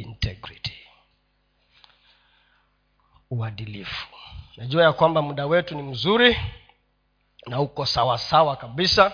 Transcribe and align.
integrity. 0.00 0.78
Uadilifu. 3.30 4.06
Najua 4.56 4.84
ya 4.84 4.92
kwamba 4.92 5.22
muda 5.22 5.46
wetu 5.46 5.76
ni 5.76 5.82
mzuri 5.82 6.40
na 7.46 7.60
uko 7.60 7.86
sawasawa 7.86 8.56
kabisa 8.56 9.12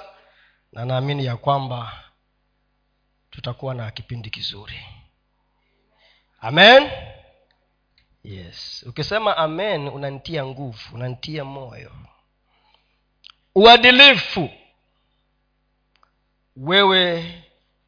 na 0.72 0.84
naamini 0.84 1.24
ya 1.24 1.36
kwamba 1.36 2.04
tutakuwa 3.30 3.74
na 3.74 3.90
kipindi 3.90 4.30
kizuri. 4.30 4.80
Amen? 6.40 6.90
Yes. 8.24 8.84
Ukisema 8.88 9.36
amen 9.36 9.88
unantia 9.88 10.46
nguvu 10.46 10.94
unantia 10.94 11.44
moyo. 11.44 11.92
Uadilifu. 13.54 14.50
Wewe 16.56 17.42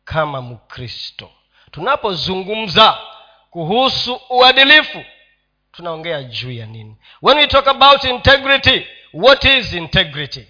kama 0.04 0.42
mkristo 0.42 1.30
tunapozungumza 1.70 2.98
kuhusu 3.50 4.20
uadilifu 4.30 5.04
tunaongea 5.72 6.22
juu 6.22 6.52
ya 6.52 6.66
nini? 6.66 6.96
When 7.22 7.38
we 7.38 7.46
talk 7.46 7.68
about 7.68 8.04
integrity 8.04 8.86
what 9.14 9.44
is 9.44 9.72
integrity? 9.72 10.46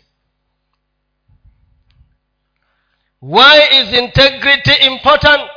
Why 3.22 3.80
is 3.80 3.92
integrity 3.92 4.72
important? 4.86 5.50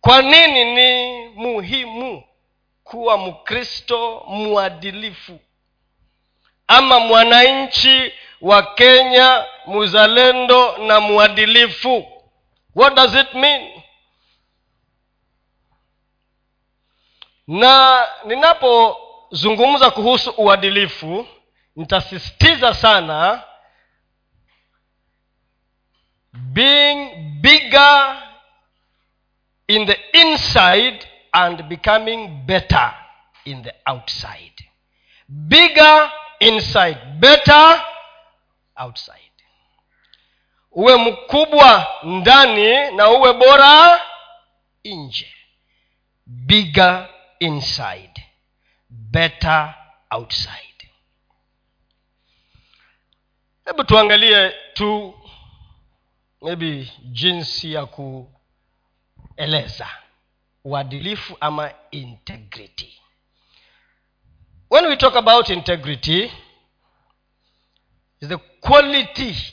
Kwa 0.00 0.22
nini 0.22 0.64
ni 0.74 1.28
muhimu 1.28 2.24
kuwa 2.84 3.18
mkristo 3.18 4.24
mwadilifu? 4.28 5.40
Ama 6.68 7.00
mwananchi 7.00 8.12
wa 8.40 8.62
kenya 8.74 9.44
muzalendo 9.66 10.76
na 10.78 11.00
mwadilifu? 11.00 12.06
What 12.74 12.94
does 12.94 13.14
it 13.14 13.34
mean 13.34 13.81
na 17.46 18.06
ninapozungumza 18.24 19.90
kuhusu 19.90 20.30
uadilifu 20.30 21.26
nitasisitiza 21.76 22.74
sana 22.74 23.42
being 26.32 27.14
bigger 27.40 28.22
in 29.68 29.86
the 29.86 29.98
inside 30.12 31.06
and 31.32 31.62
becoming 31.62 32.28
better 32.28 32.94
in 33.44 33.62
the 33.62 33.72
outside. 33.86 34.54
Bigger 35.28 36.10
inside 36.40 36.98
better 37.18 37.82
outside. 38.76 39.18
Uwe 40.70 40.96
mkubwa 40.96 41.86
ndani 42.02 42.90
na 42.90 43.10
uwe 43.10 43.32
bora 43.32 44.00
nje. 44.84 45.34
Bigger 46.26 47.08
inside 47.42 48.22
better 48.90 49.74
outside. 50.10 50.88
Hebu 53.64 53.84
tuangalie 53.84 54.50
tu 54.74 55.14
maybe 56.42 56.92
jinsi 57.04 57.72
ya 57.72 57.86
kueleza 57.86 59.88
uadilifu 60.64 61.36
ama 61.40 61.72
integrity. 61.90 63.00
When 64.70 64.86
we 64.86 64.96
talk 64.96 65.16
about 65.16 65.48
integrity 65.48 66.24
is 68.20 68.28
the 68.28 68.36
quality. 68.36 69.52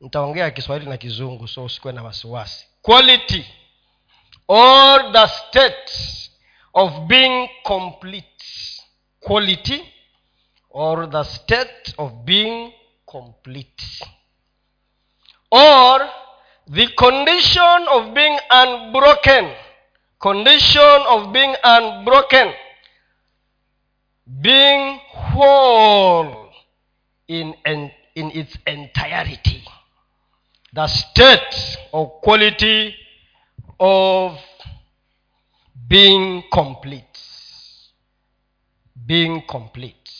Nitaongea 0.00 0.50
kiswahili 0.50 0.90
na 0.90 0.96
kizungu 0.96 1.48
so 1.48 1.64
usikuwe 1.64 1.92
na 1.92 2.02
wasiwasi. 2.02 2.66
Quality. 2.82 3.46
Or 4.48 5.12
the 5.12 5.28
state 5.28 5.90
of 6.78 7.08
being 7.08 7.48
complete 7.66 8.24
quality 9.20 9.82
or 10.70 11.06
the 11.06 11.24
state 11.24 11.94
of 11.98 12.24
being 12.24 12.72
complete. 13.10 13.82
Or 15.50 15.98
the 16.68 16.86
condition 16.96 17.80
of 17.90 18.14
being 18.14 18.38
unbroken 18.50 19.54
condition 20.20 21.00
of 21.08 21.32
being 21.32 21.54
unbroken 21.64 22.52
being 24.40 25.00
whole 25.08 26.50
in, 27.28 27.54
in, 27.64 27.90
its 28.14 28.56
entirety. 28.66 29.62
The 30.74 30.86
state 30.86 31.78
of 31.92 32.20
quality 32.22 32.94
of 33.80 34.38
being 35.88 36.42
complete. 36.52 37.04
Being 39.06 39.42
complete. 39.46 40.10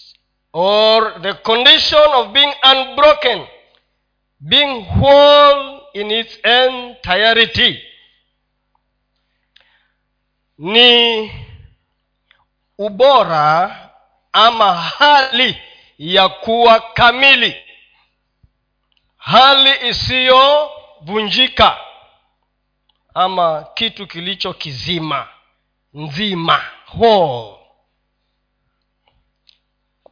Or 0.53 1.19
the 1.21 1.35
condition 1.45 2.09
of 2.15 2.33
being 2.33 2.53
unbroken. 2.63 3.47
Being 4.49 4.83
whole 4.85 5.81
in 5.95 6.11
its 6.11 6.37
entirety. 6.45 7.83
Ni 10.59 11.31
ubora 12.79 13.91
ama 14.33 14.75
hali 14.75 15.57
ya 15.99 16.29
kuwa 16.29 16.81
kamili. 16.81 17.57
Hali 19.17 19.89
isiyovunjika 19.89 21.79
ama 23.15 23.67
kitu 23.75 24.07
kilicho 24.07 24.53
kizima 24.55 25.29
nzima 25.99 26.63
whole 26.95 27.55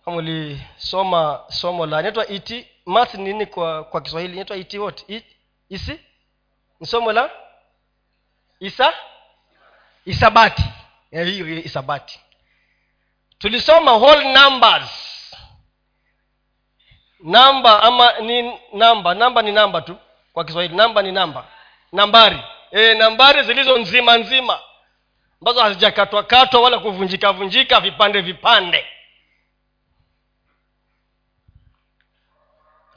mlisoma 0.06 1.44
somo 1.48 1.86
la 1.86 2.00
inaitwa 2.00 2.26
iti 2.28 2.66
math 2.86 3.14
nini 3.14 3.46
kwa 3.46 3.84
kwa 3.84 4.00
kiswahili? 4.00 4.32
Inaitwa 4.32 4.56
iti 4.56 4.78
what? 4.78 5.04
It, 5.08 5.24
isi? 5.68 6.00
Ni 6.80 6.86
somo 6.86 7.12
la 7.12 7.30
isa? 8.60 8.94
Isabati. 10.04 10.62
Ya 11.10 11.24
hiyo 11.24 11.58
isabati. 11.58 12.20
Tulisoma 13.38 13.92
whole 13.92 14.32
numbers. 14.32 14.90
Namba 17.20 17.82
ama 17.82 18.12
ni 18.20 18.58
namba. 18.72 19.14
Namba 19.14 19.42
ni 19.42 19.52
namba 19.52 19.80
tu 19.82 19.96
kwa 20.32 20.44
kiswahili. 20.44 20.76
Namba 20.76 21.02
ni 21.02 21.12
namba. 21.12 21.44
Nambari. 21.92 22.40
E, 22.70 22.94
nambari 22.94 23.42
zilizo 23.42 23.78
nzima 23.78 24.16
nzima 24.18 24.60
ambazo 25.46 25.62
hazijakatwakatwa 25.62 26.60
wala 26.60 26.78
kuvunjika 26.78 27.32
vunjika 27.32 27.80
vipande 27.80 28.20
vipande. 28.20 28.86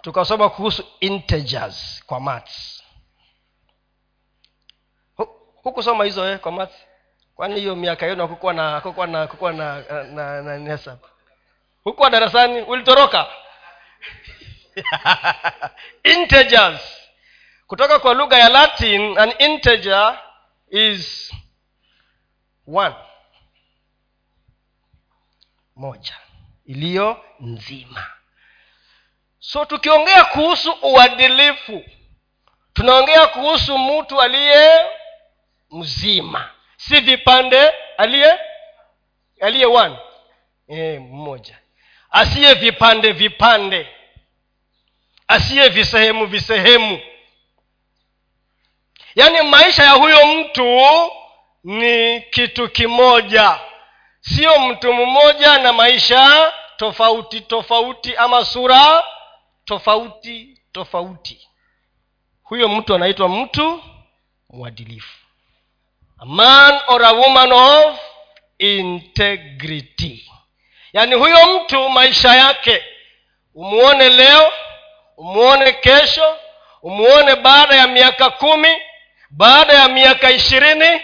Tukasoma 0.01 0.49
kuhusu 0.49 0.83
integers 0.99 2.03
kwa 2.05 2.19
mats 2.19 2.83
hukusoma 5.63 6.05
hizo 6.05 6.29
eh, 6.29 6.39
kwa 6.39 6.51
mats 6.51 6.73
kwani 7.35 7.59
hiyo 7.59 7.75
miaka 7.75 8.05
yenu 8.05 8.21
hakukuwa 8.21 8.53
na 8.53 8.69
hakukuwa 8.69 9.07
na 9.07 9.19
hakukuwa 9.19 9.53
na, 9.53 9.81
na, 10.03 10.41
na, 10.41 10.57
na 10.59 10.97
hukuwa 11.83 12.09
darasani? 12.09 12.61
Ulitoroka? 12.61 13.27
Integers. 16.15 17.09
Kutoka 17.67 17.99
kwa 17.99 18.13
lugha 18.13 18.37
ya 18.37 18.49
latin 18.49 19.17
an 19.17 19.33
integer 19.39 20.19
is 20.69 21.31
moja. 25.75 26.17
Iliyo 26.65 27.25
nzima. 27.39 28.07
So 29.39 29.65
tukiongea 29.65 30.25
kuhusu 30.25 30.71
uadilifu 30.81 31.83
tunaongea 32.73 33.27
kuhusu 33.27 33.77
mtu 33.77 34.21
aliye 34.21 34.85
mzima. 35.71 36.49
Si 36.77 36.99
vipande 36.99 37.69
aliye 37.97 38.39
aliye 39.41 39.65
one. 39.65 39.97
E, 40.67 40.99
mmoja 40.99 41.57
asiye 42.11 42.53
vipande 42.53 43.11
vipande. 43.11 43.87
Asiye 45.27 45.69
visehemu 45.69 46.25
visehemu. 46.25 46.99
Yaani 49.15 49.41
maisha 49.41 49.83
ya 49.83 49.91
huyo 49.91 50.27
mtu 50.27 50.79
ni 51.63 52.21
kitu 52.21 52.69
kimoja. 52.69 53.59
Sio 54.21 54.59
mtu 54.59 54.93
mmoja 54.93 55.57
na 55.57 55.73
maisha 55.73 56.53
tofauti 56.77 57.41
tofauti 57.41 58.15
ama 58.15 58.45
sura 58.45 59.03
tofauti 59.65 60.61
tofauti. 60.71 61.47
Huyo 62.43 62.69
mtu 62.69 62.95
anaitwa 62.95 63.29
mtu 63.29 63.83
mwadilifu. 64.49 65.17
A 66.19 66.25
man 66.25 66.79
or 66.87 67.03
a 67.05 67.11
woman 67.11 67.51
of 67.51 67.99
integrity. 68.57 70.31
Yaani 70.93 71.15
huyo 71.15 71.37
mtu 71.59 71.89
maisha 71.89 72.35
yake 72.35 72.83
umuone 73.55 74.09
leo 74.09 74.53
umuone 75.17 75.71
kesho 75.73 76.37
umuone 76.83 77.35
baada 77.35 77.75
ya 77.75 77.87
miaka 77.87 78.29
kumi 78.29 78.69
baada 79.29 79.73
ya 79.73 79.87
miaka 79.87 80.31
ishirini 80.31 81.01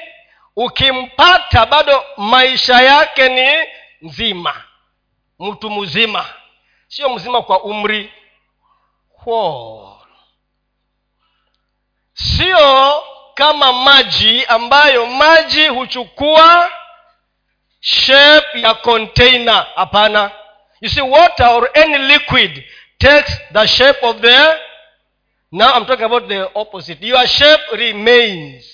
ukimpata 0.56 1.66
bado 1.66 2.06
maisha 2.18 2.82
yake 2.82 3.30
ni 3.30 3.68
nzima. 4.02 4.64
Mtu 5.40 5.70
mzima. 5.70 6.26
Sio 6.88 7.10
mzima 7.10 7.42
kwa 7.42 7.64
umri. 7.64 8.14
Whoa. 9.26 9.92
sio 12.14 13.04
kama 13.34 13.74
maji 13.74 14.46
ambayo 14.46 15.06
maji 15.06 15.68
huchukua 15.68 16.72
shape 17.80 18.62
ya 18.62 18.74
container. 18.74 19.68
Hapana. 19.76 20.32
You 20.82 20.90
see 20.90 21.02
water 21.02 21.48
or 21.48 21.70
any 21.74 21.98
liquid 21.98 22.64
takes 22.98 23.42
the 23.54 23.68
shape 23.68 24.06
of 24.06 24.18
the 24.22 24.58
now 25.52 25.78
i'm 25.78 25.86
talking 25.86 26.06
about 26.06 26.28
the 26.28 26.50
opposite. 26.56 27.08
Your 27.08 27.28
shape 27.28 27.64
remains 27.72 28.66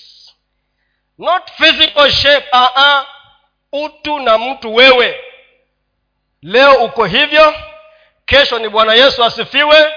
not 1.22 1.50
physical 1.56 2.10
shape 2.10 2.46
uh-uh. 2.52 3.04
utu 3.72 4.18
na 4.18 4.38
mtu 4.38 4.74
wewe. 4.74 5.20
Leo 6.42 6.72
uko 6.84 7.04
hivyo. 7.04 7.54
Kesho 8.26 8.58
ni 8.58 8.68
bwana 8.68 8.94
yesu 8.94 9.24
asifiwe. 9.24 9.92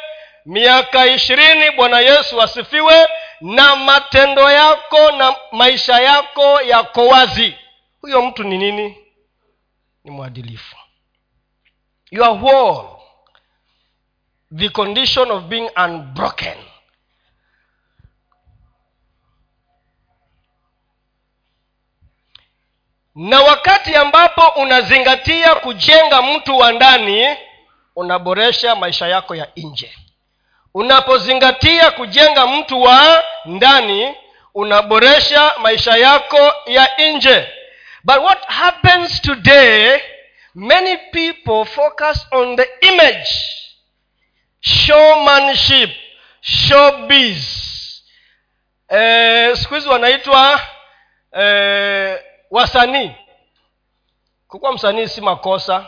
Miaka 0.46 1.06
ishirini 1.06 1.72
bwana 1.72 2.00
yesu 2.00 2.42
asifiwe. 2.42 3.08
Na 3.42 3.76
matendo 3.76 4.52
yako 4.52 5.12
na 5.12 5.36
maisha 5.52 6.00
yako 6.02 6.62
yako 6.62 7.08
wazi. 7.08 7.56
Huyo 8.02 8.22
mtu 8.22 8.44
ni 8.44 8.58
nini? 8.58 8.98
Ni 10.04 10.12
mwadilifu. 10.12 10.76
You 12.12 12.24
are 12.26 12.34
whole. 12.34 12.88
The 14.58 14.70
condition 14.70 15.32
of 15.32 15.44
being 15.44 15.70
unbroken 15.86 16.58
na 23.16 23.42
wakati 23.42 23.96
ambapo 23.96 24.42
unazingatia 24.62 25.56
kujenga 25.56 26.22
mtu 26.22 26.58
wa 26.58 26.72
ndani 26.72 27.38
unaboresha 27.96 28.76
maisha 28.76 29.08
yako 29.08 29.36
ya 29.36 29.48
nje. 29.58 29.96
Unapozingatia 30.74 31.92
kujenga 31.92 32.48
mtu 32.48 32.82
wa 32.82 33.24
ndani 33.46 34.16
unaboresha 34.54 35.52
maisha 35.62 35.98
yako 35.98 36.54
ya 36.66 36.90
nje. 37.14 37.48
But 38.04 38.18
what 38.18 38.46
happens 38.48 39.22
today 39.22 40.00
many 40.56 40.98
people 40.98 41.66
focus 41.66 42.28
on 42.32 42.56
the 42.56 42.70
image. 42.82 43.30
Showmanship 44.62 45.90
showbiz. 46.42 47.46
Eh, 48.90 49.58
siku 49.58 49.74
hizi 49.76 49.90
wanaitwa 49.90 50.62
eh, 51.40 52.20
wasanii 52.56 53.12
kukuwa 54.48 54.74
msanii 54.74 55.08
si 55.08 55.22
makosa. 55.22 55.86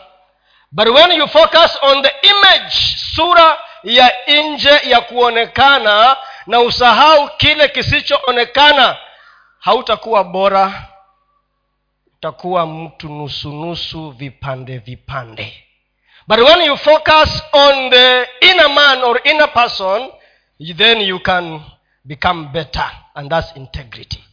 But 0.72 0.88
when 0.88 1.12
you 1.12 1.28
focus 1.28 1.78
on 1.82 2.02
the 2.02 2.12
image 2.22 2.74
sura 3.14 3.58
ya 3.82 4.12
nje 4.44 4.80
ya 4.84 5.00
kuonekana 5.00 6.16
na 6.46 6.60
usahau 6.60 7.28
kile 7.36 7.68
kisichoonekana 7.68 8.96
hautakuwa 9.58 10.24
bora. 10.24 10.88
Utakuwa 12.16 12.66
mtu 12.66 13.08
nusunusu 13.08 14.10
vipande 14.10 14.78
vipande. 14.78 15.64
But 16.26 16.38
when 16.38 16.62
you 16.62 16.76
focus 16.76 17.42
on 17.52 17.90
the 17.90 18.22
inner 18.40 18.68
man 18.70 19.04
or 19.04 19.20
inner 19.24 19.52
person 19.52 20.10
then 20.76 21.00
you 21.00 21.20
can 21.20 21.60
become 22.04 22.48
better 22.48 22.90
and 23.14 23.30
that's 23.30 23.56
integrity 23.56 24.24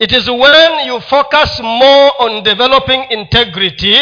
it 0.00 0.12
is 0.12 0.28
when 0.28 0.86
you 0.86 1.00
focus 1.00 1.60
more 1.60 2.12
on 2.18 2.42
developing 2.42 3.04
integrity 3.10 3.96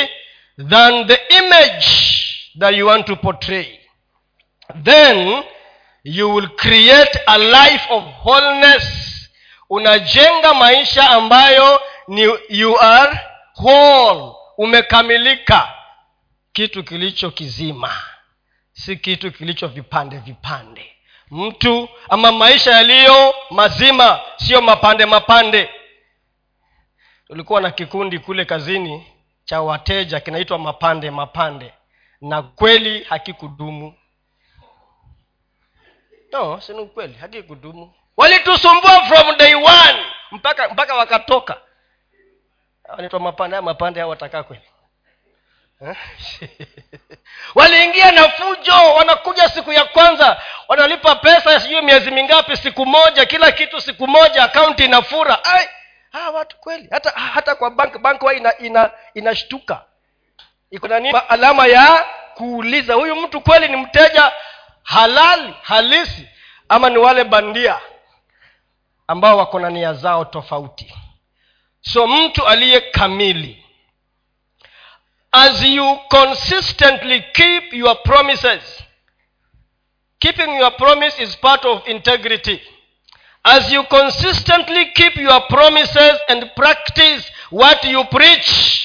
than 0.56 1.06
the 1.06 1.18
image 1.38 2.52
that 2.58 2.74
you 2.74 2.86
want 2.86 3.06
to 3.06 3.16
portray. 3.16 3.78
Then 4.84 5.42
you 6.04 6.28
will 6.28 6.48
create 6.56 7.16
a 7.26 7.38
life 7.38 7.86
of 7.90 8.02
wholeness. 8.04 8.84
Unajenga 9.70 10.54
maisha 10.54 11.10
ambayo 11.10 11.80
ni 12.08 12.22
you 12.48 12.80
are 12.80 13.20
whole. 13.56 14.32
Umekamilika. 14.58 15.68
Kitu 16.52 16.84
kilicho 16.84 17.30
kizima. 17.30 17.92
Si 18.72 18.96
kitu 18.96 19.32
kilicho 19.32 19.66
vipande 19.68 20.16
vipande. 20.16 20.92
Mtu 21.30 21.88
ama 22.08 22.32
maisha 22.32 22.70
yaliyo 22.70 23.34
mazima 23.50 24.20
siyo 24.36 24.60
mapande 24.62 25.06
mapande 25.06 25.70
tulikuwa 27.28 27.60
na 27.60 27.70
kikundi 27.70 28.18
kule 28.18 28.44
kazini 28.44 29.06
cha 29.44 29.60
wateja 29.62 30.20
kinaitwa 30.20 30.58
mapande 30.58 31.10
mapande 31.10 31.74
na 32.20 32.42
kweli 32.42 33.04
hakikudumu. 33.04 33.94
No 36.32 36.60
sini 36.60 36.86
kweli 36.86 37.14
hakikudumu. 37.14 37.94
Walitusumbua 38.16 39.04
from 39.04 39.36
day 39.36 39.54
one 39.54 40.04
mpaka 40.30 40.68
mpaka 40.68 40.94
wakatoka. 40.94 41.60
Wanaitwa 42.88 43.20
mapande 43.20 43.56
haya 43.56 43.62
mapande 43.62 44.00
hao 44.00 44.08
watakaa 44.08 44.42
kweli? 44.42 44.62
Eh? 45.80 45.96
waliingia 47.54 48.12
na 48.12 48.28
fujo 48.28 48.72
wanakuja 48.96 49.48
siku 49.48 49.72
ya 49.72 49.84
kwanza 49.84 50.42
wanalipa 50.68 51.14
pesa 51.16 51.60
sijui 51.60 51.82
miezi 51.82 52.10
mingapi 52.10 52.56
siku 52.56 52.86
moja 52.86 53.26
kila 53.26 53.52
kitu 53.52 53.80
siku 53.80 54.06
moja 54.06 54.44
akaunti 54.44 54.84
inafura. 54.84 55.44
Ai 55.44 55.68
ah, 56.12 56.30
watu 56.30 56.56
kweli 56.56 56.88
hata 56.90 57.10
hata 57.10 57.54
kwa 57.54 57.70
bank 57.70 57.98
bank 57.98 58.22
wa 58.22 58.34
ina, 58.34 58.58
ina, 58.58 58.90
inashtuka. 59.14 59.84
Iko 60.70 60.86
alama 61.28 61.66
ya 61.66 62.06
kuuliza 62.34 62.94
huyu 62.94 63.16
mtu 63.16 63.40
kweli 63.40 63.68
ni 63.68 63.76
mteja 63.76 64.32
halali 64.82 65.54
halisi 65.62 66.28
ama 66.68 66.90
ni 66.90 66.98
wale 66.98 67.24
bandia 67.24 67.80
ambao 69.06 69.38
wako 69.38 69.60
na 69.60 69.70
nia 69.70 69.92
zao 69.92 70.24
tofauti? 70.24 70.94
So 71.80 72.06
mtu 72.06 72.46
aliye 72.46 72.80
kamili 72.80 73.64
as 75.32 75.62
you 75.62 75.98
consistently 76.08 77.20
keep 77.22 77.72
your 77.72 78.02
promises 78.02 78.84
keeping 80.18 80.58
your 80.58 80.76
promise 80.76 81.22
is 81.22 81.36
part 81.36 81.64
of 81.64 81.88
integrity 81.88 82.60
as 83.44 83.72
you 83.72 83.84
consistently 83.84 84.86
keep 84.86 85.16
your 85.16 85.46
promises 85.48 86.12
and 86.28 86.50
practice 86.54 87.32
what 87.50 87.84
you 87.84 88.04
preach 88.04 88.84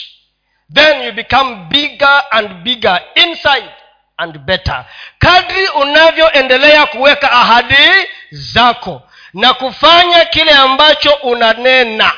then 0.73 1.05
you 1.05 1.11
become 1.11 1.67
bigger 1.69 2.21
and 2.31 2.63
bigger 2.63 2.99
inside 3.15 3.69
and 4.17 4.37
better. 4.45 4.85
Kadri 5.19 5.67
unavyoendelea 5.67 6.85
kuweka 6.85 7.31
ahadi 7.31 8.07
zako 8.31 9.01
na 9.33 9.53
kufanya 9.53 10.25
kile 10.25 10.51
ambacho 10.51 11.13
unanena 11.13 12.11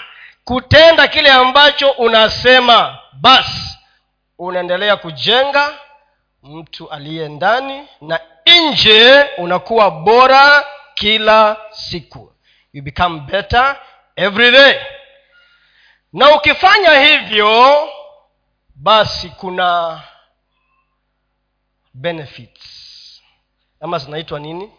kutenda 0.43 1.07
kile 1.07 1.31
ambacho 1.31 1.89
unasema 1.91 2.97
basi 3.13 3.77
unaendelea 4.39 4.95
kujenga 4.95 5.73
mtu 6.43 6.89
aliye 6.91 7.29
ndani 7.29 7.87
na 8.01 8.19
nje 8.45 9.23
unakuwa 9.37 9.91
bora 9.91 10.63
kila 10.95 11.57
siku. 11.71 12.33
You 12.73 12.81
become 12.83 13.19
better 13.19 13.81
every 14.15 14.51
day. 14.51 14.79
Na 16.13 16.35
ukifanya 16.35 16.99
hivyo 16.99 17.89
basi 18.75 19.29
kuna 19.29 20.01
benefits. 21.93 23.21
Ama 23.79 23.97
zinaitwa 23.99 24.39
nini? 24.39 24.71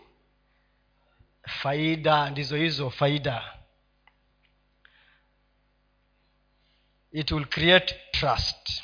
Faida 1.49 2.31
ndizo 2.31 2.57
hizo 2.57 2.91
faida. 2.91 3.53
It 7.13 7.31
will 7.31 7.47
create 7.47 7.95
trust. 8.11 8.83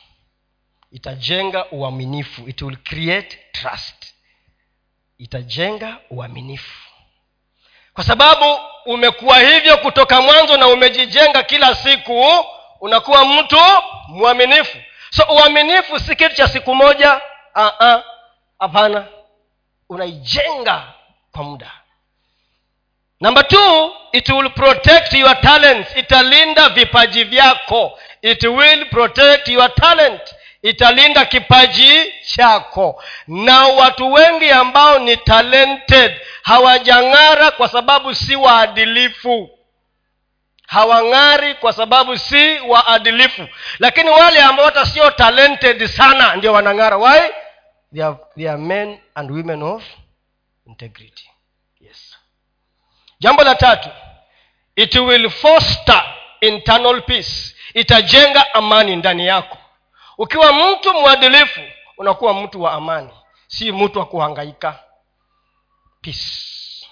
Itajenga 0.91 1.71
uaminifu. 1.71 2.49
It 2.49 2.63
will 2.63 2.77
create 2.77 3.39
trust. 3.53 4.15
Itajenga 5.19 6.01
uaminifu 6.11 6.82
kwa 7.95 8.05
sababu 8.05 8.59
umekuwa 8.87 9.39
hivyo 9.39 9.77
kutoka 9.77 10.21
mwanzo 10.21 10.57
na 10.57 10.67
umejijenga 10.69 11.43
kila 11.43 11.75
siku 11.75 12.45
unakuwa 12.81 13.25
mtu 13.25 13.59
mwaminifu. 14.09 14.79
So 15.11 15.23
uaminifu 15.31 16.01
si 16.01 16.17
kitu 16.17 16.35
cha 16.37 16.49
siku 16.49 16.75
moja 16.75 17.21
hapana. 18.59 19.05
Unaijenga 19.89 20.83
kwa 21.33 21.43
muda. 21.45 21.71
Number 23.21 23.49
two 23.49 23.95
it 24.13 24.29
will 24.29 24.51
protect 24.51 25.13
your 25.13 25.41
talents. 25.41 25.97
Italinda 25.97 26.69
vipaji 26.69 27.25
vyako. 27.25 27.99
It 28.23 28.43
will 28.43 28.87
protect 28.91 29.49
your 29.49 29.75
talent 29.75 30.35
italinda 30.63 31.25
kipaji 31.25 32.13
chako. 32.35 33.05
Na 33.27 33.67
watu 33.67 34.13
wengi 34.13 34.51
ambao 34.51 34.99
ni 34.99 35.17
talented 35.17 36.21
hawajang'ara 36.43 37.51
kwa 37.51 37.69
sababu 37.69 38.15
si 38.15 38.37
waadilifu. 38.37 39.59
Hawang'ari 40.67 41.55
kwa 41.55 41.73
sababu 41.73 42.19
si 42.19 42.61
waadilifu. 42.61 43.49
Lakini 43.79 44.11
wale 44.11 44.43
ambao 44.43 44.67
hata 44.67 44.87
sio 44.87 45.11
talented 45.11 45.87
sana 45.87 46.37
ndio 46.37 46.53
wanang'ara. 46.53 46.97
Why? 46.97 47.21
They 47.95 48.05
are, 48.05 48.17
they 48.37 48.49
are 48.51 48.59
men 48.59 48.99
and 49.15 49.31
women 49.31 49.63
of 49.63 49.83
integrity. 50.67 51.31
Yes. 51.81 52.17
Jambo 53.21 53.43
la 53.45 53.55
tatu. 53.55 53.89
It 54.77 54.95
will 54.95 55.31
foster 55.31 56.05
internal 56.41 57.03
peace. 57.03 57.55
Itajenga 57.75 58.55
amani 58.55 58.97
ndani 58.97 59.27
yako 59.27 59.59
ukiwa 60.23 60.53
mtu 60.53 60.95
mwadilifu 60.95 61.61
unakuwa 61.99 62.35
mtu 62.35 62.63
wa 62.63 62.73
amani 62.73 63.11
si 63.47 63.73
mtu 63.73 63.99
wa 63.99 64.07
kuhangaika. 64.07 64.79
Peace. 66.01 66.89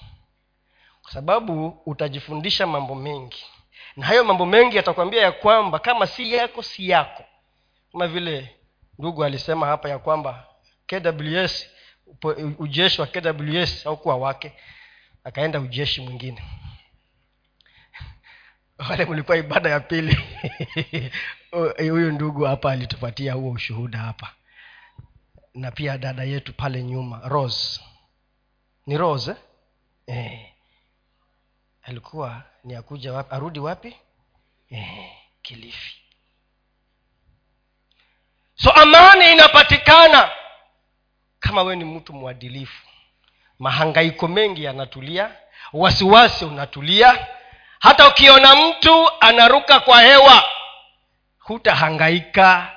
Kwa 1.03 1.13
sababu 1.13 1.69
utajifundisha 1.87 2.67
mambo 2.67 2.95
mengi. 2.95 3.45
Na 3.97 4.07
hayo 4.07 4.25
mambo 4.25 4.47
mengi 4.47 4.77
yatakwambia 4.77 5.23
ya 5.23 5.33
kwamba 5.33 5.79
kama 5.79 6.07
si 6.07 6.33
yako 6.33 6.63
si 6.63 6.89
yako. 6.89 7.25
Kama 7.93 8.07
vile 8.09 8.57
ndugu 8.99 9.25
alisema 9.25 9.67
hapa 9.67 9.89
ya 9.89 9.99
kwamba 9.99 10.47
kws 10.87 11.67
ujeshi 12.59 13.01
wa 13.01 13.07
kws 13.07 13.85
haukuwa 13.85 14.17
wake 14.17 14.53
akaenda 15.25 15.61
ujeshi 15.61 16.01
mwingine. 16.01 16.43
Wale 18.91 19.05
mlikuwa 19.05 19.37
ibada 19.37 19.71
ya 19.71 19.81
pili 19.81 20.19
huyu 21.79 22.13
ndugu 22.13 22.45
hapa 22.45 22.73
alitupatia 22.73 23.33
huo 23.33 23.51
ushuhuda 23.53 23.99
hapa. 23.99 24.33
Na 25.55 25.71
pia 25.71 25.99
dada 25.99 26.25
yetu 26.25 26.53
pale 26.53 26.83
nyuma 26.83 27.21
rose. 27.29 27.81
Ni 28.87 28.99
rose 28.99 29.31
eh? 29.31 29.37
Eh. 30.17 30.53
alikuwa 31.83 32.43
ni 32.65 32.75
akuja 32.75 33.13
wapi? 33.13 33.35
Arudi 33.35 33.59
wapi? 33.59 33.97
Eh, 34.71 35.13
kilifi. 35.43 35.97
So 38.55 38.71
amani 38.71 39.33
inapatikana. 39.33 40.31
Kama 41.41 41.63
wewe 41.63 41.77
ni 41.77 41.85
mtu 41.85 42.13
mwadilifu 42.13 42.87
mahangaiko 43.59 44.29
mengi 44.29 44.65
yanatulia 44.65 45.31
wasiwasi 45.73 46.45
unatulia. 46.45 47.27
Hata 47.79 48.09
ukiona 48.09 48.57
mtu 48.57 49.11
anaruka 49.21 49.81
kwa 49.81 50.03
hewa 50.03 50.45
hutahangaika 51.51 52.73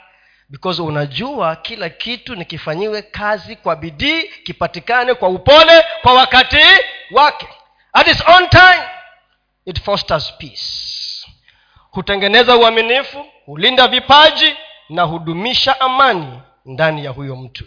because 0.50 0.82
unajua 0.82 1.56
kila 1.56 1.90
kitu 1.90 2.36
nikifanyiwe 2.36 3.02
kazi 3.02 3.56
kwa 3.56 3.76
bidii 3.76 4.24
kipatikane 4.24 5.14
kwa 5.14 5.30
upole 5.30 5.86
kwa 6.02 6.14
wakati 6.14 6.58
wake. 7.12 7.48
At 7.94 8.08
its 8.08 8.24
own 8.28 8.50
time 8.50 8.84
it 9.66 9.82
fosters 9.82 10.34
peace. 10.38 10.64
Hutengeneza 11.92 12.56
uaminifu 12.58 13.26
hulinda 13.46 13.88
vipaji 13.88 14.56
na 14.90 15.04
hudumisha 15.04 15.82
amani 15.82 16.42
ndani 16.66 17.06
ya 17.06 17.12
huyo 17.12 17.36
mtu. 17.36 17.66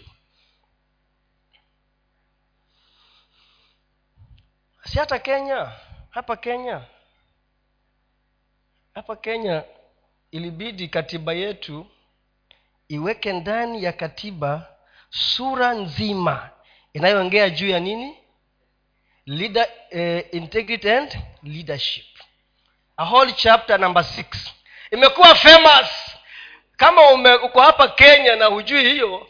Si 4.83 4.99
hata 4.99 5.19
kenya 5.19 5.71
hapa 6.09 6.37
kenya 6.37 6.81
hapa 8.95 9.15
kenya 9.15 9.63
ilibidi 10.37 10.87
katiba 10.87 11.33
yetu 11.33 11.87
iweke 12.87 13.33
ndani 13.33 13.83
ya 13.83 13.91
katiba 13.91 14.67
sura 15.09 15.73
nzima 15.73 16.49
inayoongea 16.93 17.49
juu 17.49 17.69
ya 17.69 17.79
nini? 17.79 18.17
Leader, 19.25 19.67
eh, 19.89 20.25
integrity 20.31 20.91
and 20.91 21.17
leadership. 21.43 22.05
A 22.97 23.05
whole 23.05 23.31
chapter 23.33 23.79
number 23.79 24.03
six. 24.03 24.53
Imekuwa 24.91 25.35
famous. 25.35 26.17
Kama 26.77 27.09
ume, 27.11 27.33
uko 27.33 27.61
hapa 27.61 27.87
kenya 27.87 28.35
na 28.35 28.45
hujui 28.45 28.83
hiyo 28.91 29.27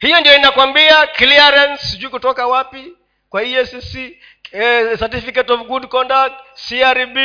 hiyo 0.00 0.20
ndio 0.20 0.36
inakwambia 0.36 1.06
clearance 1.06 1.86
sijui 1.86 2.10
kutoka 2.10 2.46
wapi 2.46 2.92
kwa 3.28 3.42
esc 3.42 3.94
eh, 4.52 4.98
certificate 4.98 5.52
of 5.52 5.60
good 5.66 5.86
conduct 5.88 6.34
crb 6.68 7.16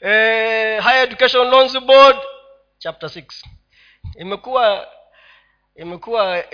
eh, 0.00 0.82
higher 0.82 1.02
education 1.02 1.48
loans 1.50 1.80
board 1.80 2.16
chapter 2.78 3.08
6 3.08 3.44
imekuwa 4.18 4.88
imekuwa 5.76 6.44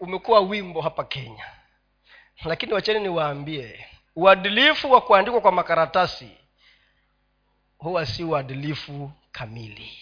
umekuwa 0.00 0.40
wimbo 0.40 0.80
hapa 0.80 1.04
kenya. 1.04 1.44
Lakini 2.44 2.72
wacheni 2.72 3.00
niwaambie 3.00 3.86
uadilifu 4.16 4.92
wa 4.92 5.00
kuandikwa 5.00 5.40
kwa 5.40 5.52
makaratasi 5.52 6.28
huwa 7.78 8.06
si 8.06 8.24
uadilifu 8.24 9.10
kamili. 9.32 9.98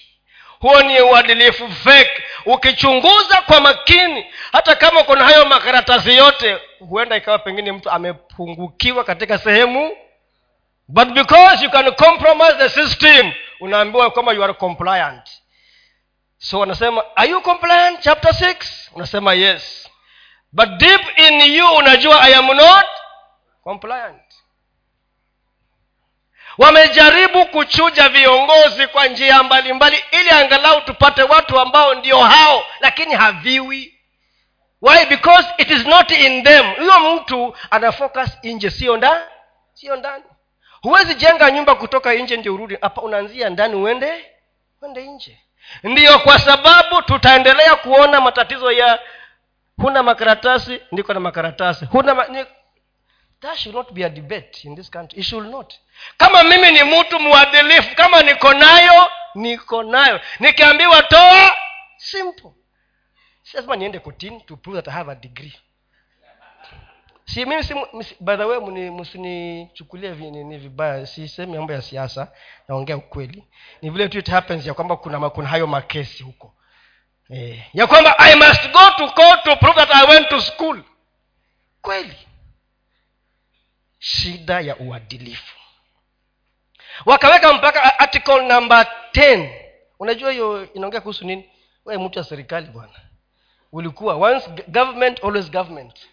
Huo 0.60 0.82
ni 0.82 1.00
uadilifu 1.00 1.68
fake. 1.68 2.22
Ukichunguza 2.46 3.42
kwa 3.46 3.60
makini 3.60 4.26
hata 4.52 4.74
kama 4.74 5.02
kuna 5.02 5.24
hayo 5.24 5.44
makaratasi 5.44 6.16
yote 6.16 6.58
huenda 6.78 7.16
ikawa 7.16 7.38
pengine 7.38 7.72
mtu 7.72 7.90
amepungukiwa 7.90 9.04
katika 9.04 9.38
sehemu 9.38 9.96
but 10.88 11.08
because 11.14 11.64
you 11.64 11.70
can 11.70 11.92
compromise 11.94 12.54
the 12.58 12.68
system 12.68 13.32
unaambiwa 13.60 14.10
kwamba 14.10 14.32
you 14.32 14.44
are 14.44 14.54
compliant. 14.54 15.30
So 16.38 16.58
wanasema 16.60 17.04
are 17.16 17.30
you 17.30 17.40
compliant? 17.40 18.00
Chapter 18.00 18.30
6 18.32 18.90
unasema 18.94 19.34
yes. 19.34 19.88
But 20.52 20.68
deep 20.68 21.18
in 21.18 21.40
you 21.40 21.66
unajua 21.76 22.20
i 22.22 22.34
am 22.34 22.46
not 22.46 22.86
compliant. 23.64 24.22
Wamejaribu 26.58 27.46
kuchuja 27.46 28.08
viongozi 28.08 28.86
kwa 28.86 29.06
njia 29.06 29.42
mbalimbali 29.42 30.04
ili 30.10 30.30
angalau 30.30 30.80
tupate 30.80 31.22
watu 31.22 31.58
ambao 31.60 31.94
ndio 31.94 32.18
hao 32.18 32.64
lakini 32.80 33.14
haviwi. 33.14 33.98
Why? 34.82 35.06
Because 35.06 35.48
it 35.58 35.70
is 35.70 35.86
not 35.86 36.10
in 36.10 36.44
them. 36.44 36.74
Huyo 36.74 37.00
mtu 37.00 37.56
ana 37.70 37.92
focus 37.92 38.38
nje 38.42 38.70
sio 38.70 38.96
ndani 38.96 39.24
sio 39.74 39.96
ndani 39.96 40.24
huwezi 40.82 41.14
jenga 41.14 41.50
nyumba 41.50 41.74
kutoka 41.74 42.14
nje 42.14 42.36
ndio 42.36 42.54
urudi. 42.54 42.78
Hapa 42.80 43.02
unaanzia 43.02 43.50
ndani 43.50 43.74
uende 43.74 44.24
uende 44.82 45.02
nje. 45.06 45.38
Ndiyo 45.82 46.18
kwa 46.18 46.38
sababu 46.38 47.02
tutaendelea 47.02 47.76
kuona 47.76 48.20
matatizo 48.20 48.72
ya 48.72 48.98
huna 49.76 50.02
makaratasi 50.02 50.80
ndiko 50.92 51.14
na 51.14 51.20
makaratasi. 51.20 51.84
Huna 51.84 52.14
ma, 52.14 52.26
that 53.40 53.56
should 53.58 53.76
not 53.76 53.92
be 53.92 54.04
a 54.04 54.08
debate 54.08 54.60
in 54.68 54.76
this 54.76 54.90
country. 54.90 55.18
It 55.20 55.24
should 55.26 55.50
not. 55.50 55.74
Kama 56.16 56.42
mimi 56.44 56.70
ni 56.70 56.82
mtu 56.84 57.20
mwadilifu 57.20 57.94
kama 57.96 58.22
niko 58.22 58.54
nayo 58.54 59.10
niko 59.34 59.82
nayo. 59.82 60.20
Nikiambiwa 60.40 61.02
toa 61.02 61.56
simple. 61.96 62.50
Si 63.42 63.56
lazima 63.56 63.76
niende 63.76 63.98
kotini 63.98 64.40
to 64.40 64.56
prove 64.56 64.78
that 64.82 64.88
i 64.88 64.90
have 64.98 65.12
a 65.12 65.14
degree 65.14 65.54
si 67.34 67.44
mimi 67.46 67.62
by 68.20 68.36
the 68.36 68.44
way 68.44 68.90
msinichukulie 68.90 70.10
ni 70.10 70.58
vibaya. 70.58 71.06
Sisemi 71.06 71.56
mambo 71.56 71.72
ya 71.72 71.82
siasa 71.82 72.32
naongea 72.68 72.96
ukweli. 72.96 73.44
Ni 73.82 73.90
vile 73.90 74.08
tu 74.08 74.18
it 74.18 74.28
happens 74.30 74.66
ya 74.66 74.74
kwamba 74.74 74.96
kuna, 74.96 75.30
kuna 75.30 75.48
hayo 75.48 75.66
makesi 75.66 76.22
huko. 76.22 76.54
Eh, 77.30 77.62
ya 77.74 77.86
kwamba 77.86 78.18
i 78.18 78.34
must 78.34 78.72
go 78.72 78.90
to 78.96 79.08
court 79.12 79.42
to 79.44 79.56
prove 79.56 79.74
that 79.74 79.90
i 79.94 80.06
went 80.10 80.28
to 80.28 80.40
school. 80.40 80.82
Kweli. 81.82 82.16
Shida 83.98 84.60
ya 84.60 84.76
uadilifu. 84.76 85.56
Wakaweka 87.06 87.52
mpaka 87.52 87.98
article 87.98 88.42
number 88.48 88.86
10 89.12 89.50
unajua 89.98 90.32
hiyo 90.32 90.72
inaongea 90.74 91.00
kuhusu 91.00 91.26
nini? 91.26 91.50
We 91.84 91.98
mtu 91.98 92.18
wa 92.18 92.24
serikali 92.24 92.66
bwana. 92.66 92.92
Ulikuwa 93.72 94.14
once 94.14 94.50
government 94.68 95.24
always 95.24 95.50
government 95.50 96.08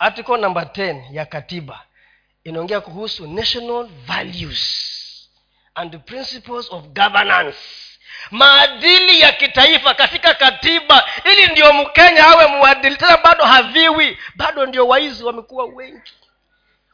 article 0.00 0.36
number 0.38 0.62
10 0.62 1.02
ya 1.14 1.24
katiba 1.26 1.84
inaongea 2.44 2.80
kuhusu 2.80 3.26
national 3.26 3.88
values 4.06 4.90
and 5.74 5.92
the 5.92 5.98
principles 5.98 6.72
of 6.72 6.84
governance. 6.84 7.58
Maadili 8.30 9.20
ya 9.20 9.32
kitaifa 9.32 9.94
katika 9.94 10.34
katiba. 10.34 11.08
Ili 11.24 11.46
ndio 11.46 11.72
mkenya 11.72 12.26
awe 12.26 12.46
mwadili. 12.46 12.96
Tena 12.96 13.16
bado 13.16 13.44
haviwi. 13.44 14.18
Bado 14.34 14.66
ndio 14.66 14.88
waizi 14.88 15.24
wamekuwa 15.24 15.64
wengi. 15.64 16.12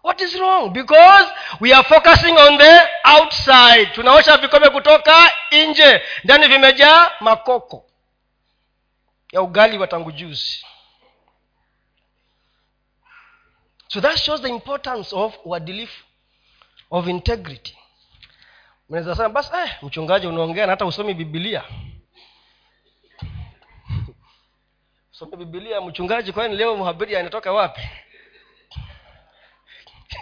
What 0.04 0.20
is 0.20 0.34
wrong? 0.34 0.70
Because 0.70 1.28
we 1.60 1.74
are 1.74 1.82
focusing 1.88 2.32
on 2.38 2.58
the 2.58 2.80
outside. 3.04 3.86
Tunaosha 3.86 4.36
vikombe 4.36 4.70
kutoka 4.70 5.32
nje. 5.68 6.02
Ndani 6.24 6.48
vimejaa 6.48 7.10
makoko 7.20 7.84
ya 9.32 9.42
ugali 9.42 9.78
wa 9.78 9.86
tangu 9.86 10.12
juzi 10.12 10.66
so 13.88 14.00
that 14.00 14.16
shows 14.18 14.42
the 14.42 14.48
importance 14.48 15.16
of 15.16 15.34
uadilifu 15.44 16.04
of 16.90 17.08
integrity. 17.08 17.78
Mnaweza 18.88 19.16
sema 19.16 19.28
basi 19.28 19.50
eh, 19.56 19.76
mchungaji 19.82 20.26
unaongea 20.26 20.66
na 20.66 20.72
hata 20.72 20.86
usomi 20.86 21.14
bibilia 21.14 21.64
usomi 25.12 25.36
bibilia 25.36 25.80
mchungaji 25.80 26.32
kwani 26.32 26.56
leo 26.56 26.76
mhabiri 26.76 27.16
anatoka 27.16 27.52
wapi? 27.52 27.80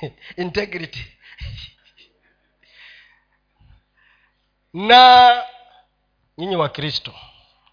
Integrity. 0.36 1.06
Na 4.74 5.42
nyinyi 6.38 6.56
wakristo 6.56 7.14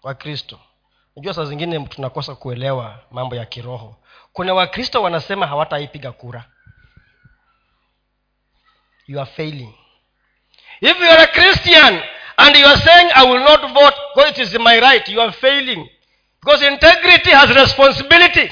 wakristo 0.02 0.60
najua 1.16 1.34
saa 1.34 1.44
zingine 1.44 1.86
tunakosa 1.86 2.34
kuelewa 2.34 2.98
mambo 3.10 3.36
ya 3.36 3.44
kiroho. 3.46 3.96
Kuna 4.32 4.54
wakristo 4.54 5.02
wanasema 5.02 5.46
hawataipiga 5.46 6.12
kura. 6.12 6.44
You 9.06 9.20
are 9.20 9.30
failing. 9.30 9.74
If 10.80 11.00
you 11.00 11.10
are 11.10 11.22
a 11.22 11.26
christian 11.26 12.02
and 12.36 12.56
you 12.56 12.66
are 12.66 12.80
saying 12.80 13.10
i 13.14 13.30
will 13.30 13.42
not 13.42 13.60
vote 13.60 13.96
because 14.14 14.30
it 14.30 14.38
is 14.38 14.54
my 14.60 14.80
right 14.80 15.08
you 15.08 15.22
are 15.22 15.32
failing. 15.32 15.88
Because 16.40 16.66
integrity 16.66 17.30
has 17.30 17.50
responsibility. 17.50 18.50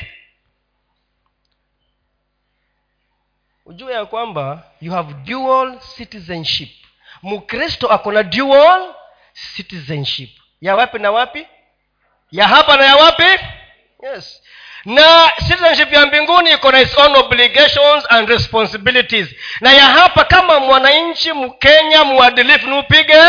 Ujue 3.67 3.93
ya 3.93 4.07
kwamba 4.07 4.65
you 4.81 4.93
have 4.93 5.15
dual 5.15 5.79
citizenship. 5.97 6.69
Mkristo 7.23 7.89
ako 7.89 8.13
na 8.13 8.23
dual 8.23 8.95
citizenship. 9.57 10.31
Ya 10.61 10.77
wapi 10.77 10.99
na 10.99 11.11
wapi 11.11 11.47
ya 12.33 12.49
hapa 12.49 12.77
na 12.77 12.85
ya 12.85 12.97
wapi? 12.97 13.39
Yes. 14.03 14.43
Na 14.85 15.31
citizenship 15.49 15.93
ya 15.93 16.07
mbinguni 16.07 16.51
iko 16.51 16.73
na 16.73 16.81
its 16.81 16.99
own 16.99 17.17
obligations 17.17 18.05
and 18.09 18.29
responsibilities. 18.29 19.29
Na 19.61 19.73
ya 19.73 19.85
hapa 19.85 20.25
kama 20.25 20.61
mwananchi 20.61 21.33
mkenya 21.33 22.05
mwadilifu 22.05 22.67
ni 22.69 22.79
upige? 22.79 23.23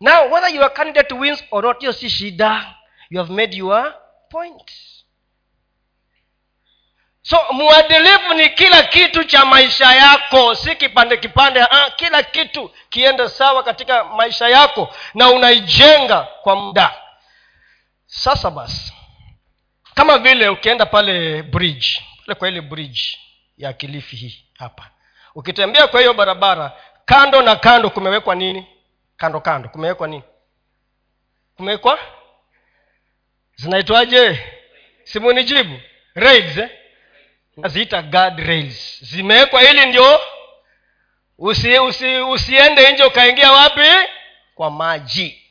Now 0.00 0.32
whether 0.32 0.54
your 0.54 0.72
candidate 0.74 1.14
wins 1.14 1.44
or 1.50 1.62
not 1.64 1.80
hiyo 1.80 1.92
si 1.92 2.10
shida. 2.10 2.74
You 3.10 3.18
have 3.20 3.32
made 3.32 3.56
your 3.56 3.94
point. 4.30 4.72
So 7.22 7.38
mwadilifu 7.50 8.34
ni 8.34 8.48
kila 8.50 8.82
kitu 8.82 9.24
cha 9.24 9.44
maisha 9.44 9.92
yako. 9.92 10.54
Si 10.54 10.76
kipande 10.76 11.16
kipande 11.16 11.60
ah, 11.60 11.90
kila 11.96 12.22
kitu 12.22 12.70
kiende 12.90 13.28
sawa 13.28 13.62
katika 13.62 14.04
maisha 14.04 14.48
yako. 14.48 14.94
Na 15.14 15.30
unaijenga 15.30 16.20
kwa 16.20 16.56
muda 16.56 16.94
sasa 18.06 18.50
basi 18.50 18.92
kama 19.94 20.18
vile 20.18 20.48
ukienda 20.48 20.86
pale 20.86 21.42
bridge 21.42 21.86
pale 22.26 22.34
kwa 22.38 22.48
ile 22.48 22.60
bridge 22.60 23.00
ya 23.58 23.72
kilifi 23.72 24.16
hii 24.16 24.44
hapa 24.58 24.90
ukitembea 25.34 25.86
kwa 25.86 26.00
hiyo 26.00 26.14
barabara 26.14 26.72
kando 27.04 27.42
na 27.42 27.56
kando 27.56 27.90
kumewekwa 27.90 28.34
nini? 28.34 28.66
Kando 29.16 29.40
kando. 29.40 29.68
Kumewekwa 29.68 30.08
nini? 30.08 30.22
Kumewekwa? 31.56 31.98
Zinaitwaje? 33.56 34.46
Simunijibu 35.04 35.80
rails 36.14 36.56
eh? 36.56 36.70
naziita 37.56 38.02
guard 38.02 38.38
rails. 38.38 39.04
Zimewekwa 39.04 39.62
ili 39.70 39.86
ndio 39.86 40.20
usi, 41.38 41.78
usi, 41.78 42.16
usiende 42.18 42.92
nje 42.92 43.04
ukaingia 43.04 43.52
wapi? 43.52 44.08
Kwa 44.54 44.70
maji. 44.70 45.42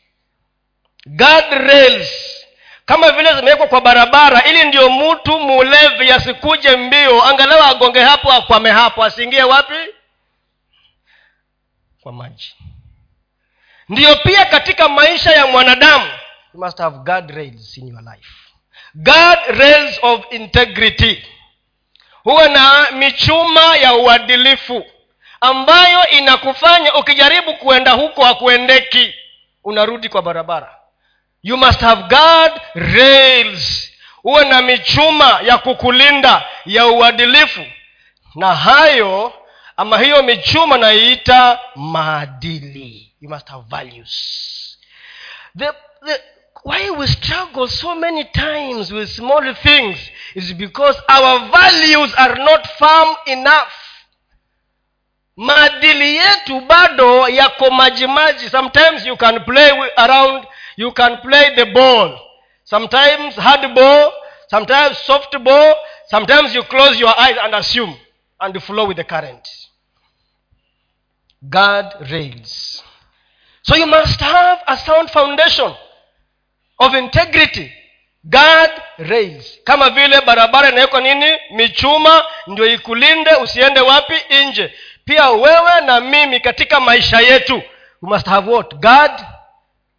Guard 1.06 1.52
rails 1.54 2.35
kama 2.86 3.12
vile 3.12 3.34
zimewekwa 3.36 3.68
kwa 3.68 3.82
barabara 3.82 4.44
ili 4.44 4.64
ndio 4.64 4.90
mtu 4.90 5.40
mulevi 5.40 6.12
asikuje 6.12 6.78
mbio 6.78 7.24
angalau 7.26 7.64
agonge 7.64 8.02
hapo 8.02 8.32
akwame 8.34 8.72
hapo 8.72 9.04
asiingie 9.04 9.44
wapi? 9.44 9.74
Kwa 12.02 12.12
maji. 12.14 12.56
Ndiyo 13.90 14.16
pia 14.16 14.46
katika 14.46 14.90
maisha 14.90 15.32
ya 15.32 15.48
mwanadamu 15.48 16.06
you 16.54 16.60
must 16.60 16.78
have 16.78 16.98
guard 16.98 17.30
rails 17.32 17.78
in 17.78 17.88
your 17.88 18.02
life. 18.02 18.30
Guard 18.96 19.40
rails 19.48 20.00
of 20.02 20.26
integrity. 20.34 21.26
Huwe 22.24 22.50
na 22.50 22.92
michuma 22.92 23.78
ya 23.78 23.94
uadilifu 23.94 24.86
ambayo 25.42 26.08
inakufanya 26.10 26.94
ukijaribu 26.94 27.54
kuenda 27.54 27.92
huko 27.92 28.24
hakuendeki 28.26 29.14
unarudi 29.64 30.10
kwa 30.10 30.22
barabara 30.22 30.75
you 31.46 31.56
must 31.58 31.80
have 31.80 32.10
guard 32.10 32.52
rails. 32.76 33.92
Huwe 34.24 34.46
na 34.46 34.62
michuma 34.62 35.40
ya 35.44 35.58
kukulinda 35.58 36.44
ya 36.66 36.88
uadilifu. 36.88 37.66
Na 38.36 38.56
hayo 38.56 39.34
ama 39.78 40.00
hiyo 40.00 40.24
michuma 40.24 40.78
naiita 40.78 41.60
maadili. 41.76 43.12
You 43.22 43.30
must 43.30 43.48
have 43.50 43.64
values. 43.70 44.78
The, 45.58 45.72
the, 46.06 46.22
why 46.64 46.90
we 46.90 47.08
struggle 47.08 47.68
so 47.68 47.96
many 47.96 48.24
times 48.26 48.92
with 48.92 49.10
small 49.10 49.56
things 49.56 49.98
is 50.36 50.54
because 50.54 51.00
our 51.08 51.40
values 51.40 52.14
are 52.18 52.44
not 52.44 52.68
firm 52.68 53.16
enough. 53.26 53.72
Maadili 55.38 56.16
yetu 56.16 56.62
bado 56.62 57.30
yako 57.30 57.70
majimaji. 57.72 58.50
Sometimes 58.50 59.06
you 59.06 59.18
can 59.18 59.40
play 59.44 59.72
around 59.98 60.48
you 60.78 60.92
can 60.92 61.18
play 61.22 61.56
the 61.56 61.66
ball. 61.74 62.20
Sometimes 62.64 63.36
hard 63.36 63.76
ball 63.76 64.12
sometimes 64.48 64.98
soft 64.98 65.38
ball 65.44 65.76
sometimes 66.08 66.54
you 66.56 66.64
close 66.64 67.00
your 67.00 67.20
eyes 67.20 67.38
and 67.42 67.56
assume 67.56 67.96
and 68.40 68.62
flow 68.64 68.86
with 68.88 68.98
the 68.98 69.04
current. 69.04 69.48
Guard 71.50 72.10
rails 72.12 72.84
so 73.62 73.76
you 73.76 73.88
must 73.88 74.20
have 74.22 74.60
a 74.68 74.78
sound 74.78 75.10
foundation 75.10 75.74
of 76.80 76.94
integrity. 76.94 77.72
Guard 78.30 78.72
rails 78.98 79.60
kama 79.64 79.90
vile 79.90 80.22
barabara 80.22 80.70
inawekwa 80.70 81.02
nini? 81.02 81.38
Michuma 81.52 82.26
ndio 82.48 82.66
ikulinde 82.74 83.36
usiende 83.36 83.80
wapi? 83.80 84.14
Nje. 84.46 84.74
Pia 85.06 85.30
wewe 85.30 85.82
na 85.86 86.00
mimi 86.02 86.40
katika 86.40 86.80
maisha 86.80 87.20
yetu 87.20 87.56
we 88.02 88.10
must 88.10 88.28
have 88.28 88.52
what? 88.52 88.76
Guard 88.76 89.26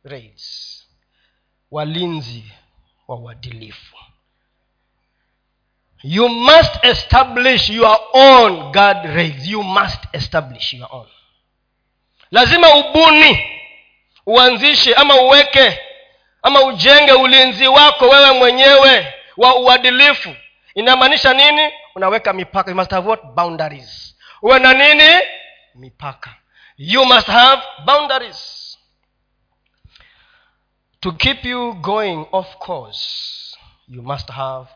rails 0.05 0.56
walinzi 1.71 2.45
wa 3.09 3.17
uadilifu. 3.17 3.97
You 6.03 6.29
must 6.29 6.85
establish 6.85 7.71
your 7.71 7.99
own 8.13 8.73
guard 8.73 9.05
rails 9.05 9.47
you 9.47 9.63
must 9.63 10.05
establish 10.13 10.75
your 10.75 10.89
own. 10.91 11.07
Lazima 12.31 12.75
ubuni 12.77 13.47
uanzishe 14.27 14.95
ama 14.95 15.15
uweke 15.15 15.79
ama 16.43 16.63
ujenge 16.63 17.13
ulinzi 17.13 17.67
wako 17.69 18.09
wewe 18.09 18.31
mwenyewe 18.33 19.15
wa 19.37 19.57
uadilifu. 19.57 20.35
Inamaanisha 20.75 21.35
nini? 21.35 21.73
Unaweka 21.95 22.33
mipaka. 22.33 22.71
You 22.71 22.77
must 22.77 22.91
have 22.91 23.09
what? 23.09 23.23
Boundaries. 23.25 24.17
Uwe 24.43 24.59
na 24.59 24.73
nini? 24.73 25.21
Mipaka. 25.75 26.35
You 26.79 27.05
must 27.05 27.27
have 27.27 27.63
boundaries 27.85 28.56
to 31.07 31.13
keep 31.13 31.45
you 31.45 31.73
going 31.83 32.27
off 32.33 32.59
course 32.59 33.55
you 33.87 34.03
must 34.03 34.29
have 34.29 34.67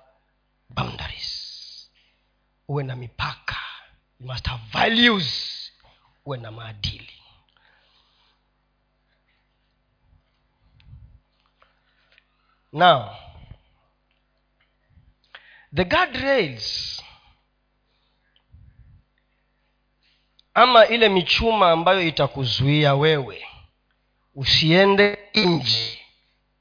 boundaries. 0.73 1.88
Uwe 2.69 2.85
na 2.85 2.97
mipaka. 2.97 3.57
You 4.21 4.27
must 4.27 4.47
have 4.47 4.61
values. 4.73 5.71
Uwe 6.27 6.38
na 6.38 6.51
maadili. 6.51 7.12
Now 12.73 13.16
the 15.73 15.85
guard 15.85 16.14
rails 16.16 17.03
ama 20.55 20.87
ile 20.87 21.09
michuma 21.09 21.71
ambayo 21.71 22.03
itakuzuia 22.03 22.95
wewe 22.95 23.47
usiende 24.35 25.19
nje 25.35 26.00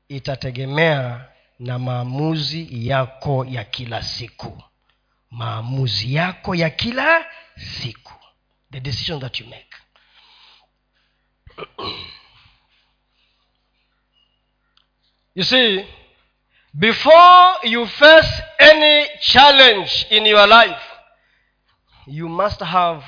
itategemea 0.10 1.26
na 1.60 1.80
maamuzi 1.80 2.88
yako 2.88 3.46
ya 3.46 3.64
kila 3.64 4.04
siku. 4.04 4.64
Maamuzi 5.32 6.16
yako 6.16 6.56
ya 6.56 6.70
kila 6.70 7.26
siku. 7.58 8.14
The 8.72 8.80
decision 8.80 9.20
that 9.20 9.40
you 9.40 9.48
make. 9.48 9.76
You 15.36 15.44
see 15.46 15.86
before 16.74 17.60
you 17.64 17.88
face 17.88 18.44
any 18.60 19.08
challenge 19.22 20.08
in 20.10 20.26
your 20.26 20.48
life 20.48 20.82
you 22.08 22.28
must 22.28 22.60
have 22.60 23.04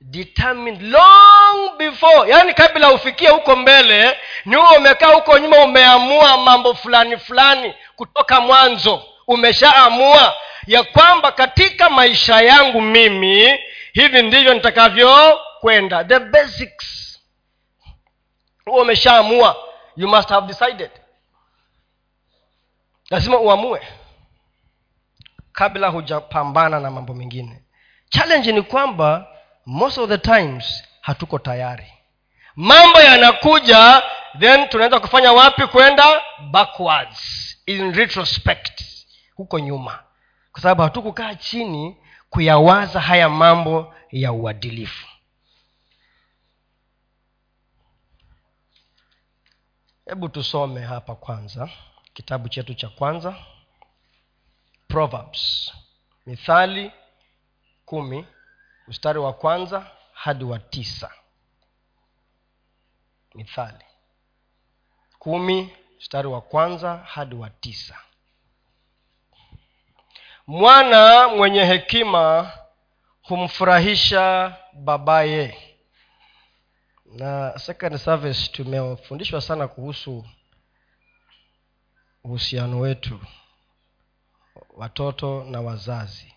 determined 0.00 0.82
long 0.82 1.76
before 1.78 2.30
yaani 2.30 2.54
kabla 2.54 2.92
ufikie 2.92 3.28
huko 3.28 3.56
mbele 3.56 4.18
ni 4.44 4.56
huo 4.56 4.68
umekaa 4.76 5.14
huko 5.14 5.38
nyuma 5.38 5.56
umeamua 5.64 6.36
mambo 6.38 6.74
fulani 6.74 7.16
fulani 7.16 7.74
kutoka 7.96 8.40
mwanzo. 8.40 9.02
Umeshaamua 9.26 10.34
ya 10.66 10.82
kwamba 10.82 11.32
katika 11.32 11.90
maisha 11.90 12.40
yangu 12.40 12.80
mimi 12.80 13.58
hivi 13.92 14.22
ndivyo 14.22 14.54
nitakavyokwenda. 14.54 16.04
The 16.04 16.18
basics. 16.18 17.18
Huo 18.64 18.82
umeshaamua. 18.82 19.56
You 19.96 20.08
must 20.08 20.28
have 20.28 20.46
decided. 20.46 20.90
Lazima 23.10 23.38
uamue. 23.38 23.86
Kabla 25.52 25.88
hujapambana 25.88 26.80
na 26.80 26.90
mambo 26.90 27.14
mengine. 27.14 27.62
Challenge 28.08 28.52
ni 28.52 28.62
kwamba 28.62 29.26
most 29.68 29.98
of 29.98 30.08
the 30.08 30.18
times 30.18 30.84
hatuko 31.00 31.38
tayari. 31.38 31.92
Mambo 32.56 33.00
yanakuja 33.00 34.02
then 34.38 34.68
tunaweza 34.68 35.00
kufanya 35.00 35.32
wapi 35.32 35.66
kwenda? 35.66 36.20
Backwards 36.50 37.18
in 37.66 37.92
retrospect 37.94 38.82
huko 39.34 39.58
nyuma. 39.58 40.02
Kwa 40.52 40.62
sababu 40.62 40.82
hatukukaa 40.82 41.34
chini 41.34 41.96
kuyawaza 42.30 43.00
haya 43.00 43.28
mambo 43.28 43.94
ya 44.10 44.32
uadilifu. 44.32 45.06
Hebu 50.06 50.28
tusome 50.28 50.80
hapa 50.80 51.14
kwanza 51.14 51.68
kitabu 52.14 52.48
chetu 52.48 52.74
cha 52.74 52.88
kwanza 52.88 53.34
proverbs 54.88 55.72
mithali 56.26 56.92
kumi 57.84 58.26
mstari 58.88 59.18
wa 59.18 59.32
kwanza 59.32 59.86
hadi 60.12 60.44
wa 60.44 60.58
tisa. 60.58 61.10
Mithali. 63.34 63.84
Kumi 65.18 65.72
mstari 65.98 66.28
wa 66.28 66.40
kwanza 66.40 66.96
hadi 66.96 67.34
wa 67.34 67.50
tisa. 67.50 67.98
Mwana 70.46 71.28
mwenye 71.28 71.64
hekima 71.64 72.52
humfurahisha 73.22 74.56
babaye. 74.72 75.64
Na 77.06 77.58
second 77.58 77.96
service 77.96 78.48
tumefundishwa 78.52 79.40
sana 79.40 79.68
kuhusu 79.68 80.26
uhusiano 82.24 82.80
wetu 82.80 83.20
watoto 84.70 85.44
na 85.44 85.60
wazazi 85.60 86.34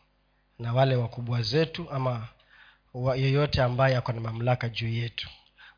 na 0.60 0.74
wale 0.74 0.96
wakubwa 0.96 1.42
zetu 1.42 1.88
ama 1.92 2.28
yeyote 3.15 3.62
ambaye 3.63 3.95
ako 3.97 4.12
na 4.12 4.21
mamlaka 4.21 4.69
juu 4.69 4.88
yetu. 4.88 5.30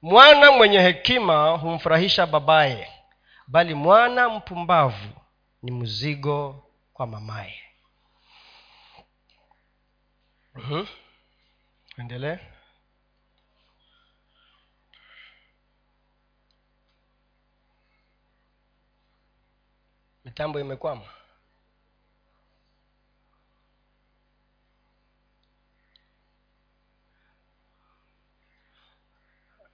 Mwana 0.01 0.51
mwenye 0.51 0.79
hekima 0.79 1.49
humfurahisha 1.49 2.25
babaye 2.25 2.87
bali 3.47 3.73
mwana 3.73 4.29
mpumbavu 4.29 5.09
ni 5.63 5.71
mzigo 5.71 6.63
kwa 6.93 7.07
mamaye. 7.07 7.59
Uh-huh. 10.55 10.87
endelee. 11.97 12.37
Mitambo 20.25 20.59
imekwama 20.59 21.05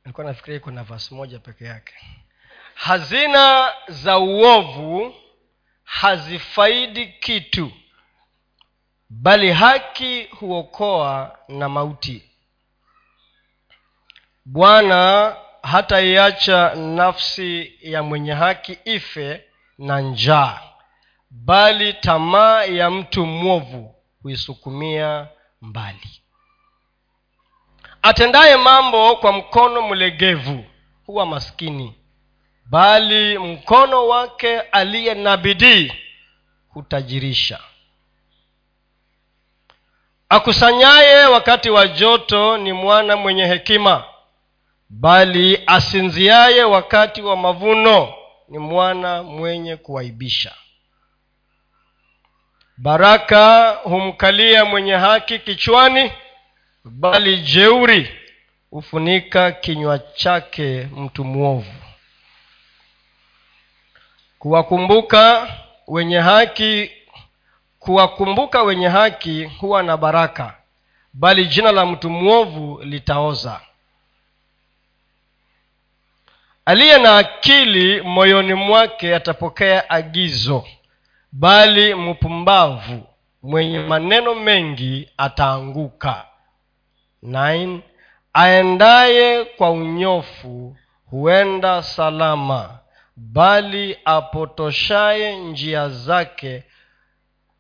nilikuwa 0.10 0.28
nafikiria 0.28 0.58
iko 0.58 0.72
nafasi 0.72 1.14
moja 1.14 1.40
peke 1.40 1.66
yake. 1.66 1.94
Hazina 2.76 3.74
za 3.88 4.18
uovu 4.18 5.16
hazifaidi 5.84 7.08
kitu 7.08 7.72
bali 9.10 9.52
haki 9.52 10.24
huokoa 10.24 11.38
na 11.48 11.70
mauti. 11.70 12.24
Bwana 14.46 15.36
hataiacha 15.64 16.76
nafsi 16.76 17.74
ya 17.82 18.04
mwenye 18.04 18.34
haki 18.34 18.78
ife 18.86 19.44
na 19.78 20.02
njaa 20.02 20.62
bali 21.30 21.94
tamaa 21.94 22.64
ya 22.64 22.90
mtu 22.92 23.26
mwovu 23.26 23.96
huisukumia 24.22 25.28
mbali 25.62 26.19
atendaye 28.02 28.56
mambo 28.58 29.16
kwa 29.16 29.32
mkono 29.34 29.82
mlegevu 29.82 30.66
huwa 31.06 31.26
maskini. 31.26 31.96
Bali 32.66 33.38
mkono 33.38 34.08
wake 34.08 34.60
aliye 34.60 35.14
na 35.14 35.38
bidii 35.38 35.94
hutajirisha. 36.70 37.60
Akusanyaye 40.30 41.26
wakati 41.26 41.70
wa 41.70 41.88
joto 41.88 42.58
ni 42.58 42.74
mwana 42.74 43.16
mwenye 43.16 43.46
hekima 43.46 44.04
bali 44.90 45.64
asinziaye 45.68 46.64
wakati 46.64 47.22
wa 47.22 47.36
mavuno 47.38 48.14
ni 48.50 48.58
mwana 48.58 49.24
mwenye 49.24 49.76
kuwaibisha. 49.76 50.54
Baraka 52.78 53.70
humkalia 53.84 54.66
mwenye 54.66 54.94
haki 54.96 55.40
kichwani 55.40 56.12
bali 56.86 57.38
jeuri 57.42 58.10
hufunika 58.72 59.52
kinywa 59.52 60.00
chake 60.00 60.88
mtu 60.96 61.24
mwovu. 61.26 61.74
Kuwakumbuka 64.40 65.54
wenye 65.88 66.20
haki 66.20 66.92
kuwakumbuka 67.80 68.64
wenye 68.64 68.88
haki 68.88 69.44
huwa 69.46 69.84
na 69.84 69.98
baraka 69.98 70.56
bali 71.14 71.46
jina 71.46 71.72
la 71.72 71.86
mtu 71.86 72.10
mwovu 72.10 72.82
litaoza. 72.84 73.62
Aliye 76.66 76.98
na 76.98 77.18
akili 77.18 78.02
moyoni 78.02 78.54
mwake 78.54 79.16
atapokea 79.16 79.90
agizo 79.90 80.68
bali 81.32 81.96
mpumbavu 81.96 83.08
mwenye 83.44 83.80
maneno 83.80 84.36
mengi 84.36 85.10
ataanguka 85.18 86.26
Nine, 87.22 87.82
aendaye 88.34 89.46
kwa 89.46 89.72
unyofu 89.72 90.78
huenda 91.06 91.84
salama 91.84 92.80
bali 93.16 93.98
apotoshaye 94.06 95.36
njia 95.38 95.90
zake 95.90 96.64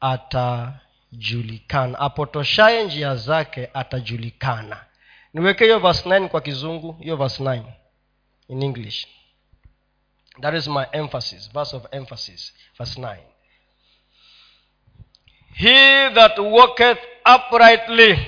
atajulikana. 0.01 1.99
Apotoshaye 1.99 2.83
njia 2.83 3.15
zake 3.15 3.69
atajulikana. 3.73 4.85
Niweke 5.33 5.63
hiyo 5.63 5.79
verse 5.79 6.09
9 6.09 6.27
kwa 6.27 6.41
kizungu 6.41 6.91
hiyo 6.91 7.15
verse 7.15 7.43
9 7.43 7.63
in 8.47 8.63
english. 8.63 9.07
That 10.41 10.53
is 10.55 10.67
my 10.67 10.83
emphasis 10.91 11.51
verse 11.53 11.75
of 11.75 11.85
emphasis 11.91 12.53
verse 12.77 13.01
9 13.01 13.17
he 15.53 16.09
that 16.09 16.37
walketh 16.39 16.99
uprightly 17.35 18.19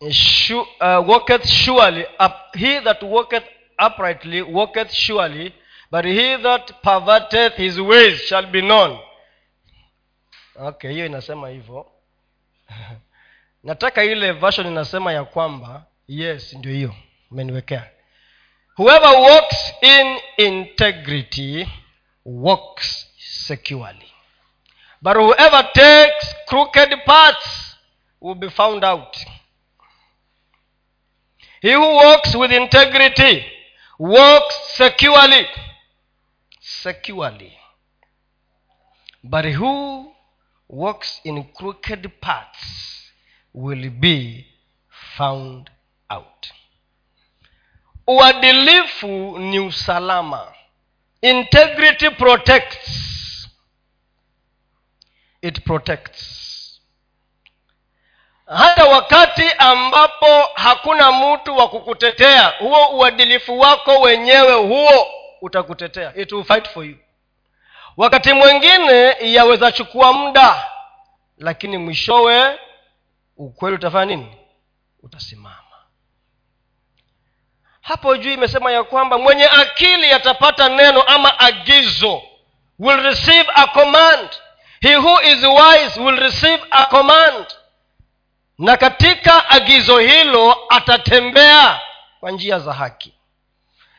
uh, 0.00 1.02
walketh 1.06 1.46
surely 1.46 2.06
up, 2.18 2.54
he 2.54 2.78
that 2.80 3.02
walketh 3.02 3.44
uprightly 3.78 4.42
walketh 4.42 4.92
surely 4.92 5.52
but 5.90 6.04
he 6.04 6.36
that 6.42 6.82
perverteth 6.82 7.54
his 7.54 7.80
ways 7.80 8.20
shall 8.20 8.46
be 8.50 8.60
known. 8.60 8.98
Okay 10.56 10.92
hiyo 10.92 11.06
inasema 11.06 11.48
hivyo. 11.48 11.86
Nataka 13.64 14.04
ile 14.04 14.32
version 14.32 14.66
inasema 14.66 15.12
ya 15.12 15.24
kwamba 15.24 15.84
yes 16.08 16.52
ndio 16.54 16.72
hiyo. 16.72 16.94
Umeniwekea. 17.30 17.90
Whoever 18.76 19.08
walks 19.08 19.74
in 19.80 20.20
integrity 20.36 21.68
walks 22.24 23.06
securely. 23.18 24.12
But 25.02 25.16
whoever 25.16 25.72
takes 25.72 26.34
crooked 26.46 27.04
paths 27.04 27.76
will 28.20 28.34
be 28.34 28.50
found 28.50 28.84
out 28.84 29.16
he 31.60 31.72
who 31.72 31.80
walks 31.80 32.34
with 32.34 32.52
integrity 32.52 33.44
walks 33.98 34.54
securely. 34.76 35.46
Securely. 36.60 37.52
But 39.24 39.44
who 39.46 40.12
walks 40.68 41.20
in 41.24 41.44
crooked 41.54 42.20
paths 42.20 43.10
will 43.52 43.90
be 43.90 44.46
found 45.16 45.70
out. 46.10 46.52
Uadilifu 48.06 49.38
ni 49.38 49.58
usalama. 49.58 50.52
Integrity 51.22 52.10
protects. 52.10 53.48
It 55.42 55.64
protects 55.64 56.37
hata 58.56 58.84
wakati 58.84 59.44
ambapo 59.58 60.42
hakuna 60.54 61.12
mtu 61.12 61.56
wa 61.56 61.68
kukutetea 61.68 62.46
huo 62.58 62.88
uadilifu 62.88 63.58
wako 63.60 64.00
wenyewe 64.00 64.54
huo 64.54 65.06
utakutetea. 65.40 66.12
It 66.16 66.32
will 66.32 66.44
fight 66.44 66.68
for 66.68 66.84
you. 66.84 66.96
Wakati 67.96 68.32
mwingine 68.32 69.16
yaweza 69.20 69.72
chukua 69.72 70.12
muda 70.12 70.66
lakini 71.38 71.78
mwishowe 71.78 72.58
ukweli 73.36 73.76
utafanya 73.76 74.04
nini? 74.16 74.36
Utasimama. 75.02 75.54
Hapo 77.80 78.16
juu 78.16 78.32
imesema 78.32 78.72
ya 78.72 78.84
kwamba 78.84 79.18
mwenye 79.18 79.44
akili 79.46 80.12
atapata 80.12 80.68
neno 80.68 81.02
ama 81.02 81.38
agizo 81.40 82.22
will 82.78 83.02
receive 83.02 83.48
a 83.54 83.66
command. 83.66 84.28
He 84.80 84.96
who 84.96 85.22
is 85.22 85.44
wise 85.44 86.00
will 86.00 86.16
receive 86.16 86.62
a 86.70 86.84
command 86.86 87.46
na 88.58 88.76
katika 88.76 89.50
agizo 89.50 89.98
hilo 89.98 90.56
atatembea 90.68 91.80
kwa 92.20 92.30
njia 92.30 92.58
za 92.58 92.72
haki. 92.72 93.14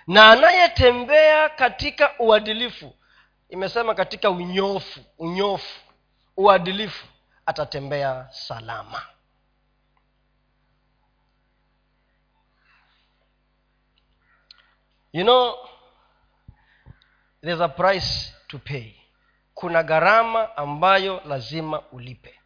Na 0.07 0.31
anayetembea 0.31 1.49
katika 1.49 2.19
uadilifu 2.19 2.95
imesema 3.49 3.95
katika 3.95 4.29
unyofu 4.29 4.99
unyofu 5.17 5.79
uadilifu 6.37 7.07
atatembea 7.45 8.27
salama. 8.31 9.01
You 15.13 15.23
know 15.23 15.55
there's 17.41 17.61
a 17.61 17.69
price 17.69 18.33
to 18.47 18.59
pay. 18.59 18.93
Kuna 19.53 19.83
gharama 19.83 20.57
ambayo 20.57 21.21
lazima 21.25 21.81
ulipe 21.91 22.38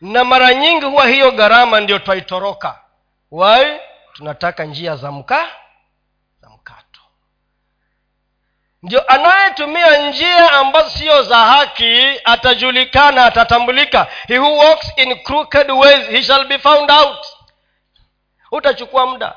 na 0.00 0.24
mara 0.24 0.54
nyingi 0.54 0.84
huwa 0.84 1.06
hiyo 1.08 1.30
gharama 1.30 1.80
ndio 1.80 1.98
twaitoroka. 1.98 2.80
Wai 3.30 3.80
tunataka 4.12 4.64
njia 4.64 4.96
za 4.96 5.12
mkaa 5.12 5.46
za 6.42 6.48
mkato. 6.50 7.00
Ndio 8.82 9.12
anayetumia 9.12 10.08
njia 10.08 10.52
ambazo 10.52 10.90
siyo 10.90 11.22
za 11.22 11.36
haki 11.36 12.20
atajulikana 12.24 13.24
atatambulika. 13.24 14.06
He 14.26 14.38
who 14.38 14.56
walks 14.56 14.92
in 14.96 15.22
crooked 15.22 15.70
ways 15.70 16.06
he 16.08 16.22
shall 16.22 16.46
be 16.46 16.58
found 16.58 16.90
out. 16.90 17.26
Utachukua 18.52 19.06
muda. 19.06 19.34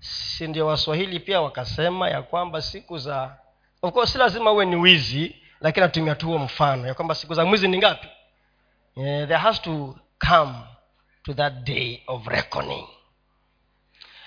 Si 0.00 0.46
ndio 0.46 0.66
waswahili 0.66 1.20
pia 1.20 1.40
wakasema 1.40 2.10
ya 2.10 2.22
kwamba 2.22 2.62
siku 2.62 2.98
za 2.98 3.36
of 3.82 3.92
course 3.94 4.12
si 4.12 4.18
lazima 4.18 4.52
uwe 4.52 4.64
ni 4.66 4.76
wizi 4.76 5.36
lakini 5.60 5.86
atumia 5.86 6.14
tu 6.14 6.26
huo 6.26 6.38
mfano 6.38 6.88
ya 6.88 6.94
kwamba 6.94 7.14
siku 7.14 7.34
za 7.34 7.44
mwizi 7.44 7.68
ni 7.68 7.78
ngapi 7.78 8.08
yeah, 8.98 9.26
there 9.26 9.38
has 9.38 9.60
to 9.60 9.94
come 10.18 10.54
to 11.24 11.34
that 11.34 11.64
day 11.64 12.02
of 12.08 12.26
reckoning. 12.26 12.86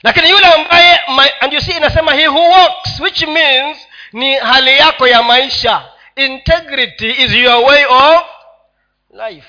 Lakini 0.04 0.30
yule 0.30 0.46
ambaye 0.46 1.00
and 1.42 1.54
you 1.54 1.62
see 1.62 1.72
inasema 1.78 2.14
he 2.14 2.26
who 2.28 2.50
walks 2.50 3.00
which 3.00 3.22
means 3.28 3.78
ni 4.14 4.36
hali 4.36 4.78
yako 4.78 5.08
ya 5.08 5.24
maisha. 5.24 5.90
Integrity 6.16 7.10
is 7.12 7.34
your 7.34 7.66
way 7.66 7.86
of 7.86 8.22
life. 9.10 9.48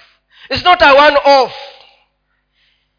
Its 0.50 0.64
not 0.64 0.82
a 0.82 0.94
one 0.94 1.16
off 1.24 1.52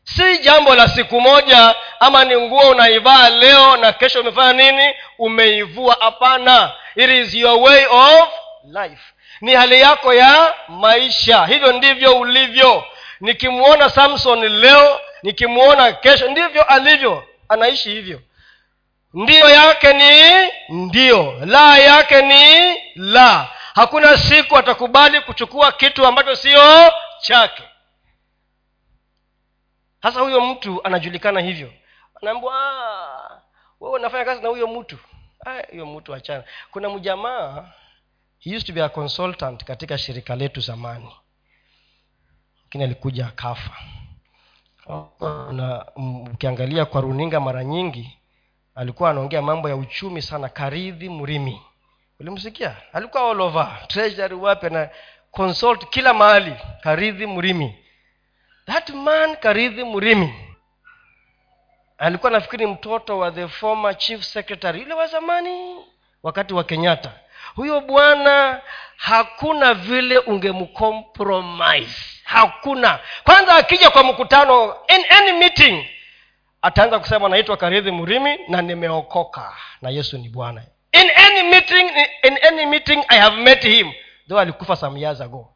si 0.03 0.37
jambo 0.39 0.75
la 0.75 0.87
siku 0.87 1.21
moja 1.21 1.75
ama 1.99 2.25
ni 2.25 2.35
nguo 2.37 2.69
unaivaa 2.69 3.29
leo 3.29 3.77
na 3.77 3.93
kesho 3.93 4.21
umefanya 4.21 4.53
nini 4.71 4.93
umeivua. 5.19 5.97
Hapana. 5.99 6.73
It 6.95 7.09
is 7.09 7.33
your 7.33 7.59
way 7.61 7.85
of 7.85 8.27
life 8.63 9.12
ni 9.43 9.53
hali 9.53 9.81
yako 9.81 10.13
ya 10.13 10.53
maisha. 10.67 11.45
Hivyo 11.45 11.71
ndivyo 11.73 12.19
ulivyo. 12.19 12.83
Nikimwona 13.19 13.89
samson 13.89 14.39
leo 14.49 14.99
nikimwona 15.23 15.91
kesho 15.93 16.31
ndivyo 16.31 16.63
alivyo. 16.63 17.23
Anaishi 17.49 17.89
hivyo. 17.89 18.21
Ndiyo 19.13 19.49
yake 19.49 19.93
ni 19.93 20.49
ndio. 20.69 21.41
La 21.45 21.77
yake 21.77 22.21
ni 22.21 22.75
la. 22.95 23.49
Hakuna 23.75 24.17
siku 24.17 24.57
atakubali 24.57 25.21
kuchukua 25.21 25.71
kitu 25.71 26.05
ambacho 26.05 26.35
sio 26.35 26.91
chake. 27.21 27.63
Sasa 30.03 30.19
huyo 30.19 30.41
mtu 30.41 30.81
anajulikana 30.83 31.39
hivyo. 31.41 31.73
Anaambwa 32.21 32.53
"Ah, 32.55 33.41
wewe 33.79 33.95
unafanya 33.95 34.25
kazi 34.25 34.41
na 34.43 34.49
huyo 34.49 34.67
mtu. 34.67 34.97
Ah, 35.45 35.61
huyo 35.71 35.85
mtu 35.85 36.13
achana. 36.15 36.43
Kuna 36.71 36.89
mjamaa 36.89 37.63
he 38.43 38.55
used 38.55 38.67
to 38.67 38.73
be 38.73 38.81
a 38.83 38.89
consultant 38.89 39.63
katika 39.63 39.97
shirika 39.97 40.35
letu 40.35 40.61
zamani. 40.61 41.09
Lakini 42.63 42.83
alikuja 42.83 43.27
akafa. 43.27 43.77
Na 45.51 45.85
ukiangalia 46.33 46.85
kwa 46.85 47.01
runinga 47.01 47.39
mara 47.39 47.63
nyingi 47.63 48.17
alikuwa 48.75 49.09
anaongea 49.09 49.41
mambo 49.41 49.69
ya 49.69 49.75
uchumi 49.75 50.21
sana 50.21 50.49
karidhi 50.49 51.09
mrimi 51.09 51.61
ulimsikia? 52.19 52.75
Alikuwa 52.93 53.31
all 53.31 53.41
over 53.41 53.87
treasury 53.87 54.35
wapi 54.35 54.69
na 54.69 54.89
consult 55.31 55.89
kila 55.89 56.13
mahali 56.13 56.55
karidhi 56.81 57.27
mrimi 57.27 57.75
that 58.65 58.89
man 58.89 59.35
karidhi 59.35 59.83
mrimi 59.83 60.33
alikuwa 61.97 62.31
nafikiri 62.31 62.67
mtoto 62.67 63.17
wa 63.19 63.31
the 63.31 63.47
former 63.47 63.97
chief 63.97 64.23
secretary. 64.23 64.79
Yule 64.79 64.93
wa 64.93 65.07
zamani 65.07 65.75
wakati 66.23 66.53
wa 66.53 66.63
kenyatta 66.63 67.11
huyo 67.55 67.81
bwana 67.81 68.61
hakuna 68.97 69.73
vile 69.73 70.17
ungemcompromise. 70.17 72.21
Hakuna. 72.23 72.99
Kwanza 73.23 73.55
akija 73.55 73.89
kwa 73.89 74.03
mkutano 74.03 74.75
in 74.87 75.05
any 75.09 75.31
meeting 75.31 75.85
ataanza 76.61 76.99
kusema 76.99 77.29
naitwa 77.29 77.57
karidhi 77.57 77.91
murimi 77.91 78.39
na 78.47 78.61
nimeokoka 78.61 79.53
na 79.81 79.89
yesu 79.89 80.17
ni 80.17 80.29
bwana. 80.29 80.61
In 80.91 81.09
any 81.15 81.43
meeting 81.49 81.89
in 82.23 82.37
any 82.47 82.65
meeting 82.65 83.03
i 83.07 83.19
have 83.19 83.35
met 83.37 83.63
him. 83.63 83.91
Though 84.27 84.41
alikufa 84.41 84.75
some 84.75 84.99
years 84.99 85.21
ago. 85.21 85.49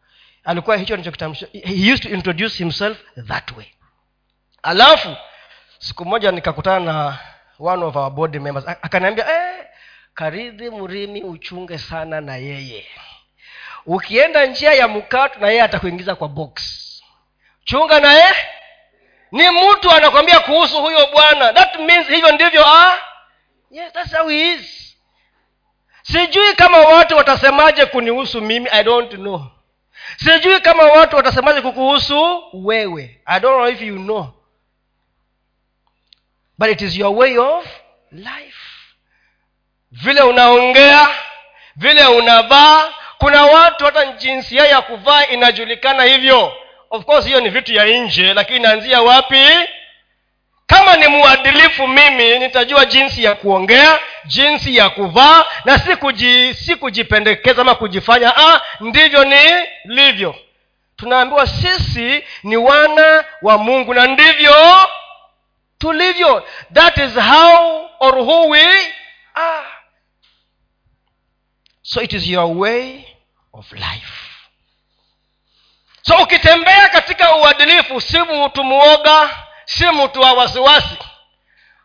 Alikuwa 0.43 0.77
hicho 0.77 0.95
he 0.95 1.91
used 1.93 2.03
to 2.03 2.09
introduce 2.09 2.57
himself 2.57 2.97
that 3.27 3.51
way. 3.57 3.65
Alafu 4.63 5.15
siku 5.79 6.05
moja 6.05 6.31
nikakutana 6.31 6.93
na 6.93 7.17
one 7.59 7.83
of 7.85 7.95
our 7.95 8.11
board 8.11 8.35
members. 8.35 8.67
Akaniambia 8.67 9.25
eh, 9.29 9.46
karidhi 10.17 10.69
mrimi 10.69 11.23
uchunge 11.23 11.77
sana 11.77 12.21
na 12.21 12.35
yeye. 12.35 12.85
Ukienda 13.85 14.45
njia 14.45 14.73
ya 14.73 14.87
mkato 14.87 15.39
na 15.39 15.47
yeye 15.47 15.61
atakuingiza 15.61 16.15
kwa 16.15 16.27
box. 16.27 16.53
Chunga 17.63 17.99
naye 17.99 18.35
ni 19.31 19.49
mtu 19.49 19.91
anakwambia 19.91 20.39
kuhusu 20.39 20.81
huyo 20.81 21.07
bwana. 21.11 21.53
That 21.53 21.79
means 21.79 22.07
hivyo 22.07 22.31
ndivyo 22.31 22.65
ah? 22.67 22.97
yes, 23.71 23.93
that's 23.93 24.15
how 24.15 24.27
he 24.27 24.53
is. 24.53 24.97
Sijui 26.01 26.53
kama 26.53 26.77
watu 26.77 27.17
watasemaje 27.17 27.85
kunihusu 27.85 28.41
mimi 28.41 28.69
i 28.71 28.83
don't 28.83 29.11
know. 29.13 29.41
Sijui 30.17 30.59
kama 30.61 30.83
watu 30.83 31.15
watasemaje 31.15 31.61
kukuhusu 31.61 32.43
wewe. 32.53 33.21
I 33.25 33.39
don't 33.39 33.55
know 33.57 33.67
if 33.69 33.81
you 33.81 33.95
know. 33.95 34.27
But 36.57 36.69
it 36.69 36.81
is 36.81 36.97
your 36.97 37.15
way 37.15 37.37
of 37.37 37.65
life 38.11 38.66
vile 39.91 40.21
unaongea 40.21 41.07
vile 41.75 42.05
unavaa 42.05 42.93
kuna 43.17 43.45
watu 43.45 43.85
hata 43.85 44.05
jinsia 44.05 44.65
ya 44.65 44.81
kuvaa 44.81 45.25
inajulikana 45.25 46.03
hivyo. 46.03 46.53
Of 46.89 47.05
course 47.05 47.25
hiyo 47.25 47.41
ni 47.41 47.49
vitu 47.49 47.73
ya 47.73 47.85
nje 47.85 48.33
lakini 48.33 48.59
inaanzia 48.59 49.01
wapi? 49.01 49.45
Kama 50.67 50.95
ni 50.95 51.07
mwadilifu 51.07 51.87
mimi 51.87 52.39
nitajua 52.39 52.85
jinsi 52.85 53.23
ya 53.23 53.35
kuongea 53.35 53.99
jinsi 54.25 54.77
ya 54.77 54.89
kuvaa 54.89 55.45
na 55.65 55.79
si 55.79 55.95
kuji, 55.95 56.53
si 56.53 56.75
kujipendekeza 56.75 57.61
ama 57.61 57.75
kujifanya 57.75 58.37
ah, 58.37 58.61
ndivyo 58.79 59.25
nilivyo 59.25 60.35
tunaambiwa 60.95 61.47
sisi 61.47 62.23
ni 62.43 62.57
wana 62.57 63.25
wa 63.41 63.57
mungu 63.57 63.93
na 63.93 64.07
ndivyo 64.07 64.55
tulivyo. 65.77 66.47
That 66.73 66.97
is 66.97 67.13
how 67.19 67.89
or 67.99 68.15
who 68.15 68.47
we 68.47 68.63
are 69.33 69.65
so 71.89 72.01
it 72.01 72.13
is 72.13 72.27
your 72.27 72.57
way 72.57 73.05
of 73.53 73.71
life. 73.71 74.13
So 76.01 76.15
ukitembea 76.23 76.89
katika 76.89 77.35
uadilifu 77.35 78.01
si 78.01 78.19
mtu 78.19 78.63
mwoga 78.63 79.29
si 79.65 79.85
mtu 79.91 80.21
wa 80.21 80.33
wasiwasi. 80.33 80.97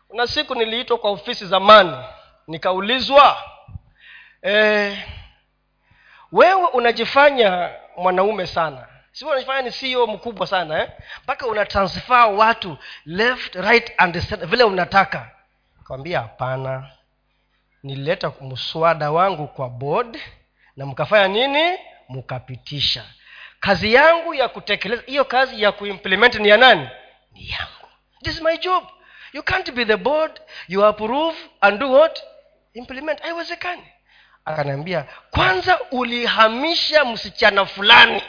Kuna 0.07 0.27
siku 0.27 0.55
niliitwa 0.55 0.97
kwa 0.97 1.09
ofisi 1.11 1.45
zamani 1.45 1.97
nikaulizwa 2.47 3.43
eh, 4.41 4.97
wewe 6.31 6.65
unajifanya 6.73 7.69
mwanaume 7.97 8.47
sana. 8.47 8.87
Si 9.11 9.25
unajifanya 9.25 9.61
ni 9.61 9.71
sio 9.71 10.07
mkubwa 10.07 10.47
sana 10.47 10.81
eh? 10.83 10.89
mpaka 11.23 11.47
una 11.47 11.65
transfer 11.65 12.25
watu 12.25 12.77
left 13.05 13.55
right 13.55 13.91
and 13.97 14.27
center, 14.29 14.47
vile 14.47 14.63
unataka. 14.63 15.31
Kawambia 15.87 16.21
hapana 16.21 16.91
nilileta 17.83 18.31
mswada 18.41 19.11
wangu 19.11 19.47
kwa 19.47 19.69
board 19.69 20.19
na 20.77 20.85
mkafanya 20.85 21.27
nini? 21.27 21.77
Mkapitisha. 22.09 23.05
Kazi 23.59 23.93
yangu 23.93 24.33
ya 24.33 24.49
kutekeleza 24.49 25.03
hiyo 25.05 25.25
kazi 25.25 25.61
ya 25.61 25.71
kuimplement 25.71 26.35
ni 26.35 26.49
ya 26.49 26.57
nani? 26.57 26.89
Ni 27.31 27.49
yangu. 27.49 27.87
This 28.23 28.33
is 28.35 28.41
my 28.41 28.57
job. 28.57 28.83
You 29.33 29.43
can't 29.43 29.71
be 29.71 29.85
the 29.85 29.97
board. 29.97 30.41
You 30.67 30.85
approve 30.85 31.37
and 31.61 31.79
do 31.79 31.91
what? 31.91 32.23
Implement. 32.73 33.21
Haiwezekani. 33.21 33.83
Akaniambia 34.45 35.05
kwanza 35.31 35.79
ulihamisha 35.91 37.05
msichana 37.05 37.65
fulani. 37.65 38.23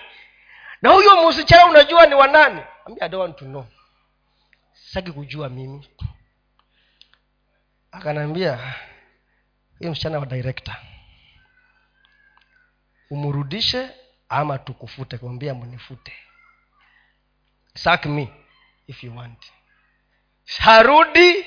Na 0.83 0.91
huyo 0.91 1.29
msichana 1.29 1.67
unajua 1.67 2.07
ni 2.07 2.15
wanani 2.15 2.61
ambia 2.87 3.05
i 3.05 3.09
don't 3.09 3.23
want 3.23 3.37
to 3.39 3.45
know. 3.45 3.65
Sitaki 4.73 5.13
kujua 5.13 5.49
mimi. 5.49 5.89
Akanaambia 7.93 8.59
huyo 9.85 9.93
msichana 9.93 10.19
wa 10.19 10.27
direkta 10.27 10.77
umrudishe 13.11 13.91
ama 14.29 14.59
tukufute 14.59 15.19
kumwambia 15.19 15.55
mnifute. 15.55 16.13
Sack 17.75 18.07
me 18.07 18.29
if 18.87 19.05
you 19.05 19.17
want. 19.17 19.53
Harudi 20.59 21.47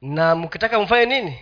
na 0.00 0.34
mkitaka 0.34 0.80
mfanye 0.80 1.06
nini? 1.06 1.38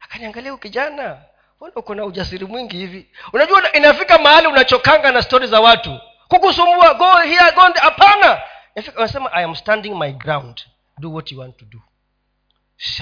Akaniangalia 0.00 0.54
ukijana 0.54 0.90
kijana 0.90 1.24
mbona 1.56 1.74
uko 1.76 1.94
na 1.94 2.04
ujasiri 2.04 2.46
mwingi 2.46 2.76
hivi? 2.76 3.10
Unajua 3.32 3.72
inafika 3.72 4.18
mahali 4.18 4.46
unachokanga 4.46 5.12
na 5.12 5.22
stori 5.22 5.46
za 5.46 5.60
watu. 5.60 6.00
Kukusumbua 6.28 6.94
go 6.94 7.18
here 7.20 7.52
go 7.54 7.60
hapana! 7.60 8.42
Anasema 8.96 9.32
i 9.32 9.44
am 9.44 9.54
standing 9.54 9.94
my 9.94 10.12
ground. 10.12 10.60
Do 10.98 11.12
what 11.12 11.32
you 11.32 11.38
want 11.40 11.56
to 11.56 11.64
do. 11.64 11.82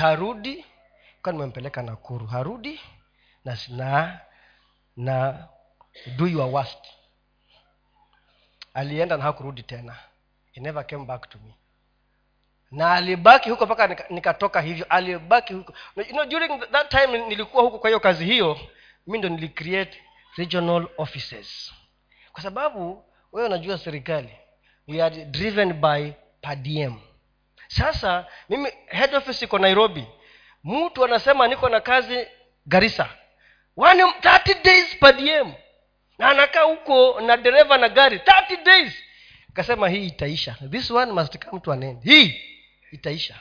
Harudi 0.01 0.65
kwa 1.27 1.33
nimempeleka 1.33 1.83
nakuru. 1.83 2.27
Harudi 2.27 2.81
na 3.45 3.59
na 3.69 4.21
na 4.97 5.49
do 6.17 6.27
your 6.27 6.51
worst 6.55 6.79
alienda 8.75 9.17
na 9.17 9.25
hakurudi 9.25 9.63
tena. 9.63 9.97
He 10.53 10.61
never 10.61 10.87
came 10.87 11.05
back 11.05 11.31
to 11.31 11.39
me. 11.39 11.55
Na 12.71 12.93
alibaki 12.95 13.51
huko 13.51 13.67
mpaka 13.67 13.87
nika- 13.87 14.07
nikatoka 14.15 14.61
hivyo. 14.61 14.87
Alibaki 14.89 15.53
huko. 15.55 15.75
You 15.97 16.05
know, 16.05 16.25
during 16.25 16.61
that 16.71 16.89
time 16.91 17.19
nilikuwa 17.29 17.63
huko 17.63 17.79
kwa 17.79 17.91
hiyo 17.91 18.01
kazi 18.01 18.25
hiyo 18.25 18.61
mi 19.07 19.19
ndo 19.19 19.29
nilicreate 19.29 20.03
regional 20.37 20.89
offices. 20.99 21.73
Kwa 22.33 22.43
sababu 22.43 23.05
wewe 23.33 23.49
unajua 23.49 23.79
serikali 23.79 24.31
we 24.89 25.03
are 25.03 25.25
driven 25.25 25.73
by 25.73 26.11
padm 26.41 26.99
sasa 27.69 28.27
mimi 28.49 28.69
head 28.87 29.15
office 29.15 29.45
iko 29.45 29.59
nairobi 29.59 30.07
mtu 30.65 31.05
anasema 31.05 31.49
niko 31.49 31.69
na 31.69 31.81
kazi 31.81 32.27
garisa 32.67 33.09
One, 33.79 34.03
30 34.03 34.63
days 34.65 34.97
per 35.01 35.13
diem. 35.17 35.53
Na 36.19 36.29
anakaa 36.31 36.63
huko 36.63 37.21
na 37.21 37.37
dereva 37.37 37.79
na 37.79 37.89
gari 37.89 38.17
30 38.19 38.65
days. 38.65 38.93
Akasema 39.49 39.89
hii 39.89 40.07
itaisha. 40.07 40.57
This 40.71 40.91
one 40.91 41.13
must 41.13 41.39
come 41.45 41.61
to 41.61 41.73
an 41.73 41.83
end. 41.83 42.03
Hii 42.05 42.41
itaisha. 42.93 43.35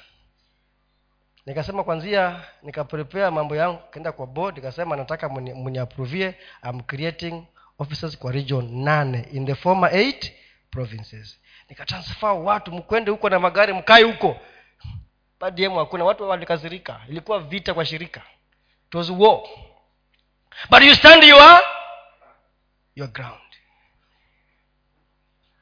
Nikasema 1.45 1.84
kwanzia 1.84 2.41
nikaprepare 2.63 3.30
mambo 3.30 3.56
yangu 3.56 3.80
kaenda 3.89 4.12
kwa 4.12 4.28
board 4.28 4.56
nikasema 4.56 4.95
nataka 4.95 5.30
mniapruvie 5.30 6.34
am 6.62 6.82
creating 6.82 7.43
offices 7.80 8.17
kwa 8.17 8.32
region 8.32 8.84
nane 8.84 9.28
in 9.32 9.45
the 9.45 9.56
former 9.56 9.95
eight 9.95 10.34
provinces. 10.71 11.39
Nikatransfer 11.69 12.30
watu 12.32 12.71
mkwende 12.71 13.12
huko 13.12 13.30
na 13.30 13.39
magari 13.39 13.73
mkae 13.73 14.04
huko 14.04 14.38
badm 15.39 15.76
hakuna 15.76 16.04
watu 16.06 16.30
walikazirika 16.30 17.02
ilikuwa 17.10 17.39
vita 17.39 17.74
kwa 17.74 17.86
shirika. 17.86 18.21
It 18.88 18.95
was 18.95 19.10
war. 19.10 19.39
But 20.69 20.84
you 20.84 20.95
stand 20.95 21.24
your 21.24 21.62
your 22.95 23.08
ground. 23.12 23.39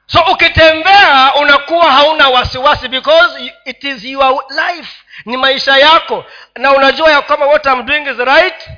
So 0.06 0.20
ukitembea 0.32 1.34
unakuwa 1.34 1.92
hauna 1.92 2.28
wasiwasi 2.28 2.88
because 2.88 3.52
it 3.64 3.84
is 3.84 4.04
your 4.04 4.44
life. 4.50 5.02
Ni 5.24 5.36
maisha 5.36 5.76
yako. 5.76 6.24
Na 6.56 6.72
unajua 6.72 7.10
ya 7.10 7.22
kwamba 7.22 7.46
what 7.46 7.66
I'm 7.66 7.86
doing 7.86 8.10
is 8.10 8.18
right 8.18 8.68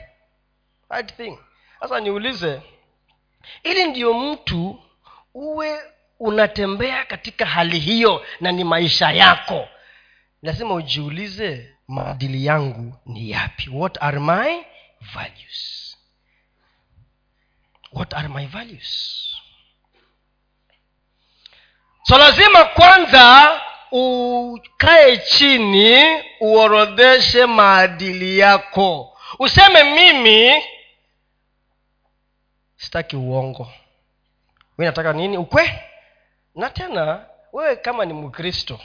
right 0.91 1.17
thing. 1.17 1.39
Sasa 1.81 2.01
niulize 2.01 2.63
ili 3.63 3.85
ndio 3.85 4.15
mtu 4.15 4.83
uwe 5.35 5.81
unatembea 6.21 7.05
katika 7.05 7.47
hali 7.47 7.79
hiyo 7.79 8.27
na 8.41 8.53
ni 8.53 8.65
maisha 8.65 9.11
yako 9.11 9.69
lazima 10.47 10.75
ujiulize 10.75 11.75
maadili 11.89 12.47
yangu 12.47 12.95
ni 13.07 13.31
yapi? 13.31 13.71
What 13.71 13.99
are 14.03 14.19
my 14.21 14.65
values? 15.15 15.97
What 17.93 18.15
are 18.15 18.29
my 18.29 18.47
values? 18.47 19.23
So 22.03 22.19
lazima 22.19 22.65
kwanza 22.65 23.61
ukae 23.91 25.17
chini 25.17 26.23
uorodheshe 26.41 27.47
maadili 27.47 28.39
yako. 28.39 29.19
Useme 29.39 29.83
mimi 29.85 30.63
sitaki 32.77 33.17
uongo. 33.17 33.73
Mi 34.79 34.85
nataka 34.85 35.13
nini? 35.13 35.37
Ukwe 35.39 35.83
na 36.55 36.71
tena 36.71 37.27
wewe 37.53 37.77
kama 37.77 38.05
ni 38.05 38.13
mkristo 38.13 38.81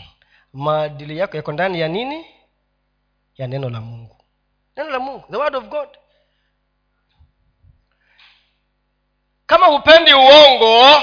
maadili 0.53 1.17
yako 1.17 1.37
yako 1.37 1.51
ndani 1.51 1.79
ya 1.79 1.87
nini? 1.87 2.25
Ya 3.37 3.47
neno 3.47 3.69
la 3.69 3.81
mungu. 3.81 4.17
Neno 4.77 4.89
la 4.89 4.99
mungu 4.99 5.25
the 5.31 5.37
word 5.37 5.55
of 5.55 5.63
god. 5.63 5.89
Kama 9.45 9.65
hupendi 9.65 10.13
uongo 10.13 11.01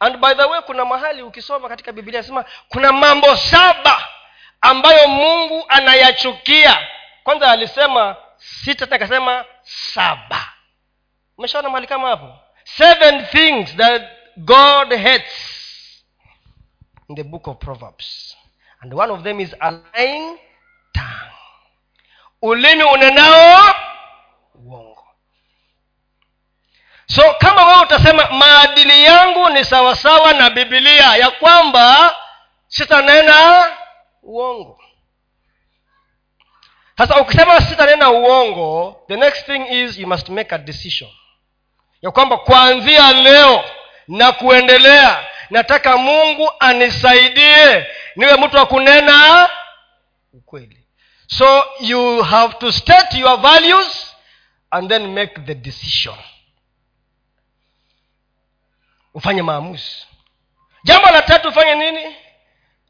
and 0.00 0.16
by 0.20 0.34
the 0.34 0.44
way 0.44 0.60
kuna 0.60 0.84
mahali 0.84 1.22
ukisoma 1.22 1.68
katika 1.68 1.92
biblia 1.92 2.22
sema 2.22 2.44
kuna 2.68 2.92
mambo 2.92 3.36
saba 3.36 4.08
ambayo 4.60 5.08
mungu 5.08 5.64
anayachukia. 5.68 6.88
Kwanza 7.24 7.50
alisema 7.50 8.16
sita 8.36 8.86
takasema 8.86 9.38
akasema 9.38 9.56
saba. 9.62 10.52
Umeshaona 11.38 11.68
mahali 11.68 11.86
kama 11.86 12.08
hapo? 12.08 12.38
Seven 12.64 13.26
things 13.26 13.76
that 13.76 14.02
god 14.36 14.92
hates. 15.02 15.64
In 17.08 17.16
the 17.16 17.22
book 17.22 17.48
of 17.48 17.58
proverbs 17.58 18.35
and 18.86 18.94
one 18.94 19.10
of 19.10 19.24
them 19.24 19.40
is 19.40 19.52
a 19.60 19.70
lying 19.72 20.38
ulimi 22.42 22.82
unenao 22.82 23.74
uongo. 24.54 25.04
So 27.06 27.22
kama 27.38 27.66
wewe 27.66 27.82
utasema 27.82 28.30
maadili 28.30 29.04
yangu 29.04 29.48
ni 29.48 29.64
sawasawa 29.64 30.32
na 30.32 30.50
bibilia 30.50 31.16
ya 31.16 31.30
kwamba 31.30 32.16
sitanena 32.68 33.64
uongo. 34.22 34.80
Sasa 36.98 37.20
ukisema 37.20 37.60
sitanena 37.60 38.10
uongo 38.10 38.96
the 39.08 39.16
next 39.16 39.46
thing 39.46 39.66
is 39.70 39.98
you 39.98 40.06
must 40.06 40.28
make 40.28 40.54
a 40.54 40.58
decision. 40.58 41.10
Ya 42.02 42.10
kwamba 42.10 42.36
kuanzia 42.36 43.12
leo 43.12 43.64
na 44.08 44.32
kuendelea 44.32 45.24
nataka 45.50 45.96
mungu 45.96 46.52
anisaidie. 46.60 47.86
Niwe 48.16 48.36
mtu 48.36 48.56
wa 48.56 48.66
kunena 48.66 49.48
ukweli. 50.32 50.82
So 51.26 51.64
you 51.80 52.22
have 52.22 52.54
to 52.54 52.72
state 52.72 53.18
your 53.18 53.36
values 53.40 54.14
and 54.70 54.88
then 54.88 55.06
make 55.06 55.40
the 55.40 55.54
decision. 55.54 56.16
Ufanye 59.14 59.42
maamuzi. 59.42 60.06
Jambo 60.84 61.10
la 61.10 61.22
tatu 61.22 61.48
ufanye 61.48 61.74
nini? 61.74 62.16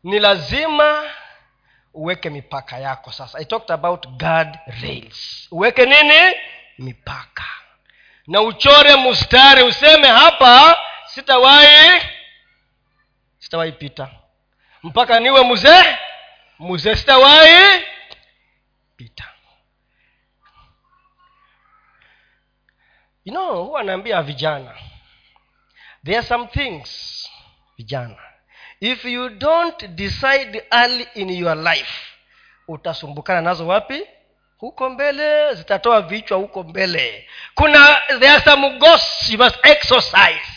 Ni 0.03 0.19
lazima 0.19 1.03
uweke 1.95 2.31
mipaka 2.31 2.79
yako 2.79 3.13
sasa. 3.13 3.39
I 3.39 3.45
talked 3.45 3.71
about 3.71 4.07
guard 4.09 4.59
rails. 4.83 5.49
Uweke 5.51 5.87
nini? 5.87 6.35
Mipaka. 6.79 7.45
Na 8.27 8.41
uchore 8.41 8.97
mstari 8.97 9.63
useme 9.63 10.09
hapa 10.09 10.79
sitawahi 11.07 12.03
sitawahi 13.47 13.73
mpaka 14.83 15.21
niwe 15.21 15.45
mzee 15.45 15.97
mzee 16.59 16.95
sitawahi 16.97 17.85
pita. 18.97 19.25
You 23.25 23.33
know 23.33 23.65
huwa 23.65 23.83
naambia 23.83 24.23
vijana 24.23 24.75
there 26.05 26.19
are 26.19 26.27
some 26.27 26.47
things 26.47 26.91
vijana 27.79 28.17
if 28.81 29.05
you 29.05 29.29
don't 29.29 29.87
decide 29.87 30.65
early 30.71 31.09
in 31.15 31.31
your 31.31 31.57
life 31.57 31.93
utasumbukana 32.69 33.41
nazo 33.41 33.67
wapi? 33.67 34.07
Huko 34.59 34.91
mbele 34.91 35.55
zitatoa 35.55 36.03
vichwa 36.03 36.39
huko 36.39 36.63
mbele. 36.63 37.29
Kuna 37.55 38.03
there 38.07 38.29
are 38.31 38.41
some 38.45 38.79
ghosts 38.79 39.31
you 39.31 39.39
must 39.39 39.67
exercise 39.67 40.56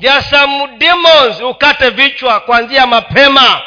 there 0.00 0.12
are 0.12 0.22
some 0.22 0.78
demons 0.78 1.40
ukate 1.40 1.90
vichwa 1.90 2.40
kuanzia 2.40 2.86
mapema. 2.86 3.62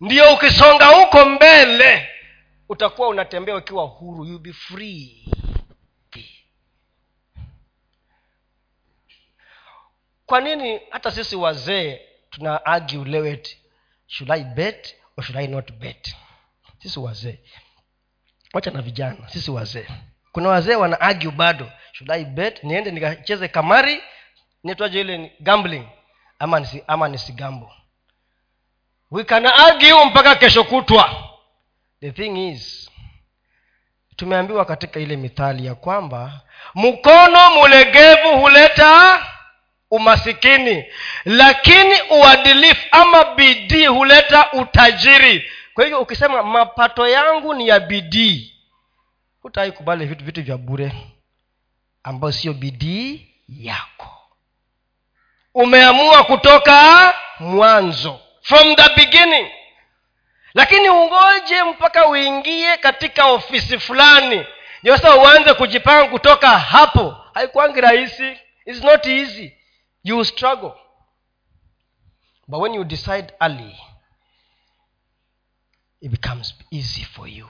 Ndio 0.00 0.34
ukisonga 0.34 0.86
huko 0.86 1.24
mbele 1.24 2.08
utakuwa 2.68 3.08
unatembea 3.08 3.56
ukiwa 3.56 3.84
huru. 3.84 4.24
You 4.24 4.38
be 4.38 4.52
free. 4.52 5.26
Kwa 10.26 10.40
nini 10.40 10.80
hata 10.90 11.10
sisi 11.10 11.36
wazee 11.36 12.00
tuna 12.30 12.66
argue 12.66 13.42
should 14.06 14.30
i 14.32 14.44
bet 14.44 14.96
or 15.16 15.24
should 15.24 15.36
i 15.38 15.46
not 15.46 15.72
bet? 15.72 16.16
Sisi 16.82 16.98
wazee. 17.00 17.38
Wacha 18.52 18.70
na 18.70 18.82
vijana 18.82 19.28
sisi 19.28 19.50
wazee. 19.50 19.86
Kuna 20.32 20.48
wazee 20.48 20.74
wana 20.74 21.00
argue 21.00 21.30
bado 21.30 21.70
should 21.92 22.10
i 22.12 22.24
bet? 22.24 22.64
Niende 22.64 22.90
nikacheze 22.90 23.48
kamari 23.48 24.02
nitwaje 24.64 25.00
ile 25.00 25.32
gambling? 25.40 25.86
Ama 26.38 26.60
nisi, 26.60 26.84
ama 26.86 27.08
nisigambo 27.08 27.72
we 29.10 29.24
can 29.24 29.46
mpaka 30.06 30.34
kesho 30.34 30.64
kutwa. 30.64 31.28
The 32.00 32.12
thing 32.12 32.48
is 32.50 32.90
tumeambiwa 34.16 34.64
katika 34.64 35.00
ile 35.00 35.16
mithali 35.16 35.66
ya 35.66 35.74
kwamba 35.74 36.40
mkono 36.74 37.50
mulegevu 37.50 38.40
huleta 38.40 39.26
umasikini 39.90 40.84
lakini 41.24 41.94
uadilifu 42.10 42.86
ama 42.90 43.24
bidii 43.34 43.86
huleta 43.86 44.52
utajiri. 44.52 45.50
Kwa 45.74 45.84
hivyo 45.84 46.00
ukisema 46.00 46.42
mapato 46.42 47.08
yangu 47.08 47.54
ni 47.54 47.68
ya 47.68 47.80
bidii 47.80 48.54
hutai 49.42 49.72
kubali 49.72 50.06
vitu 50.06 50.24
vitu 50.24 50.42
vya 50.42 50.56
bure 50.56 50.92
ambayo 52.02 52.32
sio 52.32 52.52
bidii 52.54 53.28
yako 53.48 54.19
umeamua 55.54 56.24
kutoka 56.24 57.14
mwanzo 57.40 58.20
from 58.42 58.76
the 58.76 58.88
beginning. 58.96 59.50
Lakini 60.54 60.88
ungoje 60.88 61.62
mpaka 61.64 62.06
uingie 62.08 62.76
katika 62.76 63.26
ofisi 63.26 63.78
fulani. 63.78 64.46
Ndio 64.82 64.96
uanze 65.22 65.54
kujipanga 65.54 66.08
kutoka 66.10 66.58
hapo. 66.58 67.16
Haikwangi 67.34 67.80
rahisi. 67.80 68.36
Its 68.66 68.82
not 68.84 69.06
easy. 69.06 69.52
You 70.04 70.24
struggle. 70.24 70.72
But 72.48 72.60
when 72.60 72.74
you 72.74 72.84
decide 72.84 73.32
early 73.40 73.76
it 76.00 76.10
becomes 76.10 76.54
easy 76.70 77.04
for 77.04 77.28
you. 77.28 77.48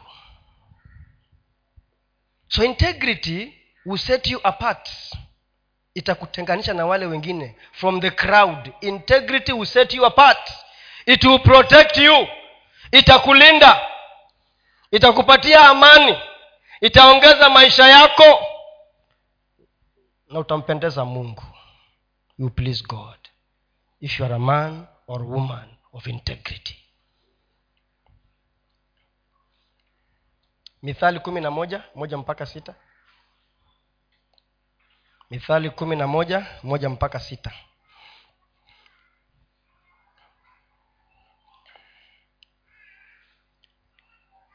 So 2.48 2.64
integrity 2.64 3.54
will 3.86 3.98
set 3.98 4.26
you 4.26 4.40
apart 4.44 4.90
itakutenganisha 5.94 6.74
na 6.74 6.86
wale 6.86 7.06
wengine. 7.06 7.56
From 7.72 8.00
the 8.00 8.10
crowd 8.10 8.72
integrity 8.80 9.52
will 9.52 9.66
set 9.66 9.94
you 9.94 10.04
apart. 10.04 10.50
It 11.06 11.24
will 11.24 11.38
protect 11.38 11.96
you. 11.96 12.26
Itakulinda. 12.92 13.80
Itakupatia 14.90 15.68
amani. 15.68 16.16
Itaongeza 16.80 17.50
maisha 17.50 17.88
yako. 17.88 18.46
Na 20.28 20.38
utampendeza 20.38 21.04
mungu. 21.04 21.42
You 22.38 22.50
please 22.50 22.84
god. 22.88 23.16
If 24.00 24.18
you 24.20 24.24
are 24.26 24.34
a 24.34 24.38
man 24.38 24.86
or 25.06 25.22
woman 25.22 25.68
of 25.92 26.06
integrity. 26.06 26.76
Mithali 30.82 31.18
kumi 31.20 31.40
na 31.40 31.50
moja 31.50 31.82
moja 31.94 32.16
mpaka 32.18 32.46
sita 32.46 32.74
mithali 35.30 35.70
kumi 35.70 35.96
na 35.96 36.06
moja 36.06 36.46
moja 36.62 36.88
mpaka 36.88 37.20
sita. 37.20 37.52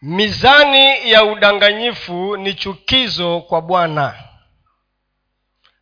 Mizani 0.01 1.11
ya 1.11 1.23
udanganyifu 1.23 2.37
ni 2.37 2.53
chukizo 2.53 3.41
kwa 3.41 3.61
bwana 3.61 4.23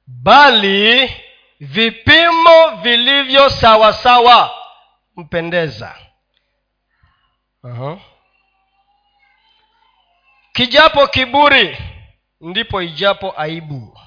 bali 0.08 1.12
vipimo 1.60 2.76
vilivyo 2.82 3.50
sawasawa 3.50 4.52
mpendeza. 5.16 5.96
Uh-huh. 7.64 7.98
kijapo 10.54 11.08
kiburi 11.08 11.78
ndipo 12.42 12.82
ijapo 12.82 13.34
aibu 13.38 14.00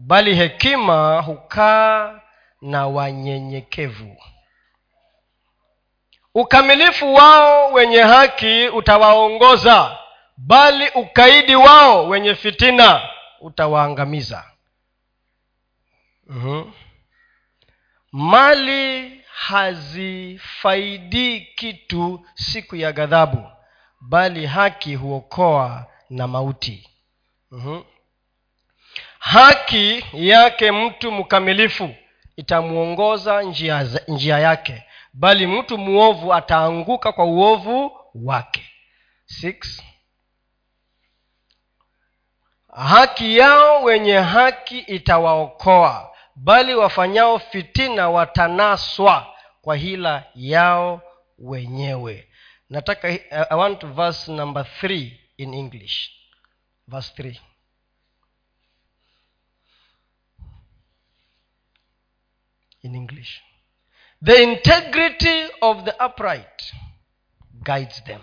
bali 0.00 0.34
hekima 0.34 1.20
hukaa 1.20 2.20
na 2.60 2.86
wanyenyekevu 2.86 4.16
ukamilifu 6.34 7.14
wao 7.14 7.72
wenye 7.72 8.00
haki 8.00 8.68
utawaongoza 8.68 9.98
bali 10.36 10.88
ukaidi 10.88 11.56
wao 11.56 12.08
wenye 12.08 12.34
fitina 12.34 13.08
utawaangamiza 13.40 14.44
mm-hmm. 16.26 16.72
mali 18.12 19.20
hazifaidii 19.32 21.40
kitu 21.40 22.26
siku 22.34 22.76
ya 22.76 22.92
ghadhabu 22.92 23.50
bali 24.00 24.46
haki 24.46 24.94
huokoa 24.94 25.86
na 26.10 26.28
mauti 26.28 26.88
mm-hmm. 27.50 27.84
Haki 29.18 30.04
yake 30.12 30.72
mtu 30.72 31.12
mkamilifu 31.12 31.94
itamwongoza 32.36 33.42
njia, 33.42 33.88
njia 34.08 34.38
yake 34.38 34.84
bali 35.12 35.46
mtu 35.46 35.78
mwovu 35.78 36.34
ataanguka 36.34 37.12
kwa 37.12 37.24
uovu 37.24 37.92
wake. 38.14 38.64
Six. 39.26 39.82
haki 42.74 43.38
yao 43.38 43.82
wenye 43.82 44.18
haki 44.18 44.78
itawaokoa 44.78 46.14
bali 46.34 46.74
wafanyao 46.74 47.38
fitina 47.38 48.10
watanaswa 48.10 49.34
kwa 49.62 49.76
hila 49.76 50.24
yao 50.34 51.02
wenyewe. 51.38 52.28
Nataka 52.70 53.08
i 53.50 53.56
want 53.58 53.86
verse 53.86 54.32
number 54.32 54.66
three 54.80 55.20
in 55.36 55.54
english. 55.54 56.10
Verse 56.88 57.12
three 57.14 57.40
in 62.82 62.94
english. 63.18 63.42
The 64.22 64.42
integrity 64.42 65.50
of 65.62 65.84
the 65.84 65.94
upright 66.04 66.72
guides 67.62 68.02
them. 68.06 68.20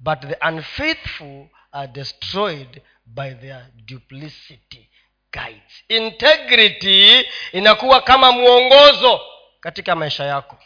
But 0.00 0.20
the 0.22 0.36
unfaithful 0.40 1.48
are 1.72 1.86
destroyed 1.86 2.82
by 3.06 3.34
their 3.34 3.66
duplicity 3.86 4.88
guides. 5.32 5.84
Integrity 5.88 7.26
inakuwa 7.52 8.00
kama 8.00 8.32
mwongozo 8.32 9.20
katika 9.60 9.96
maisha 9.96 10.24
yako. 10.24 10.58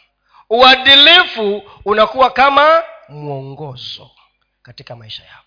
Uadilifu 0.49 1.63
unakuwa 1.85 2.29
kama 2.29 2.83
mwongozo 3.09 4.11
katika 4.61 4.95
maisha 4.95 5.23
yako 5.23 5.44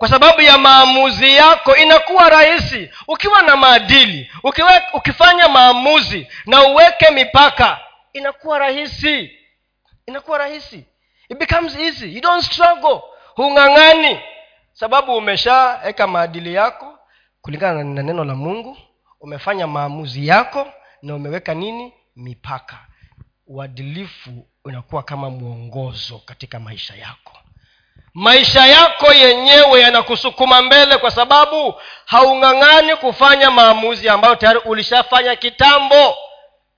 kwa 0.00 0.08
sababu 0.08 0.40
ya 0.40 0.58
maamuzi 0.58 1.34
yako 1.36 1.76
inakuwa 1.76 2.30
rahisi. 2.30 2.90
Ukiwa 3.08 3.42
na 3.42 3.56
maadili 3.56 4.30
ukiwe, 4.42 4.82
ukifanya 4.92 5.48
maamuzi 5.48 6.26
na 6.46 6.62
uweke 6.62 7.10
mipaka 7.10 7.78
inakuwa 8.12 8.58
rahisi. 8.58 9.30
Inakuwa 10.06 10.38
rahisi. 10.38 10.84
It 11.28 11.38
becomes 11.38 11.76
easy. 11.76 12.14
You 12.14 12.20
don't 12.20 12.44
struggle. 12.44 13.00
Hung'ang'ani. 13.36 14.20
Sababu 14.72 15.16
umeshaweka 15.16 16.06
maadili 16.06 16.54
yako 16.54 16.98
kulingana 17.42 17.84
na 17.84 18.02
neno 18.02 18.24
la 18.24 18.34
mungu 18.34 18.76
umefanya 19.20 19.66
maamuzi 19.66 20.26
yako 20.26 20.72
na 21.02 21.14
umeweka 21.14 21.54
nini? 21.54 21.92
Mipaka. 22.16 22.78
Uadilifu 23.46 24.46
unakuwa 24.64 25.02
kama 25.02 25.30
mwongozo 25.30 26.18
katika 26.18 26.60
maisha 26.60 26.94
yako 26.96 27.39
maisha 28.14 28.66
yako 28.66 29.12
yenyewe 29.12 29.80
yanakusukuma 29.80 30.62
mbele 30.62 30.96
kwa 30.98 31.10
sababu 31.10 31.74
haung'ang'ani 32.06 32.96
kufanya 32.96 33.50
maamuzi 33.50 34.08
ambayo 34.08 34.34
tayari 34.36 34.58
ulishafanya 34.64 35.36
kitambo. 35.36 36.16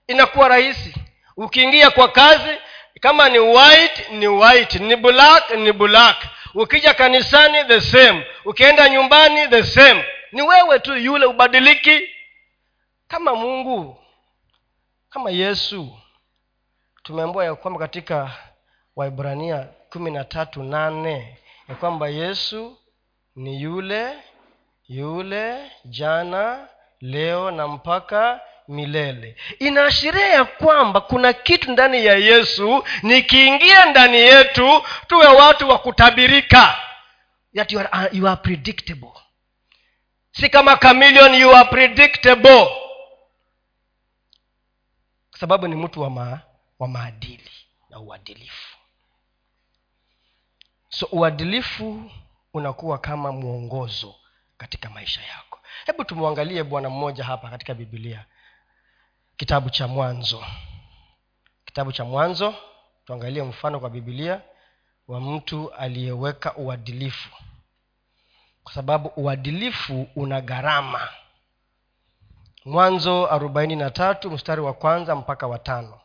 Inakuwa 0.07 0.49
rahisi. 0.49 0.95
Ukiingia 1.37 1.91
kwa 1.91 2.09
kazi 2.09 2.59
kama 3.01 3.29
ni 3.29 3.39
white 3.39 4.11
ni 4.11 4.29
white 4.29 4.75
ni 4.81 4.97
black 4.97 5.51
ni 5.51 5.73
black. 5.73 6.17
Ukija 6.55 6.95
kanisani 6.95 7.65
the 7.65 7.81
same. 7.81 8.27
Ukienda 8.45 8.89
nyumbani 8.89 9.49
the 9.49 9.63
same. 9.65 10.05
Ni 10.33 10.43
wewe 10.43 10.79
tu 10.79 10.97
yule 10.97 11.27
ubadiliki. 11.27 12.09
Kama 13.09 13.35
mungu 13.35 13.99
kama 15.11 15.31
yesu 15.31 15.99
tumeambua 17.03 17.45
ya 17.45 17.55
kwamba 17.55 17.81
katika 17.81 18.31
waibrania 18.97 19.67
kumi 19.93 20.11
na 20.11 20.25
tatu 20.25 20.63
nane 20.63 21.39
ya 21.69 21.75
kwamba 21.75 22.09
yesu 22.09 22.79
ni 23.37 23.63
yule 23.63 24.19
yule 24.89 25.71
jana 25.85 26.69
leo 27.01 27.51
na 27.51 27.69
mpaka 27.69 28.41
milele. 28.69 29.37
Inaashiria 29.59 30.27
ya 30.29 30.45
kwamba 30.45 31.01
kuna 31.01 31.33
kitu 31.33 31.73
ndani 31.73 32.07
ya 32.07 32.15
yesu 32.17 32.85
nikiingia 33.03 33.87
ndani 33.87 34.17
yetu 34.17 34.83
tuwe 35.07 35.27
watu 35.27 35.69
wa 35.69 35.79
kutabirika. 35.79 36.79
That 37.55 37.73
you 37.73 37.81
are, 37.81 37.89
uh, 37.93 38.15
you 38.15 38.29
are 38.29 38.41
predictable. 38.41 39.13
Si 40.33 40.49
kama 40.49 40.77
chameleon 40.77 41.35
you 41.35 41.57
are 41.57 41.69
predictable. 41.69 42.67
Kwa 45.31 45.39
sababu 45.41 45.69
ni 45.69 45.77
mtu 45.77 46.01
wa, 46.03 46.11
ma, 46.11 46.41
wa 46.79 46.89
maadili 46.89 47.51
na 47.91 48.01
uadilifu 48.01 48.77
so 50.93 51.09
uadilifu 51.13 52.11
unakuwa 52.55 52.99
kama 52.99 53.33
mwongozo 53.33 54.15
katika 54.57 54.91
maisha 54.91 55.23
yako. 55.23 55.59
Hebu 55.87 56.05
tumwangalie 56.05 56.63
bwana 56.65 56.91
mmoja 56.91 57.25
hapa 57.25 57.51
katika 57.51 57.75
bibilia 57.75 58.25
kitabu 59.37 59.71
cha 59.71 59.89
mwanzo. 59.89 60.45
Kitabu 61.65 61.93
cha 61.93 62.05
mwanzo. 62.05 62.55
Tuangalie 63.05 63.43
mfano 63.43 63.81
kwa 63.81 63.91
bibilia 63.91 64.41
wa 65.09 65.21
mtu 65.21 65.73
aliyeweka 65.73 66.55
uadilifu. 66.57 67.31
Kwa 68.65 68.73
sababu 68.75 69.09
uadilifu 69.17 70.09
una 70.17 70.41
gharama. 70.41 71.09
Mwanzo 72.65 73.31
arobaini 73.31 73.77
na 73.77 73.91
tatu 73.91 74.31
mstari 74.31 74.61
wa 74.61 74.73
kwanza 74.75 75.17
mpaka 75.17 75.47
watano 75.47 76.01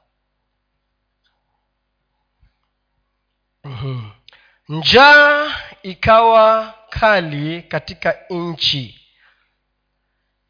mm-hmm 3.64 4.17
njaa 4.70 5.52
ikawa 5.84 6.74
kali 6.90 7.62
katika 7.62 8.16
nchi. 8.30 9.02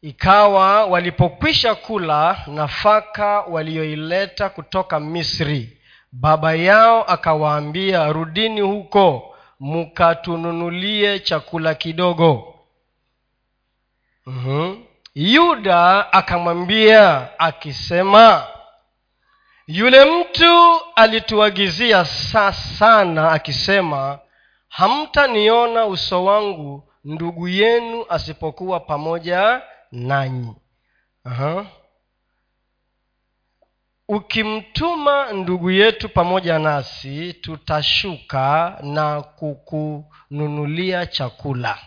Ikawa 0.02 0.84
walipokwisha 0.86 1.74
kula 1.74 2.44
nafaka 2.46 3.40
walioileta 3.40 4.48
kutoka 4.48 5.00
misri. 5.00 5.78
Baba 6.12 6.54
yao 6.54 7.04
akawaambia 7.04 8.12
rudini 8.12 8.60
huko 8.60 9.34
mkatununulie 9.60 11.18
chakula 11.18 11.74
kidogo. 11.74 12.54
Mm-hmm. 14.26 14.84
yuda 15.14 16.12
akamwambia 16.12 17.28
akisema 17.38 18.46
yule 19.68 20.04
mtu 20.04 20.80
alituagizia 20.96 22.04
saa 22.04 22.52
sana 22.52 23.32
akisema 23.32 24.18
hamtaniona 24.68 25.86
uso 25.86 26.24
wangu 26.24 26.92
ndugu 27.04 27.48
yenu 27.48 28.04
asipokuwa 28.08 28.80
pamoja 28.80 29.62
nanyi 29.92 30.54
uh-huh. 31.26 31.66
ukimtuma 34.08 35.32
ndugu 35.32 35.70
yetu 35.70 36.08
pamoja 36.08 36.58
nasi 36.58 37.32
tutashuka 37.32 38.78
na 38.82 39.22
kukununulia 39.22 41.06
chakula 41.06 41.78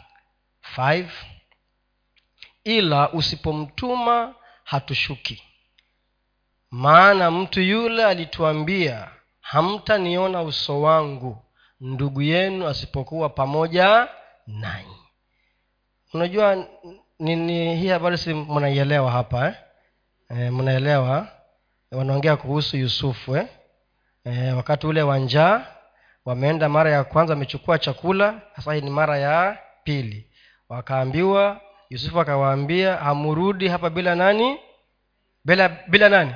Five. 0.61 1.11
ila 2.63 3.11
usipomtuma 3.11 4.36
hatushuki 4.63 5.43
maana 6.72 7.32
mtu 7.32 7.61
yule 7.61 8.05
alituambia 8.05 9.07
hamtaniona 9.41 10.41
uso 10.41 10.82
wangu 10.82 11.38
ndugu 11.80 12.22
yenu 12.22 12.67
asipokuwa 12.67 13.30
pamoja 13.30 14.07
nanyi. 14.47 14.95
Unajua 16.13 16.65
nini 17.19 17.76
hii 17.76 17.88
habari 17.88 18.17
si 18.17 18.34
mnaielewa 18.34 19.11
hapa 19.11 19.47
eh? 19.47 19.53
E, 20.30 20.49
mnaelewa? 20.49 21.28
Wanaongea 21.91 22.36
kuhusu 22.36 22.78
yusufu 22.78 23.36
eh? 23.38 23.47
E, 24.26 24.51
wakati 24.51 24.88
ule 24.88 25.01
wa 25.01 25.17
njaa 25.19 25.65
wameenda 26.26 26.69
mara 26.69 26.91
ya 26.91 27.03
kwanza 27.03 27.34
wamechukua 27.34 27.80
chakula 27.80 28.41
sasa 28.55 28.74
hii 28.74 28.82
ni 28.82 28.89
mara 28.89 29.17
ya 29.17 29.57
pili. 29.84 30.28
Wakaambiwa 30.69 31.61
yusufu 31.89 32.19
akawaambia 32.19 32.95
hamurudi 32.97 33.67
hapa 33.67 33.89
bila 33.89 34.15
nani? 34.15 34.57
Bila 35.45 35.69
bila 35.69 36.09
nani 36.09 36.36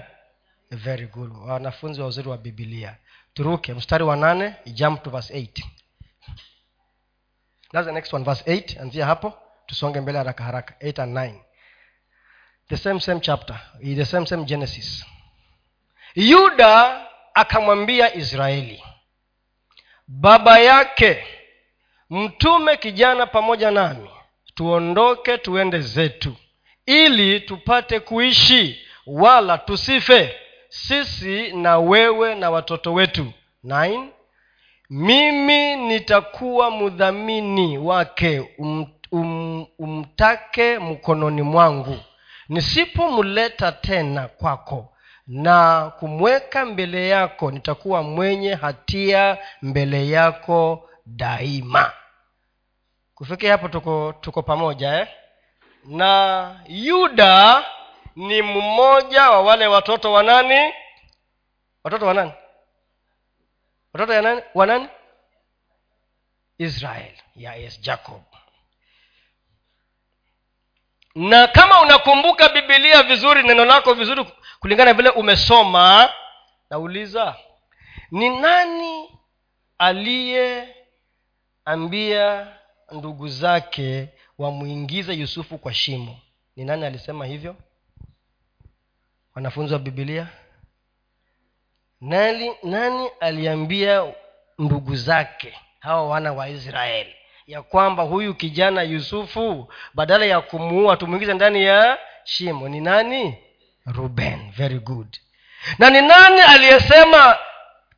very 0.75 1.07
good. 1.07 1.31
Wanafunzi 1.47 2.01
wa 2.01 2.07
uzuri 2.07 2.29
wa 2.29 2.37
bibilia 2.37 2.97
turuke 3.33 3.73
mstari 3.73 4.03
wa 4.03 4.15
nane 4.15 4.53
jump 4.65 5.03
to 5.03 5.09
verse 5.09 5.33
8 5.33 5.63
That's 7.71 7.87
the 7.87 7.91
next 7.93 8.13
one 8.13 8.23
verse 8.25 8.43
8 8.51 8.81
anzia 8.81 9.05
hapo 9.05 9.33
tusonge 9.65 10.01
mbele 10.01 10.17
haraka 10.17 10.43
haraka 10.43 10.73
8 10.81 11.01
and 11.03 11.17
9 11.17 11.33
the 12.69 12.77
same 12.77 12.99
same 12.99 13.19
chapter 13.19 13.59
the 13.83 14.05
same 14.05 14.25
same 14.25 14.43
genesis. 14.45 15.05
Yuda 16.15 17.05
akamwambia 17.33 18.15
israeli 18.15 18.83
baba 20.07 20.59
yake 20.59 21.27
mtume 22.09 22.77
kijana 22.77 23.25
pamoja 23.25 23.71
nami 23.71 24.09
tuondoke 24.55 25.37
tuende 25.37 25.79
zetu 25.79 26.35
ili 26.85 27.39
tupate 27.39 27.99
kuishi 27.99 28.85
wala 29.05 29.57
tusife 29.57 30.35
sisi 30.69 31.51
na 31.53 31.77
wewe 31.79 32.35
na 32.35 32.49
watoto 32.51 32.93
wetu 32.93 33.31
Nine. 33.63 34.09
mimi 34.89 35.75
nitakuwa 35.75 36.71
mdhamini 36.71 37.77
wake 37.77 38.55
um, 38.57 38.87
um, 39.11 39.65
umtake 39.79 40.79
mkononi 40.79 41.41
mwangu 41.41 41.97
nisipomleta 42.49 43.71
tena 43.71 44.27
kwako 44.27 44.91
na 45.27 45.91
kumweka 45.99 46.65
mbele 46.65 47.09
yako 47.09 47.51
nitakuwa 47.51 48.03
mwenye 48.03 48.53
hatia 48.53 49.37
mbele 49.61 50.09
yako 50.09 50.89
daima 51.05 51.91
kufikia 53.15 53.51
hapo 53.51 53.67
tuko 53.67 54.13
tuko 54.21 54.41
pamoja 54.43 54.99
eh? 54.99 55.07
na 55.85 56.51
yuda 56.67 57.63
ni 58.15 58.41
mmoja 58.41 59.29
wa 59.29 59.41
wale 59.41 59.67
watoto 59.67 60.11
wa 60.13 60.23
nani? 60.23 60.73
Watoto 61.83 62.05
wa 62.05 62.13
nani? 62.13 62.31
Watoto 63.93 64.13
ya 64.13 64.21
nani? 64.21 64.41
Wa 64.53 64.65
nani? 64.65 64.87
Israel. 66.57 67.13
Ya 67.35 67.55
yes 67.55 67.81
jacob. 67.81 68.21
Na 71.15 71.47
kama 71.47 71.81
unakumbuka 71.81 72.49
bibilia 72.49 73.03
vizuri 73.03 73.43
neno 73.43 73.65
lako 73.65 73.93
vizuri 73.93 74.25
kulingana 74.59 74.93
vile 74.93 75.09
umesoma 75.09 76.13
nauliza 76.69 77.35
ni 78.11 78.29
nani 78.39 79.09
aliyeambia 79.77 80.77
ndugu 82.91 83.27
zake 83.27 84.09
wamwingize 84.37 85.13
yusufu 85.13 85.57
kwa 85.57 85.73
shimo? 85.73 86.19
Ni 86.55 86.65
nani 86.65 86.85
alisema 86.85 87.25
hivyo 87.25 87.55
wanafunzi 89.35 89.73
wa 89.73 89.79
bibilia 89.79 90.27
nani, 92.01 92.51
nani 92.63 93.09
aliambia 93.19 94.13
ndugu 94.59 94.95
zake 94.95 95.59
hawa 95.79 96.07
wana 96.09 96.33
wa 96.33 96.49
israeli 96.49 97.15
ya 97.47 97.61
kwamba 97.61 98.03
huyu 98.03 98.33
kijana 98.33 98.81
yusufu 98.83 99.73
badala 99.93 100.25
ya 100.25 100.41
kumuua 100.41 100.97
tumwingize 100.97 101.33
ndani 101.33 101.63
ya 101.63 101.97
shimo? 102.23 102.69
Ni 102.69 102.81
nani? 102.81 103.37
Ruben. 103.85 104.51
Very 104.51 104.79
good. 104.79 105.17
Na 105.79 105.89
ni 105.89 106.01
nani 106.01 106.41
aliyesema 106.41 107.37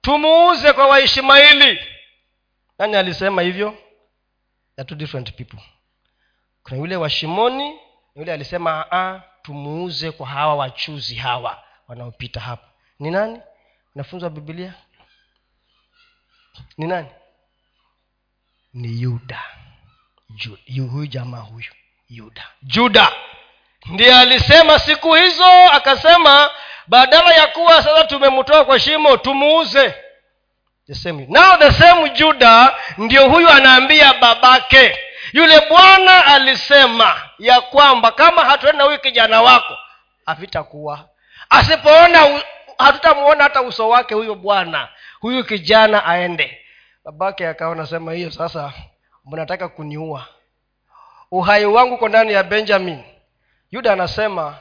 tumuuze 0.02 0.74
kwa 0.74 0.88
waishmaili 0.88 1.80
nani 2.80 2.96
alisema 2.96 3.42
hivyo? 3.42 3.78
Ya 4.78 4.84
two 4.86 4.96
different 4.96 5.34
people. 5.34 5.60
Kuna 6.64 6.78
yule 6.78 6.96
wa 6.96 7.10
shimoni 7.10 7.80
yule 8.16 8.34
alisema 8.34 8.86
Aa, 8.92 9.22
tumuuze 9.48 10.12
kwa 10.12 10.28
hawa 10.28 10.56
wachuzi 10.56 11.16
hawa 11.16 11.64
wanaopita 11.88 12.40
hapa. 12.40 12.68
Ni 13.00 13.12
nani? 13.12 13.42
Nafunzwa 13.96 14.30
bibilia 14.30 14.74
ni 16.78 16.88
nani? 16.88 17.08
Ni 18.74 19.02
yuda. 19.02 19.42
Huyu 20.92 21.08
jamaa 21.08 21.38
huyu 21.40 21.72
yuda. 22.10 22.48
Juda! 22.62 23.12
Ndiye 23.86 24.16
alisema 24.16 24.80
siku 24.80 25.14
hizo 25.14 25.46
akasema 25.72 26.50
badala 26.88 27.34
ya 27.34 27.48
kuwa 27.48 27.84
sasa 27.84 28.04
tumemtoa 28.04 28.66
kwa 28.66 28.80
shimo 28.80 29.18
tumuuze. 29.18 29.96
The 30.88 30.96
same 30.96 31.26
now 31.30 31.58
the 31.58 31.72
same 31.72 32.10
juda 32.10 32.76
ndio 32.98 33.30
huyu 33.30 33.50
anaambia 33.50 34.14
babake 34.14 35.07
yule 35.38 35.62
bwana 35.70 36.26
alisema 36.26 37.22
ya 37.40 37.62
kwamba 37.62 38.12
kama 38.12 38.46
hatuenda 38.46 38.84
huyu 38.84 39.00
kijana 39.00 39.42
wako 39.42 39.78
havitakuwa. 40.26 41.10
Asipoona 41.50 42.42
hatutamuona 42.78 43.44
hata 43.44 43.62
uso 43.62 43.90
wake 43.90 44.14
huyo 44.16 44.36
bwana 44.36 44.88
huyu 45.20 45.44
kijana 45.44 46.06
aende. 46.06 46.58
Babake 47.06 47.48
akawa 47.48 47.76
nasema 47.76 48.14
hiyo 48.14 48.32
sasa 48.32 48.74
mnataka 49.26 49.68
kuniua? 49.70 50.26
Uhai 51.32 51.66
wangu 51.66 51.96
uko 51.96 52.10
ndani 52.10 52.34
ya 52.34 52.44
benjamin. 52.44 53.04
Yuda 53.72 53.94
anasema 53.94 54.58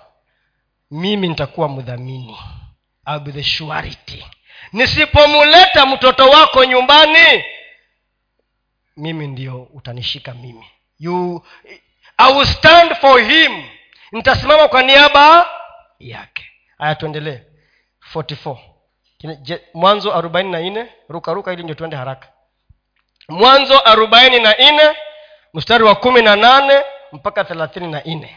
mimi 0.91 1.29
nitakuwa 1.29 1.69
mdhamini. 1.69 2.39
Be 3.21 3.33
the 3.33 3.43
surety. 3.43 4.27
Nisipomuleta 4.73 5.87
mtoto 5.87 6.31
wako 6.31 6.65
nyumbani 6.65 7.45
mimi 8.97 9.27
ndio 9.27 9.63
utanishika 9.63 10.35
mimi. 10.35 10.67
You 10.99 11.45
I 12.19 12.33
will 12.35 12.47
stand 12.47 12.95
for 13.01 13.21
him. 13.21 13.65
Nitasimama 14.13 14.69
kwa 14.69 14.83
niaba 14.83 15.49
yake. 15.99 16.45
Haya 16.79 16.95
tuendelee. 16.95 17.41
44 18.15 18.59
mwanzo 19.75 20.15
arobaini 20.15 20.51
na 20.51 20.61
nne. 20.61 20.87
Ruka 21.09 21.33
ruka 21.33 21.53
ili 21.53 21.63
ndio 21.63 21.75
tuende 21.75 21.97
haraka. 21.97 22.29
Mwanzo 23.29 23.81
arobaini 23.81 24.41
na 24.41 24.55
nne 24.59 24.97
mstari 25.55 25.85
wa 25.85 25.95
kumi 25.95 26.23
na 26.23 26.37
nane 26.37 26.83
mpaka 27.13 27.45
thelathini 27.45 27.87
na 27.91 28.03
nne. 28.07 28.37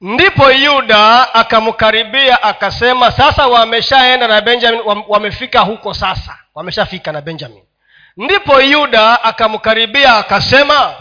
Ndipo 0.00 0.50
yuda 0.50 1.34
akamkaribia 1.34 2.42
akasema 2.42 3.10
sasa 3.10 3.46
wameshaenda 3.46 4.28
na 4.28 4.40
benjamin 4.40 4.80
wamefika 5.08 5.60
huko 5.60 5.94
sasa. 5.94 6.38
Wameshafika 6.54 7.12
na 7.12 7.20
benjamin 7.20 7.62
ndipo 8.16 8.60
yuda 8.60 9.22
akamkaribia 9.24 10.16
akasema 10.16 10.94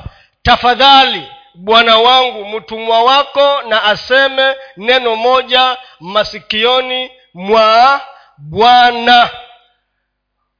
tafadhali 0.43 1.27
bwana 1.55 1.97
wangu 1.97 2.45
mtumwa 2.45 3.03
wako 3.03 3.61
na 3.61 3.83
aseme 3.83 4.55
neno 4.77 5.15
moja 5.15 5.77
masikioni 5.99 7.11
mwa 7.33 8.01
bwana 8.37 9.29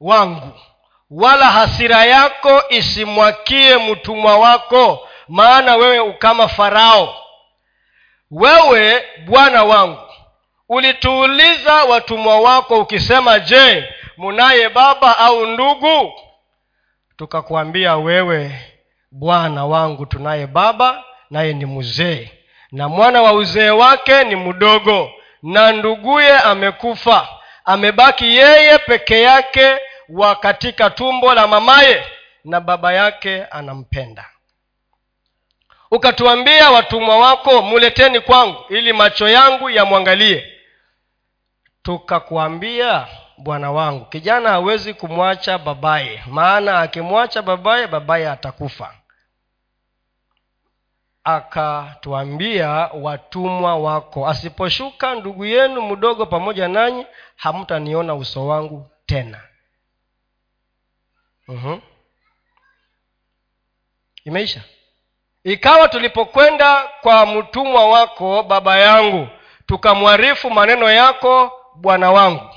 wangu. 0.00 0.60
Wala 1.10 1.46
hasira 1.46 2.04
yako 2.04 2.62
isimwakie 2.68 3.76
mtumwa 3.78 4.38
wako 4.38 5.08
maana 5.28 5.76
wewe 5.76 6.00
ukama 6.00 6.48
farao. 6.48 7.16
Wewe 8.30 9.04
bwana 9.26 9.64
wangu 9.64 9.98
ulituuliza 10.68 11.74
watumwa 11.84 12.40
wako 12.40 12.78
ukisema 12.80 13.38
je 13.38 13.94
munaye 14.16 14.68
baba 14.68 15.18
au 15.18 15.46
ndugu 15.46 16.12
tukakwambia 17.16 17.96
wewe 17.96 18.58
bwana 19.10 19.64
wangu 19.66 20.06
tunaye 20.06 20.46
baba 20.46 21.04
naye 21.30 21.52
ni 21.52 21.66
mzee 21.66 22.30
na 22.72 22.88
mwana 22.88 23.22
wa 23.22 23.32
uzee 23.32 23.70
wake 23.70 24.24
ni 24.24 24.36
mdogo 24.36 25.10
na 25.42 25.72
nduguye 25.72 26.38
amekufa. 26.38 27.28
Amebaki 27.64 28.36
yeye 28.36 28.78
peke 28.78 29.22
yake 29.22 29.76
wa 30.08 30.34
katika 30.36 30.90
tumbo 30.90 31.34
la 31.34 31.46
mamaye 31.46 32.04
na 32.44 32.60
baba 32.60 32.92
yake 32.92 33.44
anampenda. 33.44 34.24
Ukatuambia 35.90 36.70
watumwa 36.70 37.18
wako 37.18 37.62
muleteni 37.62 38.20
kwangu 38.20 38.64
ili 38.68 38.92
macho 38.92 39.28
yangu 39.28 39.70
yamwangalie. 39.70 40.52
Tukakuambia 41.82 43.06
bwana 43.42 43.70
wangu. 43.70 44.04
Kijana 44.04 44.48
hawezi 44.50 44.94
kumwacha 44.94 45.58
babaye. 45.58 46.22
Maana 46.26 46.80
akimwacha 46.80 47.42
babaye 47.42 47.86
babaye 47.86 48.30
atakufa. 48.30 48.94
Akatuambia 51.24 52.68
watumwa 52.94 53.76
wako 53.76 54.28
asiposhuka 54.28 55.14
ndugu 55.14 55.44
yenu 55.44 55.82
mdogo 55.82 56.26
pamoja 56.26 56.68
nanyi 56.68 57.06
hamtaniona 57.36 58.14
uso 58.14 58.46
wangu 58.46 58.90
tena. 59.06 59.40
Uh-huh. 61.48 61.78
imeisha? 64.24 64.60
Ikawa 65.44 65.88
tulipokwenda 65.88 66.88
kwa 67.00 67.26
mtumwa 67.26 67.88
wako 67.88 68.42
baba 68.42 68.78
yangu 68.78 69.28
tukamwarifu 69.66 70.50
maneno 70.50 70.90
yako 70.90 71.52
bwana 71.76 72.12
wangu 72.12 72.48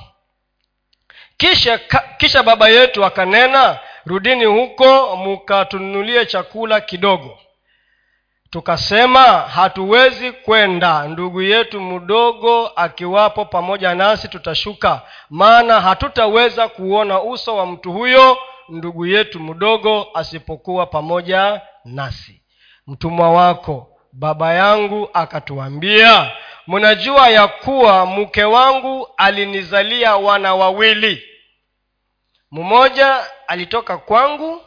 kisha 1.37 1.77
kisha 2.17 2.43
baba 2.43 2.69
yetu 2.69 3.05
akanena 3.05 3.79
rudini 4.05 4.45
huko 4.45 5.15
mukatununulie 5.15 6.25
chakula 6.25 6.81
kidogo. 6.81 7.37
Tukasema 8.49 9.21
hatuwezi 9.23 10.31
kwenda. 10.31 11.07
Ndugu 11.07 11.41
yetu 11.41 11.81
mdogo 11.81 12.67
akiwapo 12.75 13.45
pamoja 13.45 13.95
nasi 13.95 14.27
tutashuka. 14.27 15.01
Maana 15.29 15.81
hatutaweza 15.81 16.67
kuona 16.67 17.21
uso 17.21 17.55
wa 17.55 17.65
mtu 17.65 17.91
huyo 17.93 18.37
ndugu 18.69 19.05
yetu 19.05 19.39
mdogo 19.39 20.07
asipokuwa 20.13 20.85
pamoja 20.85 21.61
nasi. 21.85 22.41
Mtumwa 22.87 23.29
wako 23.31 23.87
baba 24.13 24.53
yangu 24.53 25.09
akatuambia 25.13 26.31
mnajua 26.67 27.29
ya 27.29 27.47
kuwa 27.47 28.05
mke 28.05 28.43
wangu 28.43 29.09
alinizalia 29.17 30.15
wana 30.15 30.55
wawili. 30.55 31.23
Mmoja 32.51 33.23
alitoka 33.47 33.97
kwangu 33.97 34.61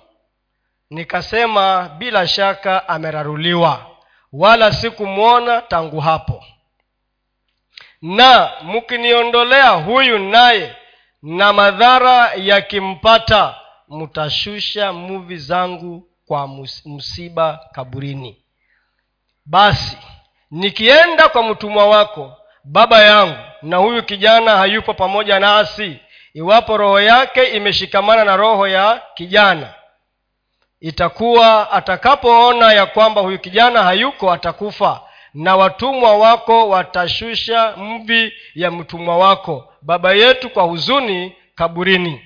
nikasema 0.90 1.88
bila 1.98 2.28
shaka 2.28 2.88
ameraruliwa 2.88 3.86
wala 4.32 4.72
sikumwona 4.72 5.60
tangu 5.62 6.00
hapo. 6.00 6.44
Na 8.02 8.50
mkiniondolea 8.62 9.68
huyu 9.70 10.18
naye 10.18 10.76
na 11.22 11.52
madhara 11.52 12.32
yakimpata 12.34 13.54
mtashusha 13.88 14.92
muvi 14.92 15.36
zangu 15.36 16.08
kwa 16.26 16.48
msiba 16.86 17.60
kaburini. 17.72 18.42
Basi 19.44 19.98
nikienda 20.50 21.28
kwa 21.28 21.42
mtumwa 21.42 21.86
wako 21.86 22.32
baba 22.64 22.98
yangu 23.02 23.38
na 23.62 23.76
huyu 23.76 24.02
kijana 24.02 24.56
hayupo 24.56 24.94
pamoja 24.94 25.40
nasi 25.40 25.96
iwapo 26.34 26.76
roho 26.76 27.00
yake 27.00 27.44
imeshikamana 27.44 28.24
na 28.24 28.36
roho 28.36 28.68
ya 28.68 29.02
kijana 29.14 29.74
itakuwa 30.80 31.70
atakapoona 31.72 32.72
ya 32.72 32.86
kwamba 32.86 33.20
huyu 33.20 33.38
kijana 33.38 33.82
hayuko 33.82 34.32
atakufa 34.32 35.00
na 35.34 35.56
watumwa 35.56 36.16
wako 36.16 36.68
watashusha 36.68 37.74
mvi 37.76 38.32
ya 38.54 38.70
mtumwa 38.70 39.18
wako 39.18 39.72
baba 39.82 40.12
yetu 40.12 40.50
kwa 40.50 40.62
huzuni 40.62 41.32
kaburini. 41.54 42.24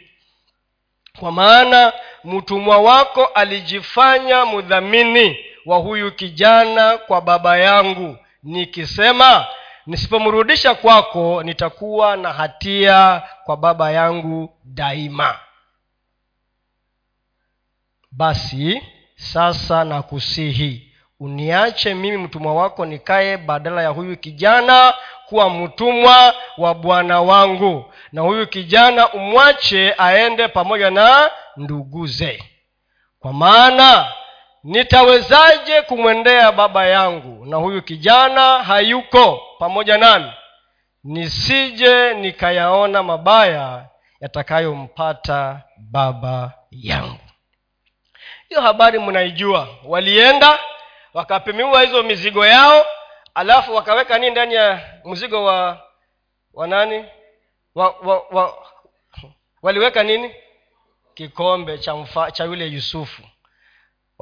Kwa 1.21 1.33
maana 1.33 1.93
mtumwa 2.25 2.79
wako 2.79 3.25
alijifanya 3.25 4.47
mdhamini 4.47 5.39
wa 5.67 5.79
huyu 5.79 6.13
kijana 6.13 6.99
kwa 6.99 7.21
baba 7.21 7.57
yangu 7.59 8.17
nikisema 8.43 9.47
nisipomrudisha 9.87 10.75
kwako 10.75 11.43
nitakuwa 11.43 12.17
na 12.17 12.33
hatia 12.33 13.23
kwa 13.45 13.57
baba 13.57 13.91
yangu 13.91 14.55
daima. 14.65 15.39
Basi 18.11 18.83
sasa 19.17 19.85
nakusihi 19.85 20.93
uniache 21.21 21.95
mimi 21.95 22.17
mtumwa 22.19 22.55
wako 22.55 22.87
nikaye 22.87 23.37
badala 23.37 23.83
ya 23.83 23.89
huyu 23.89 24.17
kijana 24.17 24.95
kuwa 25.29 25.51
mtumwa 25.51 26.35
wa 26.59 26.75
bwana 26.75 27.21
wangu 27.21 27.93
na 28.13 28.21
huyu 28.23 28.47
kijana 28.47 29.13
umwache 29.13 29.95
aende 29.99 30.49
pamoja 30.49 30.91
na 30.91 31.31
nduguze. 31.57 32.45
Kwa 33.21 33.33
maana 33.33 34.13
nitawezaje 34.65 35.83
kumwendea 35.83 36.53
baba 36.53 36.87
yangu? 36.87 37.45
Na 37.47 37.57
huyu 37.57 37.83
kijana 37.83 38.63
hayuko. 38.65 39.43
Pamoja 39.59 39.99
nami 39.99 40.33
nisije 41.05 42.15
nikayaona 42.15 43.03
mabaya 43.03 43.87
yatakayompata 44.21 45.63
baba 45.77 46.53
yangu. 46.71 47.19
Hiyo 48.49 48.61
habari 48.61 48.99
mnaijua. 48.99 49.69
Walienda 49.85 50.59
wakapimiwa 51.15 51.83
hizo 51.83 52.03
mizigo 52.03 52.47
yao 52.47 52.87
alafu 53.35 53.75
wakaweka 53.75 54.19
nini 54.19 54.31
ndani 54.31 54.55
ya 54.55 54.81
mzigo 55.05 55.45
wa 55.45 55.81
wa 56.55 56.67
nani? 56.67 57.05
Wa, 57.75 57.91
wa, 58.03 58.23
wa, 58.31 58.67
waliweka 59.63 60.03
nini? 60.03 60.35
Kikombe 61.15 61.79
cha 61.79 61.95
mfa, 61.97 62.31
cha 62.31 62.45
yule 62.45 62.67
yusufu 62.67 63.23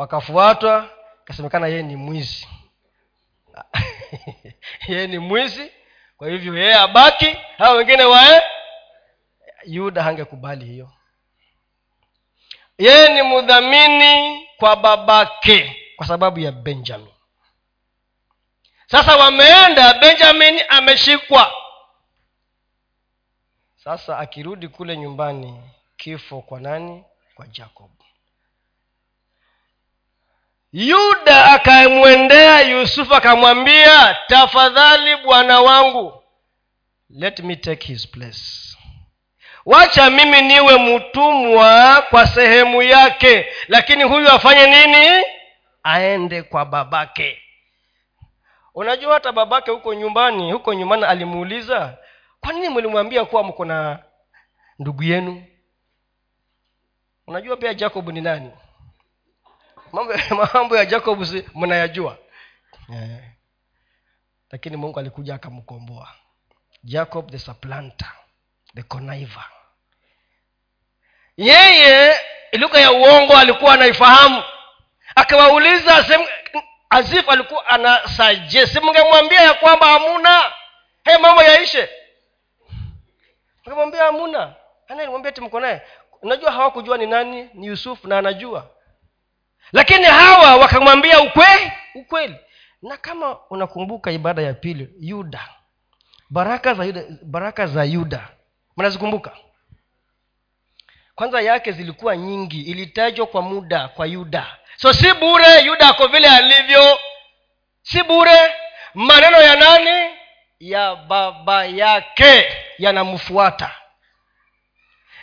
wakafuatwa 0.01 0.88
ikasemekana 1.22 1.66
yeye 1.66 1.82
ni 1.82 1.96
mwizi. 1.96 2.48
Yeye 4.88 5.07
ni 5.07 5.18
mwizi 5.18 5.72
kwa 6.16 6.28
hivyo 6.28 6.59
yeye 6.59 6.74
abaki 6.74 7.36
hawa 7.59 7.76
wengine 7.76 8.05
wae 8.05 8.42
yuda 9.64 10.03
hangekubali 10.03 10.64
hiyo. 10.64 10.92
Yeye 12.78 13.09
ni 13.09 13.22
mdhamini 13.22 14.46
kwa 14.57 14.76
babake 14.76 15.76
kwa 15.96 16.07
sababu 16.07 16.38
ya 16.40 16.53
benjamin. 16.53 17.12
Sasa 18.86 19.16
wameenda 19.16 19.94
benjamin 19.94 20.61
ameshikwa. 20.68 21.53
Sasa 23.76 24.18
akirudi 24.18 24.68
kule 24.68 24.96
nyumbani 24.96 25.61
kifo 25.96 26.40
kwa 26.42 26.61
nani? 26.61 27.05
Kwa 27.34 27.46
jacob 27.46 27.99
yuda 30.73 31.45
akamwendea 31.53 32.61
yusufu 32.61 33.14
akamwambia 33.14 34.16
tafadhali 34.27 35.16
bwana 35.16 35.61
wangu 35.61 36.23
let 37.11 37.41
me 37.41 37.57
take 37.57 37.87
his 37.87 38.09
place. 38.09 38.41
Wacha 39.66 40.11
mimi 40.11 40.43
niwe 40.43 40.79
mtumwa 40.79 42.03
kwa 42.11 42.27
sehemu 42.27 42.83
yake 42.83 43.47
lakini 43.68 44.05
huyu 44.05 44.29
afanye 44.29 44.66
nini? 44.66 45.25
Aende 45.83 46.43
kwa 46.43 46.64
babake. 46.64 47.43
Unajua 48.75 49.14
hata 49.14 49.33
babake 49.33 49.71
huko 49.71 49.95
nyumbani 49.95 50.53
huko 50.53 50.75
nyumbani 50.75 51.05
alimuuliza 51.05 51.99
kwa 52.41 52.53
nini 52.53 52.68
mlimwambia 52.68 53.25
kuwa 53.25 53.43
mko 53.45 53.64
na 53.64 53.99
ndugu 54.79 55.03
yenu? 55.03 55.45
Unajua 57.27 57.57
pia 57.57 57.75
jacob 57.75 58.09
ni 58.09 58.21
nani 58.21 58.51
mambo, 60.55 60.76
ya 60.76 60.84
jacob 60.84 61.26
mnayajua. 61.55 62.18
Yeah. 62.88 63.20
lakini 64.51 64.76
mungu 64.76 64.99
alikuja 64.99 65.34
akamkomboa. 65.34 66.09
Jacob 66.84 67.30
the 67.30 67.38
supplanter 67.38 68.12
the 68.74 68.82
conniver. 68.82 69.45
Yeye 71.36 72.14
lugha 72.53 72.80
ya 72.80 72.93
uongo 72.93 73.36
alikuwa 73.36 73.74
anaifahamu. 73.74 74.43
Akawauliza 75.14 76.05
azif 76.91 77.28
alikuwa 77.28 77.66
ana 77.66 78.09
suggest. 78.09 78.76
Mngemwambia 78.82 79.41
ya 79.41 79.55
kwamba 79.55 79.86
hamuna? 79.86 80.53
He 81.05 81.18
mambo 81.18 81.43
yaishe. 81.43 81.88
Mngemwambia 83.66 84.03
hamuna? 84.05 84.55
Analimwambia 84.88 85.32
ti 85.32 85.41
mko 85.41 85.61
naye. 85.61 85.82
Unajua 86.22 86.53
hawakujua 86.53 86.99
ni 86.99 87.07
nani 87.07 87.51
ni 87.55 87.66
yusufu 87.66 88.09
na 88.09 88.18
anajua 88.18 88.70
lakini 89.73 90.05
hawa 90.05 90.57
wakamwambia 90.57 91.21
ukweli 91.21 91.73
ukweli. 91.95 92.37
Na 92.83 92.97
kama 92.97 93.39
unakumbuka 93.51 94.11
ibada 94.11 94.43
ya 94.43 94.55
pili 94.55 94.89
yuda. 95.01 95.49
Baraka 96.31 96.75
za 96.75 96.85
yuda 96.85 97.03
baraka 97.23 97.66
za 97.66 97.85
yuda. 97.85 98.29
Mnazikumbuka? 98.77 99.37
Kwanza 101.14 101.41
yake 101.41 101.73
zilikuwa 101.73 102.16
nyingi 102.16 102.61
ilitajwa 102.61 103.27
kwa 103.27 103.43
muda 103.43 103.89
kwa 103.89 104.07
yuda. 104.07 104.47
So 104.77 104.93
si 104.93 105.12
bure 105.12 105.61
yuda 105.64 105.89
ako 105.89 106.07
vile 106.07 106.29
alivyo. 106.29 106.99
Si 107.83 108.03
bure. 108.03 108.55
Maneno 108.95 109.37
ya 109.43 109.57
nani? 109.57 110.14
Ya 110.61 110.97
baba 110.97 111.64
yake 111.64 112.47
yanamfuata. 112.79 113.71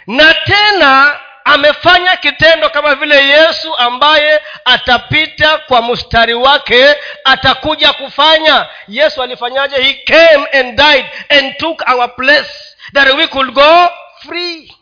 Na 0.07 0.33
tena 0.33 1.19
amefanya 1.47 2.15
kitendo 2.17 2.69
kama 2.69 2.95
vile 2.95 3.27
yesu 3.27 3.75
ambaye 3.77 4.39
atapita 4.65 5.57
kwa 5.57 5.81
mstari 5.81 6.33
wake 6.33 6.95
atakuja 7.23 7.93
kufanya. 7.93 8.69
Yesu 8.87 9.23
alifanyaje? 9.23 9.75
He 9.83 9.93
came 9.93 10.45
and 10.53 10.77
died 10.77 11.05
and 11.29 11.57
took 11.57 11.83
our 11.89 12.15
place 12.15 12.75
that 12.93 13.13
we 13.13 13.27
could 13.27 13.53
go 13.53 13.89
free. 14.27 14.73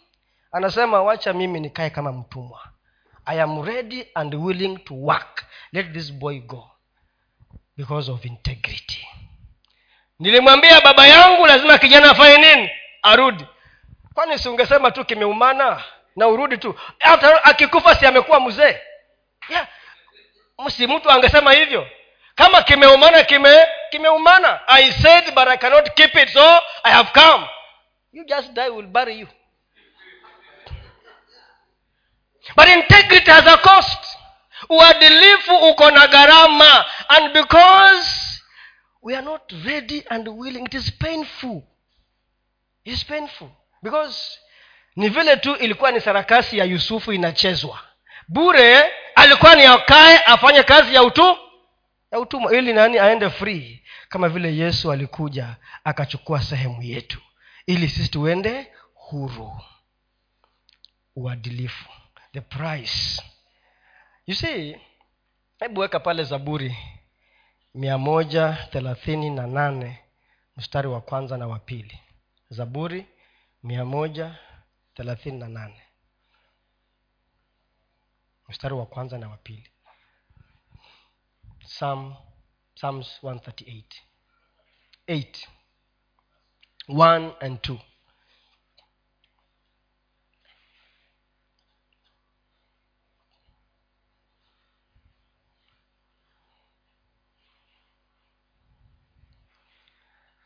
Anasema 0.51 1.01
wacha 1.03 1.33
mimi 1.33 1.59
nikae 1.59 1.89
kama 1.89 2.11
mtumwa. 2.11 2.59
I 3.25 3.41
am 3.41 3.61
ready 3.65 4.07
and 4.15 4.33
willing 4.35 4.77
to 4.77 4.93
work. 4.93 5.45
Let 5.73 5.93
this 5.93 6.13
boy 6.13 6.39
go 6.39 6.69
because 7.77 8.11
of 8.11 8.25
integrity. 8.25 9.07
Nilimwambia 10.19 10.81
baba 10.81 11.07
yangu 11.07 11.45
lazima 11.47 11.77
kijana 11.77 12.11
afanye 12.11 12.37
nini? 12.37 12.69
Arudi. 13.01 13.45
Kwani 14.13 14.39
si 14.39 14.49
ungesema 14.49 14.91
tu 14.91 15.05
kimeumana 15.05 15.83
na 16.15 16.27
urudi 16.27 16.57
tu. 16.57 16.79
Hata 16.99 17.43
akikufa 17.43 17.95
si 17.95 18.05
amekuwa 18.05 18.39
mzee? 18.39 18.81
Yeah. 19.49 19.67
si 20.69 20.87
mtu 20.87 21.11
angesema 21.11 21.51
hivyo. 21.51 21.89
Kama 22.35 22.63
kimeumana 22.63 23.23
kime 23.23 23.67
kimeumana. 23.89 24.67
I 24.67 24.91
said 24.91 25.33
but 25.35 25.47
i 25.47 25.57
cannot 25.57 25.93
keep 25.93 26.15
it 26.15 26.29
so 26.29 26.59
i 26.83 26.91
have 26.91 27.09
come. 27.13 27.47
You 28.11 28.25
just 28.25 28.53
die 28.53 28.69
will 28.69 28.87
bury 28.87 29.19
you. 29.19 29.27
But 32.55 32.67
integrity 32.67 33.31
has 33.31 33.47
a 33.47 33.57
cost. 33.57 34.17
Uadilifu 34.69 35.55
uko 35.55 35.91
na 35.91 36.07
gharama. 36.07 36.85
And 37.09 37.33
because 37.33 38.41
we 39.01 39.15
are 39.15 39.25
not 39.25 39.51
ready 39.65 40.03
and 40.09 40.27
willing 40.27 40.65
it 40.65 40.73
is 40.73 40.91
painful. 40.91 41.63
It 42.85 42.93
is 42.93 43.03
painful. 43.03 43.49
Because 43.83 44.39
ni 44.95 45.09
vile 45.09 45.37
tu 45.37 45.55
ilikuwa 45.55 45.91
ni 45.91 46.01
sarakasi 46.01 46.57
ya 46.57 46.65
yusufu 46.65 47.13
inachezwa. 47.13 47.79
Bure 48.27 48.83
alikuwa 49.15 49.55
ni 49.55 49.63
akae 49.65 50.17
afanye 50.17 50.63
kazi 50.63 50.95
ya 50.95 51.03
utu 51.03 51.37
ya 52.11 52.19
utumwa 52.19 52.55
ili 52.57 52.73
nani 52.73 52.99
aende 52.99 53.29
free. 53.29 53.83
Kama 54.09 54.29
vile 54.29 54.55
yesu 54.57 54.91
alikuja 54.91 55.55
akachukua 55.83 56.41
sehemu 56.41 56.81
yetu 56.83 57.21
ili 57.65 57.89
sisi 57.89 58.09
tuende 58.09 58.67
huru. 58.93 59.61
Uadilifu. 61.15 61.89
The 62.33 62.41
price. 62.41 63.21
You 64.27 64.35
see 64.35 64.77
hebu 65.59 65.81
weka 65.81 65.99
pale 65.99 66.23
zaburi 66.23 66.77
mia 67.75 67.97
moja 67.97 68.57
thelathini 68.71 69.29
na 69.29 69.47
nane 69.47 69.99
mstari 70.57 70.87
wa 70.87 71.01
kwanza 71.01 71.37
na 71.37 71.47
wa 71.47 71.59
pili. 71.59 71.99
Zaburi 72.49 73.05
mia 73.63 73.85
moja 73.85 74.35
thelathini 74.95 75.37
na 75.39 75.47
nane. 75.47 75.81
Mstari 78.47 78.73
wa 78.73 78.85
kwanza 78.85 79.17
na 79.17 79.29
wa 79.29 79.37
pili. 79.37 79.71
Psalm, 81.59 82.15
psalms 82.75 83.23
138 83.23 83.83
8 85.07 85.47
1 86.87 87.33
and 87.39 87.59
2 87.59 87.79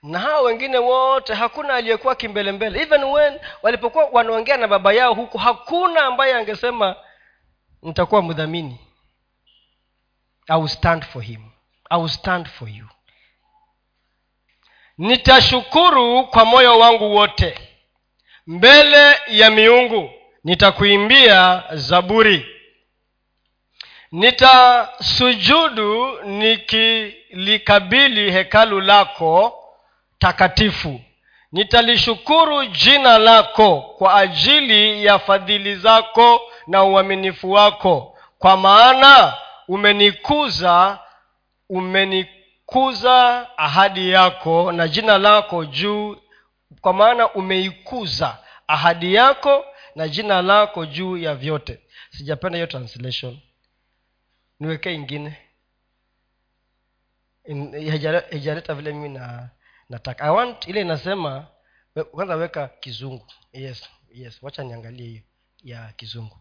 na 0.09 0.19
hao 0.19 0.43
wengine 0.43 0.77
wote 0.77 1.33
hakuna 1.33 1.73
aliyekuwa 1.73 2.15
kimbelembele. 2.15 2.81
Even 2.81 3.03
when 3.03 3.39
walipokuwa 3.61 4.05
wanaongea 4.05 4.57
na 4.57 4.67
baba 4.67 4.93
yao 4.93 5.13
huku 5.13 5.37
hakuna 5.37 6.01
ambaye 6.03 6.33
angesema 6.33 6.95
nitakuwa 7.81 8.21
mdhamini. 8.21 8.79
Stand 10.67 11.05
for 11.05 11.23
him. 11.23 11.41
I 11.89 12.07
stand 12.09 12.47
for 12.47 12.69
you. 12.69 12.85
Nitashukuru 14.97 16.27
kwa 16.27 16.45
moyo 16.45 16.79
wangu 16.79 17.15
wote. 17.15 17.59
Mbele 18.47 19.15
ya 19.27 19.51
miungu 19.51 20.11
nitakuimbia 20.43 21.63
zaburi. 21.73 22.45
Nitasujudu 24.11 26.21
nikilikabili 26.23 28.31
hekalu 28.31 28.81
lako 28.81 29.58
takatifu. 30.19 31.01
Nitalishukuru 31.51 32.65
jina 32.65 33.17
lako 33.17 33.81
kwa 33.81 34.15
ajili 34.15 35.05
ya 35.05 35.19
fadhili 35.19 35.75
zako 35.75 36.41
na 36.67 36.83
uaminifu 36.83 37.51
wako. 37.51 38.17
Kwa 38.39 38.57
maana 38.57 39.33
umenikuza 39.67 40.99
umenikuza 41.69 43.47
ahadi 43.57 44.09
yako 44.09 44.71
na 44.71 44.87
jina 44.87 45.17
lako 45.17 45.65
juu 45.65 46.17
kwa 46.81 46.93
maana 46.93 47.33
umeikuza 47.33 48.37
ahadi 48.67 49.13
yako 49.13 49.65
na 49.95 50.07
jina 50.07 50.41
lako 50.41 50.85
juu 50.85 51.17
ya 51.17 51.35
vyote. 51.35 51.79
Sijapenda 52.11 52.57
hiyo 52.57 52.67
translation. 52.67 53.39
Niwekee 54.59 54.93
ingine. 54.93 55.37
Hijaleta 58.31 58.73
vile 58.73 58.93
mimi 58.93 59.09
na 59.09 59.49
nataka 59.89 60.23
i 60.23 60.29
want 60.29 60.67
ile 60.67 60.81
inasema 60.81 61.47
kwanza 62.11 62.35
weka 62.35 62.67
kizungu 62.67 63.25
yes 63.53 63.89
yes 64.13 64.37
wacha 64.43 64.63
niangalie 64.63 65.07
hiyo 65.07 65.23
ya 65.63 65.93
kizungu 65.95 66.37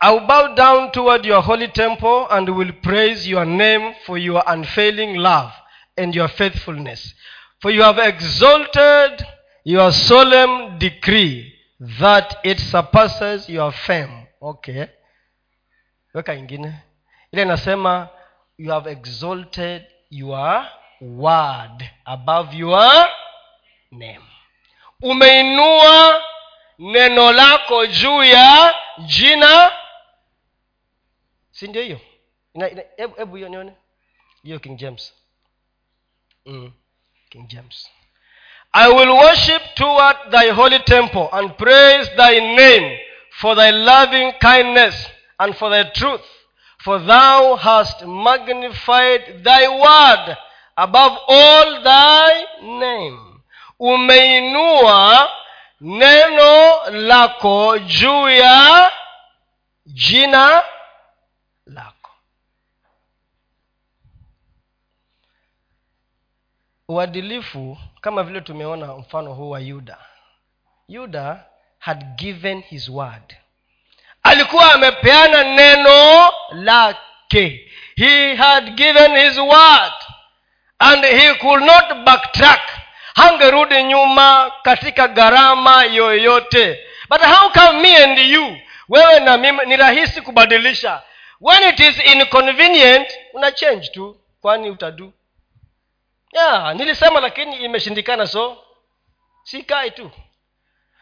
I 0.00 0.20
bow 0.20 0.54
down 0.54 0.90
toward 0.90 1.26
your 1.26 1.42
holy 1.42 1.68
temple 1.68 2.26
and 2.30 2.48
will 2.50 2.72
praise 2.72 3.30
your 3.30 3.46
name 3.46 3.94
for 4.04 4.18
your 4.18 4.42
unfailing 4.46 5.16
love 5.16 5.52
and 5.96 6.14
your 6.14 6.28
faithfulness. 6.28 7.14
For 7.60 7.70
you 7.72 7.82
have 7.82 7.98
exalted 8.08 9.26
your 9.64 9.92
solemn 9.92 10.78
decree 10.78 11.52
that 12.00 12.36
it 12.42 12.58
surpasses 12.58 13.48
your 13.48 13.72
fame. 13.72 14.26
Okay. 14.42 14.86
Weka 16.14 16.34
ingine. 16.34 16.74
Ile 17.32 17.42
inasema 17.42 18.08
you 18.58 18.70
have 18.72 18.90
exalted 18.90 19.82
your 20.10 20.66
word 21.04 21.90
above 22.04 22.54
your 22.54 23.06
name. 23.90 24.24
Umeinua 25.02 26.22
neno 26.78 27.32
lako 27.32 27.86
juu 27.86 28.22
ya 28.24 28.74
jina. 29.06 29.72
Si 31.50 31.68
ndio 31.68 31.82
hiyo? 31.82 32.00
Hebu 33.16 33.36
hiyo 33.36 33.48
nione. 33.48 33.72
Hiyo 34.42 34.58
king 34.58 34.76
james. 34.76 35.14
Mm. 36.46 36.72
king 37.30 37.48
james. 37.48 37.90
I 38.72 38.88
will 38.88 39.10
worship 39.10 39.62
toward 39.74 40.16
thy 40.30 40.50
holy 40.50 40.78
temple 40.78 41.28
and 41.32 41.56
praise 41.56 42.10
thy 42.16 42.40
name 42.40 42.98
for 43.30 43.56
thy 43.56 43.70
loving 43.70 44.32
kindness 44.32 45.08
and 45.38 45.54
for 45.54 45.70
thy 45.70 45.84
truth. 45.84 46.24
For 46.78 46.98
thou 46.98 47.56
hast 47.56 48.02
magnified 48.02 49.44
thy 49.44 49.68
word 49.68 50.36
above 50.76 51.16
all 51.28 51.82
thy 51.82 52.46
name. 52.62 53.20
Umeinua 53.78 55.30
neno 55.80 56.76
lako 56.90 57.78
juu 57.78 58.28
ya 58.28 58.92
jina 59.86 60.62
lako. 61.66 62.10
Uadilifu 66.88 67.78
kama 68.00 68.22
vile 68.22 68.40
tumeona 68.40 68.86
mfano 68.94 69.34
huu 69.34 69.50
wa 69.50 69.60
yuda. 69.60 69.98
Yuda 70.88 71.44
had 71.78 72.04
given 72.16 72.62
his 72.62 72.88
word. 72.88 73.36
Alikuwa 74.22 74.72
amepeana 74.74 75.44
neno 75.44 76.32
lake. 76.52 77.70
He 77.96 78.34
had 78.36 78.70
given 78.70 79.16
his 79.16 79.38
word 79.38 79.92
and 80.80 81.04
he 81.04 81.34
could 81.34 81.62
not 81.62 82.04
backtrack. 82.04 82.60
Hangerudi 83.14 83.82
nyuma 83.82 84.52
katika 84.62 85.08
gharama 85.08 85.84
yoyote. 85.84 86.78
But 87.08 87.20
how 87.20 87.50
come 87.50 87.80
me 87.80 87.96
and 87.96 88.18
you 88.18 88.56
wewe 88.88 89.20
na 89.20 89.36
mimi 89.36 89.66
ni 89.66 89.76
rahisi 89.76 90.20
kubadilisha? 90.20 91.02
When 91.40 91.68
it 91.68 91.80
is 91.80 91.98
inconvenient 92.14 93.08
una 93.34 93.52
change 93.52 93.88
tu. 93.88 94.20
Kwani 94.40 94.70
utadu? 94.70 95.12
Yeah 96.32 96.74
nilisema 96.74 97.20
lakini 97.20 97.56
imeshindikana 97.56 98.26
so 98.26 98.58
sikai 99.44 99.90
tu. 99.90 100.10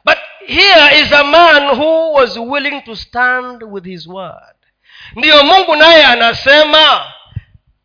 But 0.05 0.19
here 0.47 1.01
is 1.01 1.13
a 1.13 1.25
man 1.25 1.77
who 1.77 2.13
was 2.13 2.37
willing 2.37 2.83
to 2.83 2.97
stand 2.97 3.63
with 3.63 3.85
his 3.85 4.07
word. 4.07 4.57
Ndiyo 5.17 5.43
mungu 5.45 5.77
naye 5.77 6.05
anasema 6.07 7.13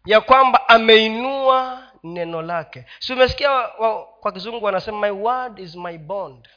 ya 0.07 0.21
kwamba 0.21 0.69
ameinua 0.69 1.83
neno 2.03 2.41
lake. 2.41 2.85
Si 2.99 3.13
umesikia 3.13 3.51
wa, 3.51 3.73
wa, 3.79 4.05
kwa 4.05 4.31
kizungu 4.31 4.65
wanasema 4.65 4.99
my 4.99 5.09
word 5.09 5.59
is 5.59 5.75
my 5.75 5.97
bond. 5.97 6.47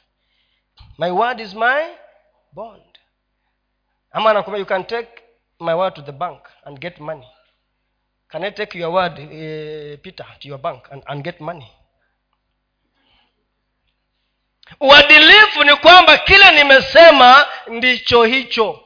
My 0.97 1.09
word 1.11 1.39
is 1.39 1.53
my 1.53 1.83
bond. 2.51 2.99
Ama 4.11 4.29
anakwambia 4.29 4.59
you 4.59 4.65
can 4.65 4.83
take 4.85 5.23
my 5.59 5.73
word 5.73 5.93
to 5.93 6.01
the 6.01 6.11
bank 6.11 6.39
and 6.65 6.79
get 6.79 6.99
money. 6.99 7.27
Can 8.27 8.43
i 8.43 8.51
take 8.51 8.79
your 8.79 8.93
word 8.93 9.19
uh, 9.19 9.99
peter 10.01 10.25
to 10.39 10.47
your 10.47 10.57
bank 10.59 10.87
and, 10.91 11.03
and 11.05 11.23
get 11.23 11.39
money? 11.41 11.71
Uadilifu 14.79 15.63
ni 15.63 15.75
kwamba 15.75 16.17
kile 16.17 16.51
nimesema 16.51 17.45
ndicho 17.67 18.23
hicho. 18.23 18.83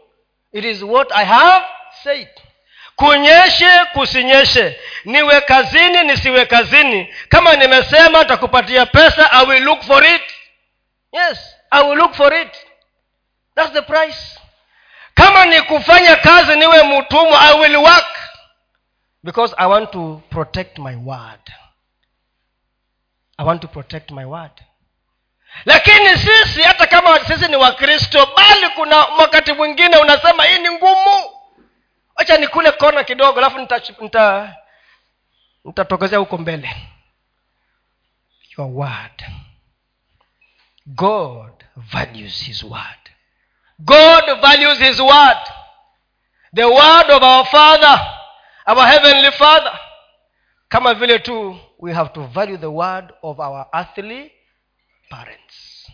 It 0.52 0.66
is 0.66 0.82
what 0.84 1.12
i 1.12 1.26
have 1.26 1.66
said 2.04 2.30
kunyeshe 2.96 3.86
kusinyeshe. 3.94 4.80
Niwe 5.06 5.42
kazini 5.42 6.04
nisiwe 6.04 6.46
kazini. 6.46 7.14
Kama 7.30 7.56
nimesema 7.56 8.20
nitakupatia 8.20 8.86
pesa 8.86 9.32
i 9.32 9.46
will 9.46 9.64
look 9.64 9.82
for 9.82 10.06
it. 10.06 10.22
Yes 11.12 11.56
i 11.72 11.84
will 11.90 11.98
look 11.98 12.14
for 12.14 12.34
it. 12.34 12.56
Thats 13.56 13.72
the 13.74 13.82
price. 13.82 14.40
Kama 15.14 15.46
ni 15.46 15.62
kufanya 15.62 16.16
kazi 16.16 16.56
niwe 16.56 16.84
mtumwa 16.84 17.42
i 17.42 17.60
will 17.60 17.76
work. 17.76 18.20
Because 19.24 19.56
i 19.58 19.68
want 19.68 19.92
to 19.92 20.22
protect 20.30 20.78
my 20.80 20.96
word. 20.96 21.40
I 23.38 23.46
want 23.46 23.62
to 23.62 23.68
protect 23.68 24.12
my 24.12 24.26
word. 24.26 24.52
Lakini 25.66 26.18
sisi 26.18 26.62
hata 26.62 26.88
kama 26.88 27.20
sisi 27.20 27.48
ni 27.48 27.56
wakristo 27.56 28.30
bali 28.38 28.70
kuna 28.76 28.98
wakati 28.98 29.54
mwingine 29.54 29.98
unasema 29.98 30.44
hii 30.44 30.60
ni 30.60 30.70
ngumu 30.72 31.24
wacha 32.16 32.38
nikule 32.38 32.72
kona 32.72 33.04
kidogo 33.04 33.40
alafu 33.40 33.60
nitatokezea 33.60 34.56
nita, 35.64 35.98
nita 36.02 36.18
huko 36.18 36.38
mbele. 36.38 36.76
Your 38.58 38.68
word. 38.72 39.26
God 40.86 41.64
values 41.76 42.44
his 42.44 42.64
word. 42.64 43.10
God 43.80 44.42
values 44.42 44.80
his 44.80 45.00
word. 45.00 45.38
The 46.56 46.66
word 46.66 47.12
of 47.12 47.24
our 47.24 47.46
father 47.46 48.00
our 48.66 48.86
heavenly 48.88 49.32
father. 49.32 49.80
Kama 50.70 50.94
vile 50.94 51.20
tu 51.20 51.60
we 51.80 51.94
have 51.94 52.14
to 52.14 52.28
value 52.28 52.58
the 52.58 52.72
word 52.72 53.14
of 53.22 53.40
our 53.40 53.68
earthly 53.74 54.32
parents. 55.10 55.92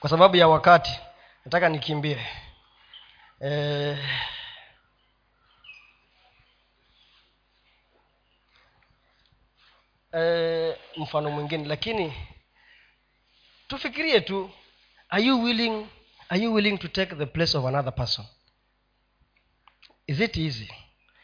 Kwa 0.00 0.10
sababu 0.10 0.36
ya 0.36 0.48
wakati 0.48 1.00
nataka 1.44 1.68
nikimbie. 1.68 2.26
Eh, 3.40 3.98
eh, 10.16 10.76
mfano 10.96 11.30
mwingine. 11.30 11.64
Lakini 11.68 12.12
tufikirie 13.68 14.20
tu 14.20 14.50
are 15.08 15.22
you 15.24 15.42
willing 15.42 15.86
are 16.28 16.42
you 16.42 16.54
willing 16.54 16.78
to 16.78 16.88
take 16.88 17.16
the 17.16 17.26
place 17.26 17.58
of 17.58 17.64
another 17.66 17.94
person? 17.94 18.24
Is 20.06 20.20
it 20.20 20.36
easy? 20.36 20.72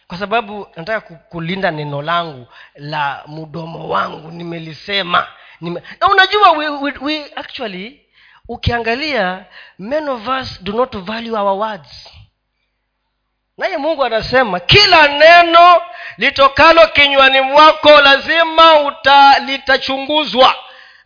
Kwa 0.06 0.18
sababu 0.18 0.66
nataka 0.76 1.14
kulinda 1.14 1.70
neno 1.70 2.02
langu 2.02 2.46
la 2.74 3.24
mdomo 3.28 3.88
wangu 3.88 4.30
nimelisema. 4.30 5.26
Nime... 5.60 5.82
na 6.00 6.06
unajua 6.08 6.50
we, 6.50 6.68
we, 6.68 6.92
we 7.00 7.32
actually 7.36 8.06
ukiangalia 8.48 9.46
men 9.78 10.08
of 10.08 10.28
us 10.28 10.62
do 10.62 10.72
not 10.72 10.96
value 10.96 11.36
our 11.36 11.58
words 11.58 12.08
naye 13.60 13.76
mungu 13.76 14.04
anasema 14.04 14.60
kila 14.60 15.08
neno 15.08 15.82
litokalo 16.18 16.86
kinywani 16.86 17.40
mwako 17.40 18.00
lazima 18.00 18.80
uta 18.80 19.38
litachunguzwa. 19.38 20.54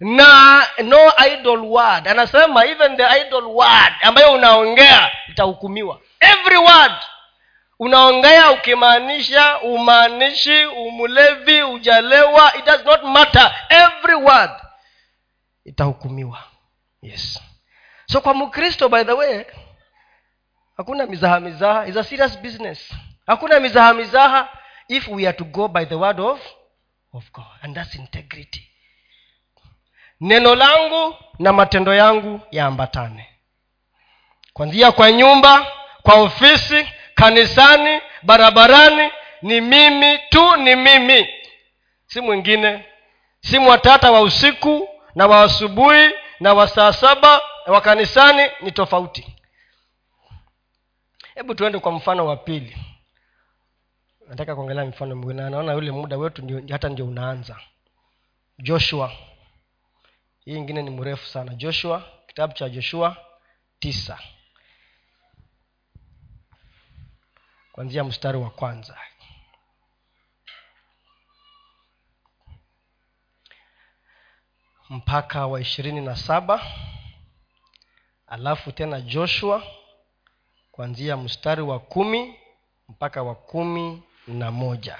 Na 0.00 0.62
no 0.84 1.12
idol 1.32 1.58
word. 1.60 2.08
Anasema 2.08 2.66
even 2.66 2.96
the 2.96 3.20
idol 3.20 3.44
word 3.44 3.92
ambayo 4.02 4.32
unaongea 4.32 5.10
itahukumiwa. 5.28 6.00
Every 6.20 6.56
word 6.56 6.92
unaongea 7.78 8.50
ukimaanisha 8.50 9.58
umaanishi 9.60 10.64
umlevi 10.66 11.62
ujalewa 11.62 12.52
it 12.58 12.64
does 12.66 12.84
not 12.84 13.02
matter. 13.02 13.54
Every 13.68 14.14
word 14.14 14.50
itahukumiwa. 15.64 16.38
Yes. 17.02 17.40
So 18.06 18.20
kwa 18.20 18.34
mkristo 18.34 18.88
by 18.88 19.04
the 19.04 19.12
way 19.12 19.44
hakuna 20.76 21.06
mizaha 21.06 21.40
mizaha. 21.40 21.86
Is 21.86 21.96
a 21.96 22.04
serious 22.04 22.38
business. 22.38 22.94
Hakuna 23.26 23.60
mizaha 23.60 23.94
mizaha 23.94 24.48
if 24.88 25.08
we 25.08 25.26
are 25.26 25.36
to 25.36 25.44
go 25.44 25.68
by 25.68 25.84
the 25.84 25.94
word 25.94 26.20
of, 26.20 26.40
of 27.12 27.32
god. 27.32 27.44
And 27.62 27.74
that's 27.76 27.94
integrity. 27.94 28.68
Neno 30.20 30.54
langu 30.54 31.14
na 31.38 31.52
matendo 31.52 31.94
yangu 31.94 32.40
yaambatane. 32.50 33.28
Kwanzia 34.52 34.92
kwa 34.92 35.12
nyumba 35.12 35.66
kwa 36.02 36.14
ofisi 36.14 36.88
kanisani 37.14 38.00
barabarani 38.22 39.10
ni 39.42 39.60
mimi 39.60 40.18
tu 40.30 40.56
ni 40.56 40.76
mimi. 40.76 41.28
Si 42.06 42.20
mwingine. 42.20 42.84
Si 43.40 43.58
mwatata 43.58 44.10
wa 44.12 44.20
usiku 44.20 44.88
na 45.14 45.26
wa 45.26 45.42
asubuhi 45.42 46.10
na 46.40 46.54
wa 46.54 46.68
saa 46.68 46.92
saba 46.92 47.40
wa 47.66 47.80
kanisani 47.80 48.50
ni 48.60 48.72
tofauti 48.72 49.33
hebu 51.34 51.54
tuende 51.54 51.78
kwa 51.78 51.92
mfano 51.92 52.26
wa 52.26 52.36
pili. 52.36 52.76
Nataka 54.28 54.54
kuongelea 54.54 54.84
mfano 54.84 55.16
mwingine. 55.16 55.50
Naona 55.50 55.72
yule 55.72 55.90
muda 55.90 56.16
wetu 56.18 56.42
ndio, 56.42 56.62
hata 56.70 56.88
ndio 56.88 57.06
unaanza. 57.06 57.60
Joshua. 58.58 59.12
Hii 60.44 60.56
ingine 60.56 60.82
ni 60.82 60.90
mrefu 60.90 61.26
sana. 61.26 61.54
Joshua 61.54 62.08
kitabu 62.26 62.52
cha 62.54 62.68
joshua 62.68 63.16
tisa. 63.78 64.18
Kwanzia 67.72 68.04
mstari 68.04 68.38
wa 68.38 68.50
kwanza. 68.50 68.98
Mpaka 74.90 75.46
wa 75.46 75.60
ishirini 75.60 76.00
na 76.00 76.16
saba. 76.16 76.62
Alafu 78.26 78.72
tena 78.72 79.00
joshua 79.00 79.62
kuanzia 80.74 81.16
mstari 81.16 81.62
wa 81.62 81.78
kumi 81.78 82.34
mpaka 82.88 83.22
wa 83.22 83.34
kumi 83.34 84.02
na 84.26 84.50
moja. 84.50 84.98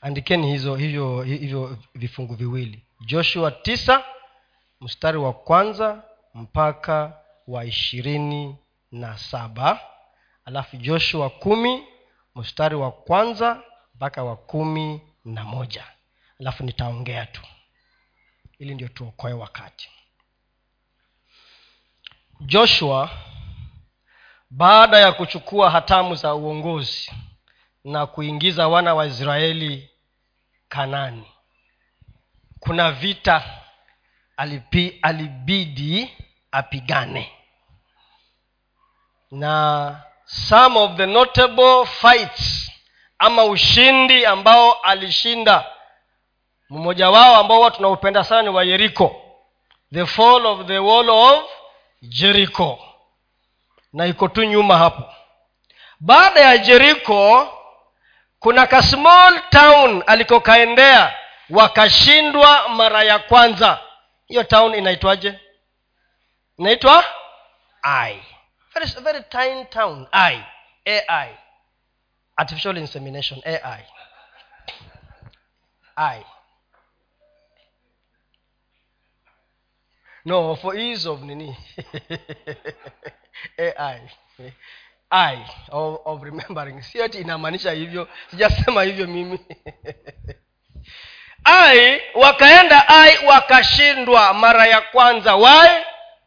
Andikeni 0.00 0.46
hizo 0.46 0.76
hivyo 0.76 1.22
hivyo 1.22 1.78
vifungu 1.94 2.34
viwili. 2.34 2.86
Joshua 3.00 3.50
tisa 3.50 4.04
mstari 4.80 5.18
wa 5.18 5.32
kwanza 5.32 6.02
mpaka 6.34 7.20
wa 7.46 7.64
ishirini 7.64 8.56
na 8.92 9.18
saba. 9.18 9.80
Alafu 10.44 10.76
joshua 10.76 11.30
kumi 11.30 11.84
mstari 12.34 12.74
wa 12.74 12.92
kwanza 12.92 13.62
mpaka 13.94 14.24
wa 14.24 14.36
kumi 14.36 15.00
na 15.24 15.44
moja. 15.44 15.84
Alafu 16.40 16.64
nitaongea 16.64 17.26
tu. 17.26 17.42
Ili 18.58 18.74
ndio 18.74 18.88
tuokoe 18.88 19.32
wakati. 19.32 19.90
Joshua 22.40 23.10
baada 24.50 24.98
ya 24.98 25.12
kuchukua 25.12 25.70
hatamu 25.70 26.14
za 26.14 26.34
uongozi 26.34 27.12
na 27.84 28.06
kuingiza 28.06 28.68
wana 28.68 28.94
wa 28.94 29.06
israeli 29.06 29.90
kanani. 30.68 31.24
Kuna 32.60 32.92
vita 32.92 33.42
alipi, 34.36 34.98
alibidi 35.02 36.16
apigane. 36.52 37.32
Na 39.30 40.02
some 40.24 40.78
of 40.78 40.96
the 40.96 41.06
notable 41.06 41.86
fights 41.86 42.70
ama 43.18 43.44
ushindi 43.44 44.26
ambao 44.26 44.72
alishinda 44.72 45.64
mmoja 46.70 47.10
wao 47.10 47.36
ambao 47.36 47.56
huwa 47.58 47.70
tunaupenda 47.70 48.24
sana 48.24 48.42
ni 48.42 48.48
wa 48.48 48.64
yeriko 48.64 49.22
the 49.92 50.06
fall 50.06 50.46
of 50.46 50.66
the 50.66 50.78
wall 50.78 51.10
of 51.10 51.44
jericho 52.02 52.78
na 53.92 54.06
iko 54.06 54.28
tu 54.28 54.44
nyuma 54.44 54.78
hapo. 54.78 55.02
Baada 56.00 56.40
ya 56.40 56.58
jeriko 56.58 57.52
kuna 58.38 58.66
ka 58.66 58.82
small 58.82 59.40
town 59.50 60.02
inaitwa 66.58 67.04
ai 67.82 68.22
very, 68.74 68.86
very 69.02 69.22
tiny 69.30 69.64
town. 69.64 70.06
Ai 70.12 70.44
ai 71.08 71.36
artificial 72.36 72.76
insemination. 72.76 73.40
Ai 73.44 73.84
ai 75.96 76.26
no 80.26 80.56
for 80.56 80.76
ease 80.76 81.06
of 81.06 81.22
nini? 81.22 81.56
Ai 83.78 84.00
i. 85.10 85.36
Of, 85.70 86.00
of 86.04 86.22
remembering. 86.22 86.82
Si 86.82 86.98
inamaanisha 86.98 87.72
hivyo 87.72 88.08
sijasema 88.30 88.82
hivyo 88.82 89.06
mimi. 89.06 89.38
Ai 91.44 92.00
wakaenda 92.14 92.88
ai 92.88 93.26
wakashindwa 93.26 94.34
mara 94.34 94.66
ya 94.66 94.80
kwanza. 94.80 95.36
Why? 95.36 95.68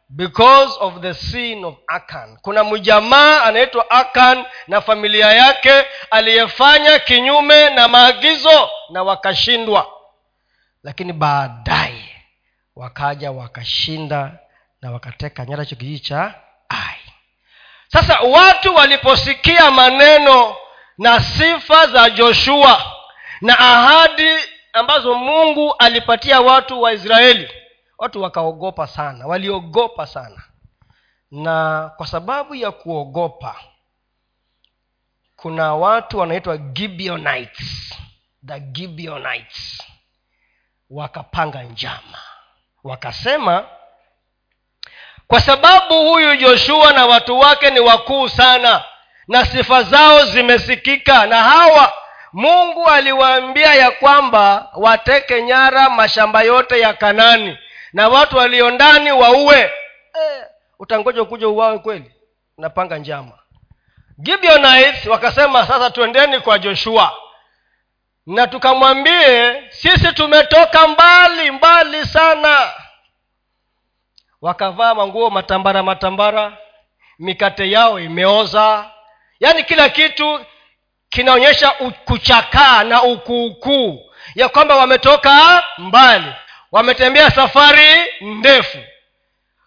Because 0.08 0.72
of 0.80 1.00
the 1.00 1.14
sin 1.14 1.64
of 1.64 1.74
akan. 1.86 2.38
Kuna 2.42 2.64
mjamaa 2.64 3.42
anaitwa 3.42 3.90
akan 3.90 4.44
na 4.68 4.80
familia 4.80 5.26
yake 5.26 5.84
aliyefanya 6.10 6.98
kinyume 6.98 7.70
na 7.70 7.88
maagizo 7.88 8.70
na 8.90 9.02
wakashindwa. 9.02 9.86
Lakini 10.82 11.12
baadaye 11.12 12.09
wakaja 12.80 13.30
wakashinda 13.32 14.38
na 14.82 14.90
wakateka 14.90 15.46
nyara 15.46 15.62
hicho 15.62 15.76
kijiji 15.76 16.00
cha 16.00 16.34
ai. 16.68 17.00
Sasa 17.88 18.20
watu 18.20 18.74
waliposikia 18.74 19.70
maneno 19.70 20.56
na 20.98 21.20
sifa 21.20 21.86
za 21.86 22.10
joshua 22.10 22.92
na 23.40 23.58
ahadi 23.58 24.30
ambazo 24.72 25.14
mungu 25.14 25.74
alipatia 25.78 26.40
watu 26.40 26.82
wa 26.82 26.92
israeli 26.92 27.50
watu 27.98 28.22
wakaogopa 28.22 28.86
sana 28.86 29.26
waliogopa 29.26 30.06
sana. 30.06 30.42
Na 31.30 31.88
kwa 31.96 32.06
sababu 32.06 32.54
ya 32.54 32.70
kuogopa 32.70 33.56
kuna 35.36 35.74
watu 35.74 36.18
wanaitwa 36.18 36.56
gibeonites. 36.56 37.94
The 38.46 38.60
gibeonites 38.60 39.82
wakapanga 40.90 41.62
njama 41.62 42.29
wakasema 42.84 43.64
kwa 45.26 45.40
sababu 45.40 46.08
huyu 46.08 46.36
joshua 46.36 46.92
na 46.92 47.06
watu 47.06 47.38
wake 47.38 47.70
ni 47.70 47.80
wakuu 47.80 48.28
sana 48.28 48.84
na 49.28 49.44
sifa 49.46 49.82
zao 49.82 50.24
zimesikika 50.24 51.26
na 51.26 51.42
hawa 51.42 51.92
mungu 52.32 52.86
aliwaambia 52.88 53.74
ya 53.74 53.90
kwamba 53.90 54.68
wateke 54.74 55.42
nyara 55.42 55.90
mashamba 55.90 56.42
yote 56.42 56.80
ya 56.80 56.92
kanani 56.94 57.58
na 57.92 58.08
watu 58.08 58.36
walio 58.36 58.70
ndani 58.70 59.12
waue 59.12 59.60
eh, 59.60 60.44
utangoja 60.78 61.24
kuja 61.24 61.48
uwawe 61.48 61.78
kweli? 61.78 62.12
Napanga 62.58 62.98
njama. 62.98 63.32
Gibeonites 64.20 65.06
wakasema 65.06 65.66
sasa 65.66 65.90
twendeni 65.90 66.40
kwa 66.40 66.58
joshua 66.58 67.12
na 68.26 68.46
tukamwambie 68.46 69.62
sisi 69.70 70.12
tumetoka 70.12 70.88
mbali 70.88 71.50
mbali 71.50 72.06
sana. 72.06 72.72
Wakavaa 74.42 74.94
manguo 74.94 75.30
matambara 75.30 75.82
matambara 75.82 76.56
mikate 77.18 77.70
yao 77.70 78.00
imeoza. 78.00 78.90
Yaani 79.40 79.64
kila 79.64 79.88
kitu 79.88 80.40
kinaonyesha 81.08 81.70
kuchakaa 82.04 82.84
na 82.84 83.02
ukuukuu 83.02 84.12
ya 84.34 84.48
kwamba 84.48 84.76
wametoka 84.76 85.62
mbali. 85.78 86.32
Wametembea 86.72 87.30
safari 87.30 88.04
ndefu. 88.20 88.78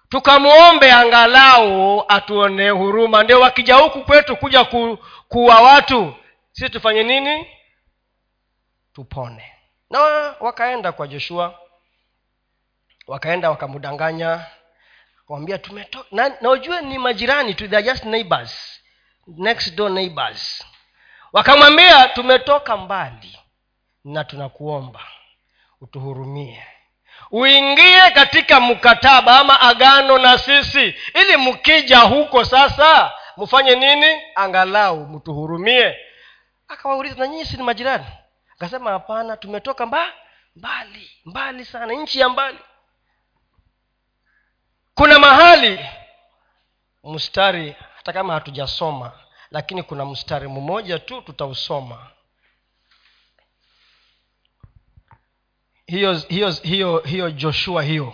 Tukamwombe 0.10 0.92
angalau 0.92 2.06
atuonee 2.08 2.70
huruma. 2.70 3.24
Ndio 3.24 3.40
wakija 3.40 3.76
huku 3.76 4.02
kwetu 4.02 4.36
kuja 4.36 4.64
ku, 4.64 4.98
kuwa 5.28 5.62
watu. 5.62 6.14
Sisi 6.52 6.70
tufanye 6.72 7.04
nini 7.04 7.48
tupone. 8.94 9.52
Na 9.90 10.00
wakaenda 10.40 10.92
kwa 10.92 11.08
joshua 11.08 11.60
wakaenda 13.08 13.50
wakamdanganya 13.50 14.46
wambia 15.30 15.60
na 16.42 16.50
ujue 16.50 16.82
ni 16.82 16.98
majirani 16.98 17.54
tu 17.54 17.68
just 17.68 18.04
neighbors 18.06 18.82
next 19.28 19.76
door 19.76 19.92
neighbors. 19.92 20.66
Wakamwambia 21.34 22.08
tumetoka 22.08 22.78
mbali 22.78 23.40
na 24.04 24.24
tunakuomba 24.24 25.00
utuhurumie. 25.82 26.64
Uingie 27.32 28.12
katika 28.14 28.60
mkataba 28.60 29.40
ama 29.40 29.62
agano 29.62 30.18
na 30.18 30.38
sisi 30.38 30.96
ili 31.14 31.38
mkija 31.38 32.00
huko 32.00 32.46
sasa 32.46 33.12
mfanye 33.38 33.76
nini? 33.76 34.22
Angalau 34.36 35.08
mtuhurumie. 35.08 35.98
Akawauliza 36.68 37.16
na 37.16 37.28
nyinyi 37.28 37.46
si 37.46 37.58
ni 37.58 37.64
majirani 37.64 38.06
akasema 38.56 38.92
hapana 38.92 39.38
tumetoka 39.38 39.86
mba 39.86 40.14
mbali 40.56 41.12
mbali 41.26 41.66
sana 41.66 41.94
nchi 41.94 42.20
ya 42.20 42.30
mbali. 42.30 42.60
Kuna 44.96 45.20
mahali 45.20 45.80
mstari 47.04 47.76
hata 47.96 48.14
kama 48.14 48.34
hatujasoma 48.34 49.12
lakini 49.52 49.84
kuna 49.84 50.06
mstari 50.06 50.48
mmoja 50.48 51.00
tu 51.00 51.22
tutausoma. 51.22 52.10
Hiyo 55.88 56.14
hiyo 56.14 56.50
hiyo 56.52 57.00
hiyo 57.00 57.32
joshua 57.32 57.84
hiyo. 57.84 58.14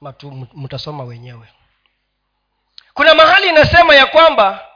Matu 0.00 0.30
mtasoma 0.54 1.04
wenyewe 1.04 1.48
kuna 3.44 3.60
inasema 3.60 3.94
ya 3.94 4.06
kwamba 4.06 4.66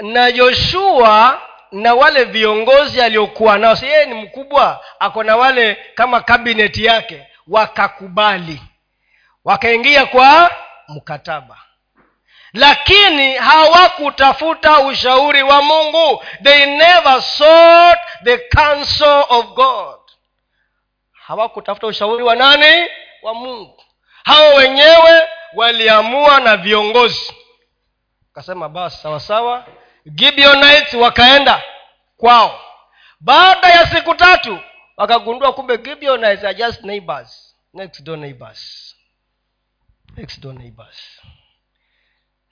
na 0.00 0.28
yoshua 0.28 1.42
na 1.72 1.94
wale 1.94 2.24
viongozi 2.24 3.02
aliokuwa 3.02 3.58
nao 3.58 3.76
si 3.76 3.86
yeye 3.86 4.06
ni 4.06 4.14
mkubwa 4.14 4.84
ako 5.00 5.22
na 5.22 5.36
wale 5.36 5.74
kama 5.94 6.20
kabineti 6.20 6.84
yake 6.84 7.26
wakakubali 7.48 8.62
wakaingia 9.44 10.06
kwa 10.06 10.50
mkataba. 10.88 11.56
Lakini 12.52 13.34
hawakutafuta 13.34 14.80
ushauri 14.80 15.42
wa 15.42 15.62
mungu. 15.62 16.24
They 16.42 16.66
never 16.66 17.22
sought 17.22 17.98
the 18.24 18.38
counsel 18.38 19.24
of 19.28 19.46
god. 19.46 19.98
Hawakutafuta 21.12 21.86
ushauri 21.86 22.22
wa 22.22 22.36
nani? 22.36 22.88
Wa 23.22 23.34
mungu. 23.34 23.82
Hao 24.24 24.54
wenyewe 24.54 25.28
waliamua 25.56 26.40
na 26.40 26.56
viongozi. 26.56 27.34
Akasema 28.32 28.68
basi 28.68 28.96
sawasawa 29.02 29.66
gibeonites 30.10 30.94
wakaenda 30.94 31.62
kwao. 32.16 32.60
Baada 33.20 33.68
ya 33.68 33.86
siku 33.86 34.14
tatu 34.14 34.58
wakagundua 34.96 35.52
kumbe 35.52 35.78
gibeonites 35.78 36.44
are 36.44 36.54
just 36.54 36.82
neighbors. 36.84 37.56
Next 37.74 38.02
door 38.02 38.18
neighbors. 38.18 38.94
Next 40.16 40.40
door 40.40 40.54
neighbors. 40.54 41.20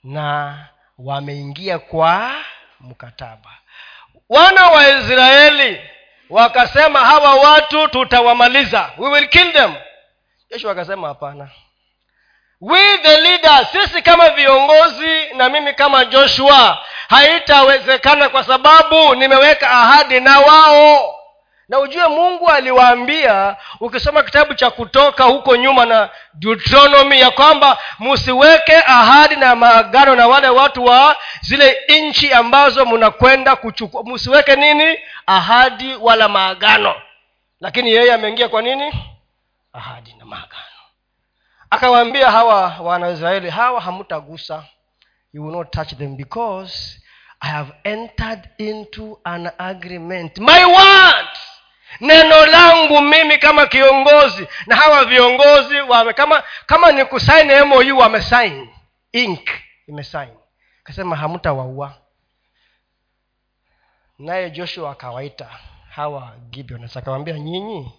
Na 0.03 0.57
wameingia 0.97 1.79
kwa 1.79 2.35
mkataba. 2.79 3.49
Wana 4.29 4.67
wa 4.67 4.89
israeli 4.89 5.81
wakasema 6.29 6.99
hawa 6.99 7.35
watu 7.35 7.87
tutawamaliza. 7.87 8.91
We 8.97 9.09
will 9.09 9.29
kill 9.29 9.53
them. 9.53 9.75
Yesu 10.49 10.69
akasema 10.69 11.07
hapana 11.07 11.49
we 12.61 12.97
the 12.97 13.17
leader 13.21 13.67
sisi 13.71 14.01
kama 14.01 14.29
viongozi 14.29 15.33
na 15.37 15.49
mimi 15.49 15.73
kama 15.73 16.05
joshua 16.05 16.77
haitawezekana 17.09 18.29
kwa 18.29 18.43
sababu 18.43 19.15
nimeweka 19.15 19.69
ahadi 19.71 20.19
na 20.19 20.39
wao. 20.39 21.11
Na 21.69 21.79
ujue 21.79 22.07
mungu 22.07 22.49
aliwaambia 22.49 23.55
ukisoma 23.79 24.23
kitabu 24.23 24.53
cha 24.53 24.69
kutoka 24.69 25.23
huko 25.23 25.55
nyuma 25.55 25.85
na 25.85 26.09
deuteronomy 26.33 27.19
ya 27.19 27.31
kwamba 27.31 27.77
msiweke 27.99 28.75
ahadi 28.75 29.35
na 29.35 29.55
maagano 29.55 30.15
na 30.15 30.27
wale 30.27 30.47
watu 30.49 30.85
wa 30.85 31.17
zile 31.41 31.77
nchi 31.89 32.33
ambazo 32.33 32.85
mnakwenda 32.85 33.55
kuchukua. 33.55 34.03
Msiweke 34.05 34.55
nini? 34.55 34.97
Ahadi 35.27 35.95
wala 35.95 36.29
maagano. 36.29 36.95
Lakini 37.61 37.91
yeye 37.91 38.13
ameingia 38.13 38.49
kwa 38.49 38.61
nini? 38.61 38.93
Ahadi 39.73 40.15
na 40.19 40.25
maagano 40.25 40.74
akawaambia 41.75 42.31
hawa 42.31 42.77
wanaisraeli 42.79 43.49
hawa 43.49 43.81
hamutagusa 43.81 44.65
you 45.33 45.43
will 45.45 45.55
not 45.55 45.71
touch 45.71 45.95
them 45.95 46.15
because 46.17 47.01
i 47.39 47.49
have 47.49 47.73
entered 47.83 48.49
into 48.57 49.19
an 49.23 49.51
agreement. 49.57 50.37
My 50.37 50.65
word 50.65 51.27
neno 52.01 52.45
langu 52.45 53.01
mimi 53.01 53.37
kama 53.37 53.65
kiongozi. 53.67 54.47
Na 54.67 54.75
hawa 54.75 55.05
viongozi 55.05 55.81
wame 55.81 56.13
kama 56.13 56.43
kama 56.65 56.91
ni 56.91 57.05
kusaini 57.05 57.61
mou 57.63 57.97
wamesain 57.97 58.69
ink 59.11 59.49
imesain 59.87 60.33
akasema 60.83 61.15
hamtawaua. 61.15 61.93
Naye 64.19 64.49
joshua 64.49 64.91
akawaita 64.91 65.49
hawa 65.89 66.33
gibeons 66.49 66.97
akawambia 66.97 67.39
nyinyi 67.39 67.91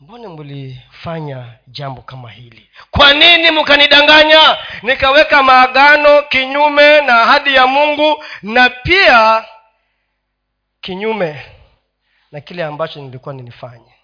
mbone 0.00 0.28
mlifanya 0.28 1.52
jambo 1.68 2.02
kama 2.02 2.30
hili? 2.30 2.70
Kwa 2.90 3.12
nini 3.14 3.50
mkanidanganya? 3.50 4.56
Nikaweka 4.82 5.42
maagano 5.42 6.22
kinyume 6.22 7.00
na 7.00 7.22
ahadi 7.22 7.54
ya 7.54 7.66
mungu 7.66 8.24
na 8.42 8.70
pia 8.70 9.44
kinyume 10.80 11.42
na 12.32 12.40
kile 12.40 12.64
ambacho 12.64 13.00
nilikuwa 13.00 13.34
ninifanye. 13.34 13.94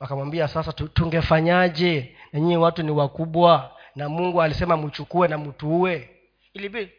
Wakamwambia 0.00 0.48
sasa 0.48 0.72
tungefanyaje? 0.72 2.16
Na 2.32 2.40
nyinyi 2.40 2.56
watu 2.56 2.82
ni 2.82 2.90
wakubwa 2.90 3.76
na 3.96 4.08
mungu 4.08 4.42
alisema 4.42 4.76
mchukue 4.76 5.28
na 5.28 5.38
mtuue. 5.38 6.10
Ilibidi 6.54 6.92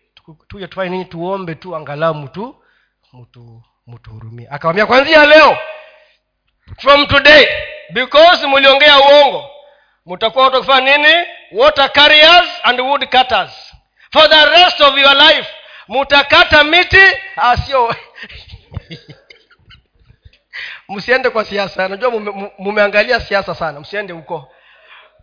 tuje 0.47 0.67
tufanye 0.67 0.89
nini? 0.89 1.05
Tuombe 1.05 1.55
tu 1.55 1.75
angalau 1.75 2.15
mtu 2.15 2.55
mtu 3.13 3.63
mtuhurumia 3.87 4.51
akawambia 4.51 4.85
kwanzia 4.85 5.25
leo 5.25 5.57
from 6.77 7.07
today 7.07 7.45
because 7.93 8.47
mliongea 8.47 8.99
uongo 8.99 9.49
mtakuwa 10.05 10.43
watu 10.43 10.55
wakifanya 10.55 10.97
nini? 10.97 11.27
Water 11.51 11.91
carriers 11.91 12.49
and 12.63 12.79
wood 12.79 13.05
cutters. 13.09 13.73
For 14.11 14.29
the 14.29 14.45
rest 14.45 14.81
of 14.81 14.97
your 14.97 15.15
life 15.15 15.47
mtakata 15.87 16.63
miti. 16.63 17.01
Asio 17.35 17.95
msiende 20.89 21.29
kwa 21.29 21.45
siasa. 21.45 21.87
Najua 21.87 22.11
mume, 22.11 22.51
mumeangalia 22.57 23.19
siasa 23.19 23.55
sana. 23.55 23.79
Msiende 23.79 24.13
huko. 24.13 24.51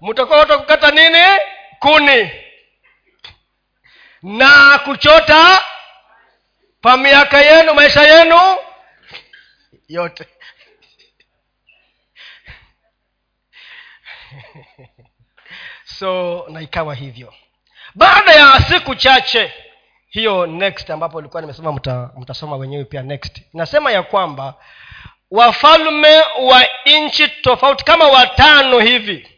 Mtakuwa 0.01 0.39
watu 0.39 0.93
nini? 0.95 1.25
Kuni. 1.79 2.31
Na 4.23 4.79
kuchota 4.85 5.63
kwa 6.83 6.97
miaka 6.97 7.39
yenu 7.41 7.75
maisha 7.75 8.03
yenu 8.03 8.41
yote 9.89 10.27
so 15.99 16.45
na 16.49 16.61
ikawa 16.61 16.95
hivyo. 16.95 17.35
Baada 17.95 18.33
ya 18.33 18.61
siku 18.61 18.95
chache 18.95 19.53
hiyo 20.09 20.47
next 20.47 20.91
ambapo 20.91 21.21
ilikuwa 21.21 21.43
nimesema 21.43 21.73
mta, 21.73 22.11
mtasoma 22.19 22.57
wenyewe 22.57 22.85
pia 22.85 23.03
next. 23.03 23.43
Nasema 23.55 23.93
ya 23.93 24.03
kwamba 24.03 24.55
wafalme 25.31 26.21
wa 26.41 26.65
nchi 26.87 27.29
tofauti 27.29 27.85
kama 27.85 28.05
watano 28.09 28.79
hivi 28.79 29.29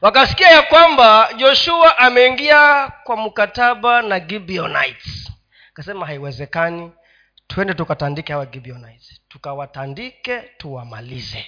wakasikia 0.00 0.48
ya 0.48 0.62
kwamba 0.62 1.28
joshua 1.36 1.98
ameingia 1.98 2.92
kwa 3.04 3.16
mkataba 3.16 4.02
na 4.02 4.20
gibeonites. 4.20 5.32
Akasema 5.70 6.06
haiwezekani 6.06 6.90
twende 7.46 7.74
tukatandike 7.74 8.32
hawa 8.32 8.46
gibeonites. 8.46 9.20
Tukawatandike 9.28 10.40
tuwamalize 10.40 11.46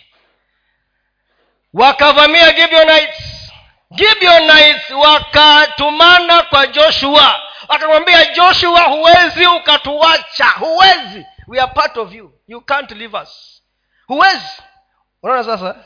wakavamia 1.75 2.53
gibeonites 2.53 3.53
gibeonites 3.91 4.91
wakatumana 4.91 6.43
kwa 6.43 6.67
joshua. 6.67 7.43
Wakamwambia 7.69 8.25
joshua 8.25 8.81
huwezi 8.81 9.47
ukatuacha. 9.47 10.45
Huwezi. 10.47 11.27
We 11.47 11.61
are 11.61 11.73
part 11.73 11.97
of 11.97 12.13
you. 12.15 12.33
You 12.49 12.61
can't 12.61 12.91
leave 12.91 13.17
us. 13.19 13.63
Huwezi. 14.07 14.63
Unaona 15.23 15.45
sasa? 15.45 15.77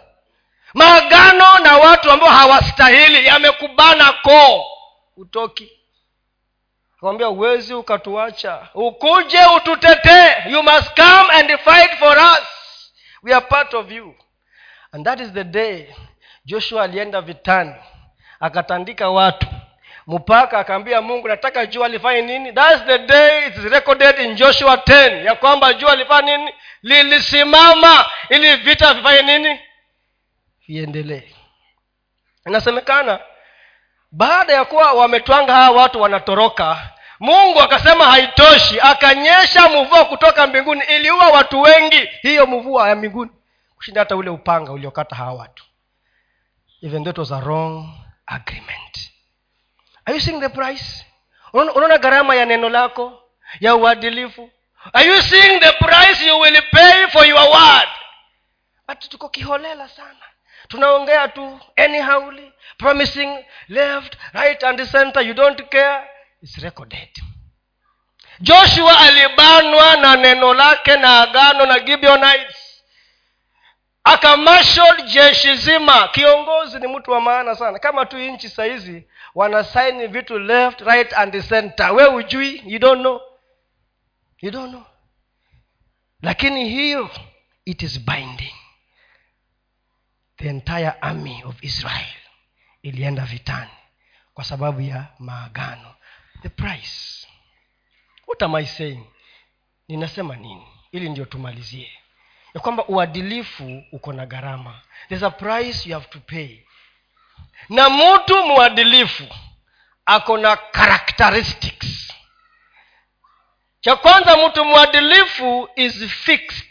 Maagano 0.74 1.58
na 1.58 1.76
watu 1.78 2.10
ambao 2.10 2.28
hawastahili 2.30 3.26
yamekubana 3.26 4.12
koo. 4.12 4.64
Utoki 5.16 5.72
akamwambia 6.96 7.26
huwezi 7.26 7.74
ukatuacha. 7.74 8.68
Ukuje 8.74 9.46
ututetee. 9.56 10.34
You 10.50 10.62
must 10.62 10.94
come 10.94 11.32
and 11.32 11.58
fight 11.58 11.98
for 11.98 12.18
us. 12.18 12.48
We 13.22 13.34
are 13.34 13.46
part 13.46 13.74
of 13.74 13.90
you 13.90 14.14
and 14.92 15.04
that 15.06 15.20
is 15.20 15.32
the 15.32 15.44
day 15.44 15.86
joshua 16.44 16.82
alienda 16.82 17.20
vitani 17.20 17.74
akatandika 18.40 19.10
watu. 19.10 19.46
Mpaka 20.06 20.58
akaambia 20.58 21.00
mungu 21.02 21.28
nataka 21.28 21.66
jua 21.66 21.88
lifanye 21.88 22.22
nini? 22.22 22.52
Thats 22.52 22.84
the 22.86 22.98
day 22.98 23.46
it 23.46 23.56
recorded 23.56 24.18
in 24.20 24.34
joshua 24.34 24.74
10 24.76 25.24
ya 25.24 25.34
kwamba 25.34 25.72
jua 25.72 25.96
lifanye 25.96 26.36
nini? 26.36 26.52
Lilisimama 26.82 28.04
ili 28.28 28.56
vita 28.56 28.94
vifanye 28.94 29.22
nini? 29.38 29.60
Viendelee. 30.68 31.22
Inasemekana 32.46 33.18
baada 34.12 34.52
ya 34.52 34.64
kuwa 34.64 34.92
wametwanga 34.92 35.54
hawa 35.54 35.82
watu 35.82 36.00
wanatoroka 36.00 36.90
mungu 37.20 37.60
akasema 37.60 38.04
haitoshi 38.04 38.80
akanyesha 38.80 39.68
mvua 39.68 40.04
kutoka 40.04 40.46
mbinguni 40.46 40.82
iliua 40.96 41.28
watu 41.28 41.60
wengi 41.62 42.08
hiyo 42.22 42.46
mvua 42.46 42.88
ya 42.88 42.96
mbinguni 42.96 43.30
kushinda 43.82 44.00
hata 44.00 44.16
ule 44.16 44.30
upanga 44.30 44.72
uliokata 44.72 45.16
hawa 45.16 45.32
watu. 45.32 45.64
Even 46.82 47.12
was 47.16 47.32
a 47.32 47.40
wrong 47.40 47.88
agreement. 48.26 49.10
Are 50.04 50.14
you 50.14 50.20
seeing 50.20 50.40
the 50.40 50.48
price? 50.48 51.04
Unaona 51.52 51.98
gharama 51.98 52.34
ya 52.34 52.44
neno 52.46 52.68
lako 52.68 53.22
ya 53.60 53.74
uadilifu? 53.74 54.50
Are 54.92 55.06
you 55.08 55.22
seeing 55.22 55.60
the 55.60 55.72
price 55.72 56.26
you 56.26 56.40
will 56.40 56.62
pay 56.70 57.06
for 57.08 57.26
your 57.26 57.40
word? 57.50 57.88
But 58.88 58.98
tuko 59.08 59.28
kiholela 59.28 59.88
sana. 59.88 60.26
Tunaongea 60.68 61.28
tu 61.28 61.60
anyhowly 61.76 62.52
promising 62.78 63.44
left 63.68 64.16
right 64.32 64.64
and 64.64 64.86
center 64.90 65.22
you 65.26 65.34
don't 65.34 65.62
care. 65.70 66.08
It's 66.42 66.58
recorded. 66.58 67.08
Joshua 68.40 68.98
alibanwa 69.00 69.96
na 69.96 70.16
neno 70.16 70.54
lake 70.54 70.96
na 70.96 71.20
agano 71.22 71.66
na 71.66 71.78
gibeonites 71.78 72.61
akamashol 74.04 75.02
jeshi 75.02 75.56
zima 75.56 76.08
kiongozi 76.08 76.78
ni 76.78 76.86
mtu 76.86 77.10
wa 77.10 77.20
maana 77.20 77.54
sana. 77.54 77.78
Kama 77.78 78.06
tu 78.06 78.18
nchi 78.18 78.48
sahizi 78.48 79.06
wanasaini 79.34 80.06
vitu 80.06 80.38
left 80.38 80.80
right 80.80 81.12
and 81.12 81.48
center. 81.48 81.92
We 81.92 82.06
ujui 82.06 82.62
you 82.66 82.78
don't 82.78 83.00
know. 83.00 83.20
You 84.40 84.50
don't 84.50 84.70
know. 84.70 84.84
Lakini 86.22 86.68
hiyo 86.68 87.10
it 87.64 87.82
is 87.82 88.00
binding. 88.00 88.54
The 90.36 90.48
entire 90.48 90.92
army 91.00 91.42
of 91.44 91.64
israel 91.64 92.06
ilienda 92.82 93.24
vitani 93.24 93.70
kwa 94.34 94.44
sababu 94.44 94.80
ya 94.80 95.06
maagano. 95.18 95.94
The 96.42 96.48
price. 96.48 97.26
What 98.26 98.42
am 98.42 98.54
i 98.54 98.66
saying? 98.66 99.04
Ninasema 99.88 100.36
nini? 100.36 100.66
Ili 100.92 101.08
ndio 101.08 101.24
tumalizie 101.24 101.90
ya 102.54 102.60
kwamba 102.60 102.86
uadilifu 102.88 103.84
uko 103.92 104.12
na 104.12 104.26
gharama. 104.26 104.80
There's 105.08 105.22
a 105.22 105.30
price 105.30 105.88
you 105.88 105.94
have 105.94 106.08
to 106.10 106.20
pay. 106.20 106.58
Na 107.68 107.90
mtu 107.90 108.44
mwadilifu 108.46 109.24
ako 110.06 110.38
na 110.38 110.56
characteristics. 110.56 112.12
Cha 113.80 113.96
kwanza 113.96 114.36
mtu 114.36 114.64
mwadilifu 114.64 115.68
is 115.76 116.04
fixed. 116.08 116.68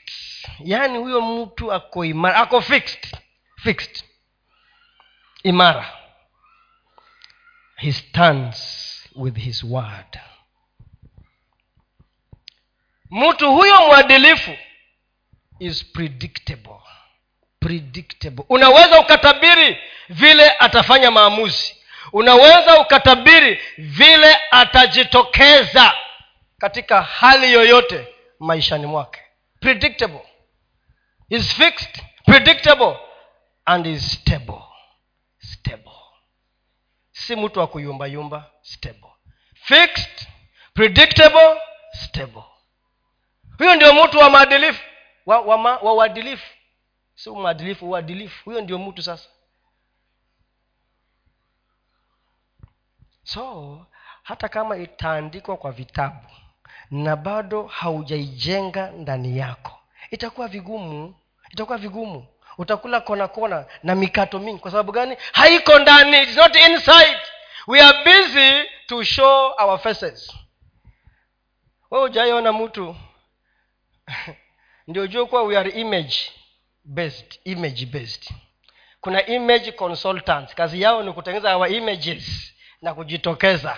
Yaani 0.60 0.98
huyo 0.98 1.22
mtu 1.22 1.74
ako 1.74 2.06
imara 2.06 2.40
ako 2.40 2.62
fixed 2.62 3.18
fixed. 3.56 4.04
Imara. 5.44 5.98
He 7.76 7.92
stands 7.94 8.88
with 9.16 9.38
his 9.38 9.64
word. 9.64 10.20
Mtu 13.12 13.52
huyo 13.52 13.82
mwadilifu 13.88 14.58
is 15.62 15.84
predictable. 15.84 16.82
Predictable. 17.60 18.46
Unaweza 18.50 19.00
ukatabiri 19.00 19.78
vile 20.10 20.50
atafanya 20.50 21.12
maamuzi. 21.12 21.76
Unaweza 22.14 22.80
ukatabiri 22.80 23.62
vile 23.78 24.38
atajitokeza 24.52 25.94
katika 26.58 27.02
hali 27.02 27.54
yoyote 27.54 28.08
maishani 28.40 28.86
mwake. 28.86 29.22
Predictable. 29.60 30.22
Is 31.30 31.54
fixed 31.54 32.04
predictable 32.26 32.98
and 33.66 33.86
is 33.88 34.12
stable. 34.14 34.62
Stable. 35.40 35.92
Si 37.12 37.36
mtu 37.36 37.60
wa 37.60 37.68
kuyumbayumba 37.68 38.52
stable. 38.62 39.10
Fixed 39.54 40.28
predictable 40.74 41.62
stable. 41.94 42.44
Huyo 43.58 43.76
ndio 43.76 43.94
mtu 43.94 44.18
wa 44.18 44.30
maadilifu 44.30 44.84
wa, 45.26 45.42
wa, 45.42 45.58
ma, 45.58 45.78
wa 45.78 45.94
uadilifu. 45.94 46.54
Si 47.16 47.30
mwadilifu 47.30 47.90
uadilifu. 47.90 48.46
Huyo 48.46 48.62
ndio 48.62 48.80
mtu 48.80 49.02
sasa. 49.02 49.30
So 53.24 53.86
hata 54.24 54.50
kama 54.50 54.78
itaandikwa 54.78 55.58
kwa 55.58 55.72
vitabu 55.72 56.28
na 56.92 57.16
bado 57.16 57.64
haujaijenga 57.64 58.92
ndani 58.92 59.38
yako 59.38 59.80
itakuwa 60.12 60.48
vigumu. 60.48 61.16
Itakuwa 61.52 61.78
vigumu. 61.78 62.28
Utakula 62.58 63.02
kona 63.02 63.28
kona 63.28 63.66
na 63.84 63.96
mikato 63.96 64.40
mingi. 64.40 64.60
Kwa 64.60 64.72
sababu 64.72 64.92
gani? 64.92 65.18
Haiko 65.34 65.80
ndani. 65.80 66.22
It's 66.24 66.38
not 66.38 66.56
inside. 66.56 67.20
We 67.68 67.82
are 67.82 68.04
busy 68.04 68.70
to 68.88 69.04
show 69.04 69.54
our 69.60 69.80
faces. 69.80 70.34
We 71.92 72.00
ujaiona 72.02 72.54
mtu 72.54 72.96
ndio 74.92 75.08
jua 75.08 75.26
kuwa 75.26 75.44
we 75.44 75.58
are 75.58 75.70
image 75.70 76.16
based 76.84 77.40
image 77.44 77.86
based. 77.86 78.30
Kuna 79.02 79.26
image 79.26 79.72
consultants. 79.72 80.56
Kazi 80.56 80.82
yao 80.82 81.04
ni 81.04 81.14
kutengeneza 81.14 81.56
our 81.58 81.72
images 81.72 82.54
na 82.82 82.94
kujitokeza. 82.94 83.78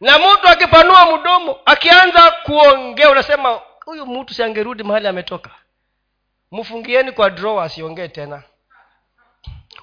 Na 0.00 0.18
mtu 0.18 0.48
akipanua 0.48 1.16
mdomo 1.18 1.58
akianza 1.64 2.30
kuongea 2.30 3.10
unasema 3.10 3.60
huyu 3.84 4.06
mtu 4.06 4.34
siangerudi 4.34 4.82
mahali 4.82 5.08
ametoka. 5.08 5.50
Mfungieni 6.52 7.12
kwa 7.12 7.30
draw 7.30 7.60
asiongee 7.60 8.08
tena. 8.08 8.42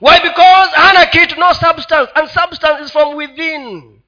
Why? 0.01 0.19
Because 0.19 0.75
hana 0.75 1.05
kitu 1.05 1.39
no 1.39 1.53
substance. 1.53 2.11
And 2.15 2.29
substance 2.29 2.83
is 2.83 2.91
from 2.91 3.15
within. 3.15 3.99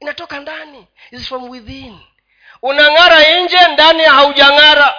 Inatoka 0.00 0.40
ndani 0.40 0.86
is 1.10 1.28
from 1.28 1.50
within. 1.50 1.98
Unang'ara 2.62 3.40
nje 3.40 3.58
ndani 3.72 4.02
haujang'ara 4.02 4.94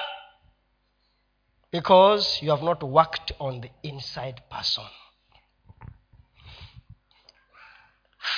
because 1.72 2.40
you 2.42 2.50
have 2.50 2.64
not 2.64 2.82
worked 2.84 3.32
on 3.40 3.62
the 3.62 3.70
inside 3.84 4.42
person. 4.50 4.84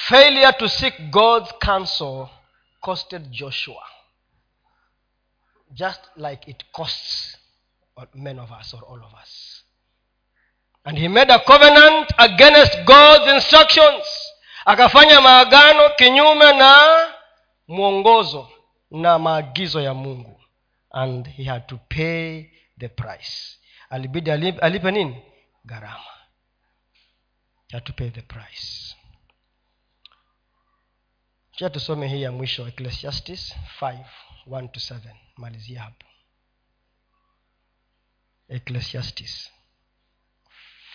Failure 0.08 0.52
to 0.60 0.70
seek 0.70 0.94
god's 1.12 1.52
counsel 1.62 2.30
costed 2.84 3.32
joshua 3.32 3.84
just 5.74 6.02
like 6.18 6.48
it 6.48 6.64
costs 6.74 7.38
men 8.16 8.40
of 8.40 8.52
us 8.52 8.74
or 8.74 8.82
all 8.82 8.98
of 8.98 9.14
us. 9.14 9.64
And 10.86 10.98
he 10.98 11.08
made 11.08 11.30
a 11.30 11.40
covenant 11.40 12.12
against 12.18 12.86
god's 12.86 13.32
instructions. 13.32 14.04
Akafanya 14.66 15.22
maagano 15.22 15.90
kinyume 15.90 16.54
na 16.54 16.78
mwongozo 17.68 18.50
na 18.92 19.20
maagizo 19.20 19.82
ya 19.82 19.94
mungu. 19.94 20.42
And 20.92 21.28
he 21.28 21.44
had 21.44 21.68
to 21.68 21.80
pay 21.90 22.50
the 22.82 22.90
price. 22.90 23.58
Alibidi 23.90 24.32
alipe, 24.32 24.92
nini? 24.92 25.24
Gharama. 25.66 26.14
He 27.68 27.78
had 27.78 27.86
to 27.86 27.94
pay 27.94 28.10
the 28.10 28.22
price. 28.22 28.96
Cha 31.52 31.70
tusome 31.70 32.08
hii 32.08 32.22
ya 32.22 32.32
mwisho 32.32 32.68
ecclesiastes 32.68 33.56
5 33.82 34.06
1 34.48 34.68
to 34.72 34.80
7 34.80 35.16
malizia 35.38 35.82
hapo. 35.82 36.06
Ecclesiastes 38.50 39.52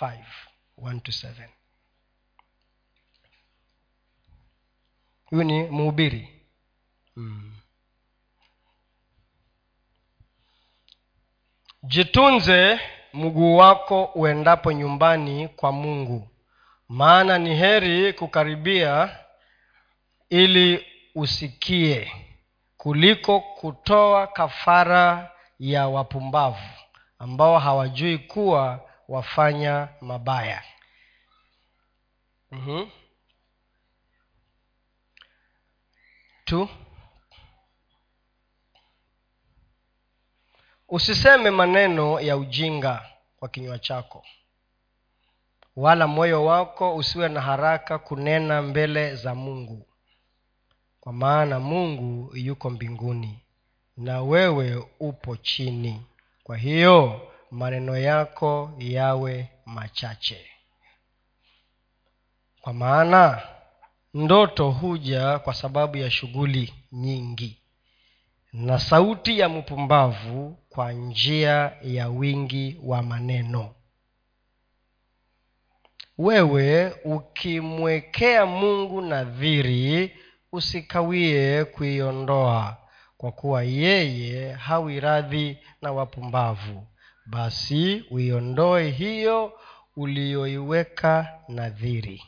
5 0.00 0.24
1 0.78 1.00
to 1.00 1.12
7 1.12 1.48
huyu 5.24 5.42
ni 5.44 5.62
mhubiri. 5.62 6.46
Mm. 7.16 7.56
Jitunze 11.86 12.80
mguu 13.12 13.56
wako 13.56 14.04
uendapo 14.04 14.72
nyumbani 14.72 15.48
kwa 15.48 15.72
mungu. 15.72 16.28
Maana 16.88 17.38
ni 17.38 17.54
heri 17.56 18.12
kukaribia 18.12 19.18
ili 20.30 20.86
usikie 21.14 22.12
kuliko 22.76 23.40
kutoa 23.40 24.26
kafara 24.26 25.30
ya 25.58 25.88
wapumbavu 25.88 26.68
ambao 27.18 27.58
hawajui 27.58 28.18
kuwa 28.18 28.80
wafanya 29.08 29.88
mabaya. 30.00 30.62
Mm-hmm. 32.52 32.90
tu 36.44 36.68
usiseme 40.88 41.50
maneno 41.50 42.20
ya 42.20 42.36
ujinga 42.36 43.02
kwa 43.38 43.48
kinywa 43.48 43.78
chako. 43.78 44.24
Wala 45.76 46.06
moyo 46.06 46.44
wako 46.44 46.96
usiwe 46.96 47.28
na 47.28 47.40
haraka 47.40 47.98
kunena 47.98 48.62
mbele 48.62 49.14
za 49.16 49.34
mungu. 49.34 49.86
Kwa 51.00 51.12
maana 51.12 51.60
mungu 51.60 52.36
yuko 52.36 52.70
mbinguni 52.70 53.38
na 53.96 54.22
wewe 54.22 54.86
upo 55.00 55.36
chini. 55.36 56.02
Kwa 56.44 56.56
hiyo 56.56 57.20
maneno 57.50 57.96
yako 57.98 58.72
yawe 58.78 59.48
machache. 59.66 60.46
Kwa 62.60 62.72
maana 62.72 63.42
ndoto 64.14 64.70
huja 64.70 65.38
kwa 65.38 65.54
sababu 65.54 65.96
ya 65.96 66.10
shughuli 66.10 66.74
nyingi. 66.92 67.58
Na 68.52 68.78
sauti 68.78 69.38
ya 69.38 69.48
mpumbavu 69.48 70.58
kwa 70.76 70.92
njia 70.92 71.72
ya 71.82 72.08
wingi 72.08 72.80
wa 72.84 73.02
maneno. 73.02 73.74
Wewe 76.18 76.90
ukimwekea 77.04 78.46
mungu 78.46 79.00
nadhiri 79.00 80.16
usikawie 80.52 81.64
kuiondoa 81.64 82.76
kwa 83.16 83.32
kuwa 83.32 83.62
yeye 83.62 84.52
hawi 84.52 85.00
radhi 85.00 85.58
na 85.82 85.92
wapumbavu. 85.92 86.86
Basi 87.26 88.04
uiondoe 88.10 88.90
hiyo 88.90 89.52
uliyoiweka 89.96 91.40
nadhiri. 91.48 92.24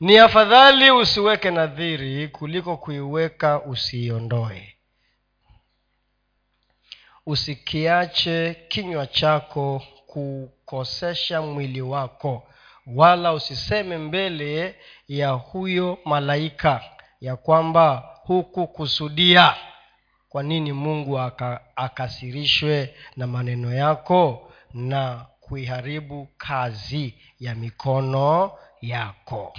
Ni 0.00 0.18
afadhali 0.18 0.90
usiweke 0.90 1.50
nadhiri 1.50 2.28
kuliko 2.28 2.76
kuiweka 2.76 3.62
usiiondoe 3.62 4.75
usikiache 7.26 8.54
kinywa 8.68 9.06
chako 9.06 9.82
kukosesha 10.06 11.42
mwili 11.42 11.80
wako 11.82 12.46
wala 12.86 13.32
usiseme 13.32 13.98
mbele 13.98 14.74
ya 15.08 15.30
huyo 15.30 15.98
malaika 16.04 16.84
ya 17.20 17.36
kwamba 17.36 18.16
hukukusudia 18.24 19.54
kwa 20.28 20.42
nini 20.42 20.72
mungu 20.72 21.18
akasirishwe 21.76 22.94
na 23.16 23.26
maneno 23.26 23.74
yako 23.74 24.52
na 24.74 25.26
kuiharibu 25.40 26.28
kazi 26.36 27.14
ya 27.40 27.54
mikono 27.54 28.52
yako 28.80 29.54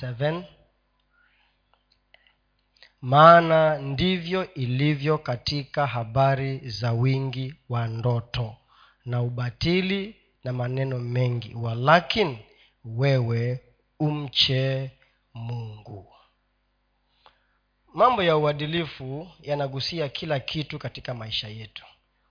Seven. 0.00 0.44
Maana 3.04 3.78
ndivyo 3.78 4.54
ilivyo 4.54 5.18
katika 5.18 5.86
habari 5.86 6.58
za 6.70 6.92
wingi 6.92 7.54
wa 7.68 7.86
ndoto 7.88 8.56
na 9.04 9.22
ubatili 9.22 10.16
na 10.44 10.52
maneno 10.52 10.98
mengi 10.98 11.54
walakini 11.54 12.38
wewe 12.84 13.60
umche 14.00 14.90
mungu. 15.34 16.14
Mambo 17.94 18.22
ya 18.22 18.36
uadilifu 18.36 19.28
yanagusia 19.40 20.08
kila 20.08 20.40
kitu 20.40 20.78
katika 20.78 21.14
maisha 21.14 21.48
yetu. 21.48 21.84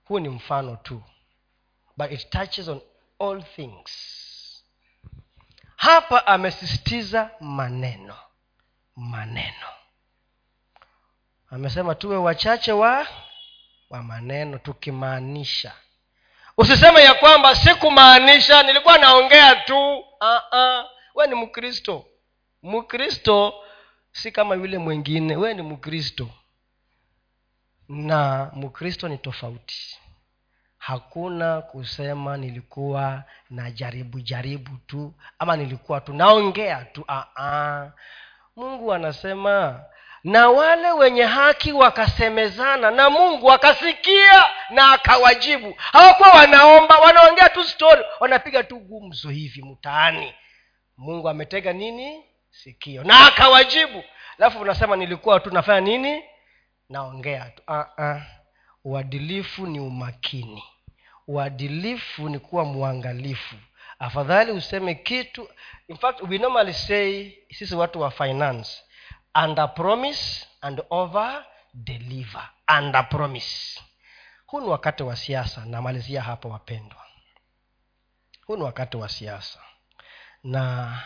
Huu 0.04 0.18
ni 0.18 0.28
mfano 0.28 0.76
tu 0.76 1.02
but 1.96 2.12
it 2.12 2.30
touches 2.30 2.68
on 2.68 2.80
all 3.18 3.42
things. 3.44 3.90
Hapa 5.76 6.26
amesisitiza 6.26 7.30
maneno 7.40 8.16
maneno 8.96 9.66
amesema 11.54 11.94
tuwe 11.94 12.16
wachache 12.16 12.72
wa 12.72 13.06
wa 13.90 14.02
maneno 14.02 14.58
tukimaanisha. 14.58 15.72
Usiseme 16.56 17.00
ya 17.02 17.14
kwamba 17.14 17.54
sikumaanisha 17.54 18.62
nilikuwa 18.62 18.98
naongea 18.98 19.56
tu. 19.56 19.98
Uh-uh. 20.20 20.84
we 21.14 21.26
ni 21.26 21.34
mkristo. 21.34 22.06
Mkristo 22.62 23.54
si 24.12 24.32
kama 24.32 24.54
yule 24.54 24.78
mwingine. 24.78 25.36
We 25.36 25.54
ni 25.54 25.62
mkristo. 25.62 26.28
Na 27.88 28.50
mkristo 28.54 29.08
ni 29.08 29.18
tofauti. 29.18 29.98
Hakuna 30.78 31.62
kusema 31.62 32.36
nilikuwa 32.36 33.24
na 33.50 33.70
jaribu 33.70 34.20
jaribu 34.20 34.70
tu 34.86 35.14
ama 35.38 35.56
nilikuwa 35.56 36.00
tu 36.00 36.12
naongea 36.14 36.84
tu. 36.84 37.00
Uh-uh. 37.08 37.90
mungu 38.56 38.92
anasema 38.92 39.84
na 40.24 40.48
wale 40.50 40.92
wenye 40.92 41.22
haki 41.22 41.72
wakasemezana 41.72 42.90
na 42.90 43.10
mungu 43.10 43.52
akasikia 43.52 44.44
na 44.70 44.92
akawajibu. 44.92 45.74
Hawakuwa 45.78 46.28
wanaomba 46.28 46.98
wanaongea 46.98 47.48
tu 47.48 47.64
story 47.64 48.04
wanapiga 48.20 48.62
tu 48.62 48.78
gumzo 48.78 49.28
hivi 49.30 49.62
mtaani. 49.62 50.34
Mungu 50.96 51.28
ametega 51.28 51.72
nini? 51.72 52.24
Sikio. 52.50 53.04
Na 53.04 53.26
akawajibu. 53.26 54.04
Alafu 54.38 54.60
unasema 54.60 54.96
nilikuwa 54.96 55.40
tu 55.40 55.50
nafanya 55.50 55.80
nini? 55.80 56.22
Naongea 56.88 57.44
tu. 57.44 57.62
Uh-uh. 57.68 58.20
uadilifu 58.84 59.66
ni 59.66 59.80
umakini. 59.80 60.64
Uadilifu 61.28 62.28
ni 62.28 62.38
kuwa 62.38 62.64
mwangalifu. 62.64 63.56
Afadhali 63.98 64.52
useme 64.52 64.94
kitu. 64.94 65.48
In 65.88 65.96
fact 65.96 66.20
we 66.28 66.38
normally 66.38 66.72
say 66.74 67.30
sisi 67.52 67.74
watu 67.74 68.00
wa 68.00 68.10
finance 68.10 68.83
under 69.34 69.74
promise 69.74 70.46
and 70.62 70.82
over 70.90 71.44
deliver. 71.74 72.48
Under 72.78 73.08
promise. 73.08 73.80
Huu 74.46 74.60
ni 74.60 74.66
wakati 74.66 75.02
wa 75.02 75.16
siasa 75.16 75.64
namalizia 75.64 76.22
hapo 76.22 76.48
wapendwa. 76.48 77.04
Huu 78.46 78.56
ni 78.56 78.62
wakati 78.62 78.96
wa 78.96 79.08
siasa. 79.08 79.60
Na 80.44 81.00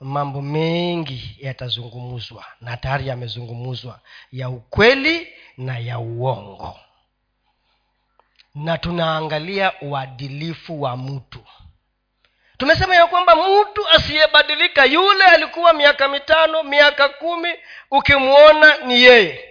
mambo 0.00 0.42
mengi 0.42 1.36
yatazungumzwa 1.40 2.44
na 2.60 2.76
tayari 2.76 3.08
yamezungumzwa 3.08 4.00
ya 4.32 4.48
ukweli 4.48 5.28
na 5.56 5.78
ya 5.78 5.98
uongo. 5.98 6.80
Na 8.54 8.78
tunaangalia 8.78 9.80
uadilifu 9.80 10.82
wa 10.82 10.96
mtu 10.96 11.44
tumesema 12.58 12.94
ya 12.96 13.06
kwamba 13.06 13.34
mtu 13.36 13.88
asiyebadilika 13.88 14.84
yule 14.84 15.24
alikuwa 15.24 15.72
miaka 15.72 16.08
mitano 16.08 16.62
miaka 16.62 17.08
kumi 17.08 17.48
ukimwona 17.90 18.76
ni 18.76 19.02
yeye. 19.02 19.44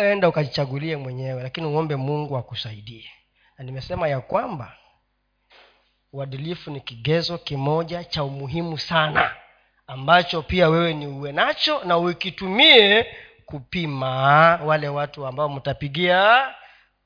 Enda 0.00 0.28
ukajichagulie 0.28 0.96
mwenyewe 0.96 1.42
lakini 1.42 1.66
uombe 1.66 1.96
mungu 1.96 2.36
akusaidie. 2.36 3.10
Na 3.58 3.64
nimesema 3.64 4.08
ya 4.08 4.20
kwamba 4.20 4.72
uadilifu 6.12 6.70
ni 6.70 6.80
kigezo 6.80 7.38
kimoja 7.38 8.04
cha 8.04 8.24
umuhimu 8.24 8.78
sana 8.78 9.34
ambacho 9.86 10.42
pia 10.42 10.68
wewe 10.68 10.94
ni 10.94 11.06
uwe 11.06 11.32
nacho 11.32 11.80
na 11.84 11.98
ukitumie 11.98 13.06
kupima 13.46 14.10
wale 14.64 14.88
watu 14.88 15.26
ambao 15.26 15.48
mtapigia 15.48 16.46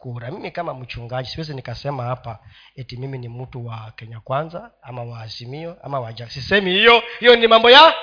kura. 0.01 0.31
Mimi 0.31 0.51
kama 0.51 0.75
mchungaji 0.75 1.29
siwezi 1.29 1.55
nikasema 1.55 2.03
hapa 2.05 2.39
eti 2.77 2.97
mimi 2.97 3.19
ni 3.19 3.29
mtu 3.29 3.67
wa 3.67 3.93
kenya 3.97 4.21
kwanza 4.21 4.71
ama 4.83 5.05
wa 5.05 5.21
azimio 5.21 5.77
ama 5.83 6.01
wa 6.01 6.17
sisemi 6.29 6.71
hiyo 6.71 7.03
hiyo 7.21 7.37
ni 7.37 7.47
mambo 7.47 7.71
ya 7.71 7.95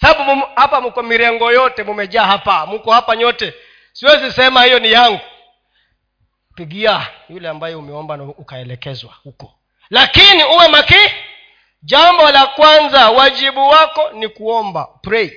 sababu 0.00 0.46
hapa 0.56 0.80
mko 0.80 1.02
mirengo 1.02 1.52
yote 1.52 1.82
mumejaa 1.82 2.26
hapa 2.26 2.66
mko 2.66 2.92
hapa 2.92 3.16
nyote. 3.16 3.54
Siwezi 3.92 4.32
sema 4.32 4.64
hiyo 4.64 4.78
ni 4.78 4.92
yangu. 4.92 5.20
Pigia 6.54 7.06
yule 7.28 7.48
ambaye 7.48 7.74
umeomba 7.74 8.16
na 8.16 8.24
ukaelekezwa 8.24 9.12
huko. 9.22 9.54
Lakini 9.90 10.44
uwe 10.44 10.68
maki 10.68 11.12
jambo 11.82 12.30
la 12.30 12.46
kwanza 12.46 13.10
wajibu 13.10 13.68
wako 13.68 14.10
ni 14.12 14.28
kuomba. 14.28 14.84
Pray 15.02 15.30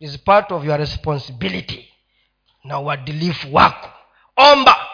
is 0.00 0.18
part 0.18 0.52
of 0.52 0.64
your 0.64 0.78
responsibility 0.78 1.92
na 2.64 2.78
uadilifu 2.78 3.54
wako 3.54 3.99
omba. 4.52 4.86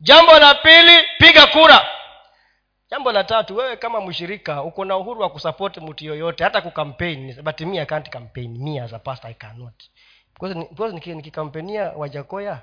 Jambo 0.00 0.38
la 0.38 0.54
pili 0.54 1.04
piga 1.18 1.46
kura. 1.46 1.86
Jambo 2.90 3.12
la 3.12 3.24
tatu 3.24 3.56
wewe 3.56 3.76
kama 3.76 4.00
mshirika 4.00 4.62
uko 4.62 4.84
na 4.84 4.96
uhuru 4.96 5.20
wa 5.20 5.30
kusapoti 5.30 5.80
mtu 5.80 6.04
yoyote 6.04 6.44
hata 6.44 6.60
kukampeni 6.60 7.32
wajakoya 11.96 12.62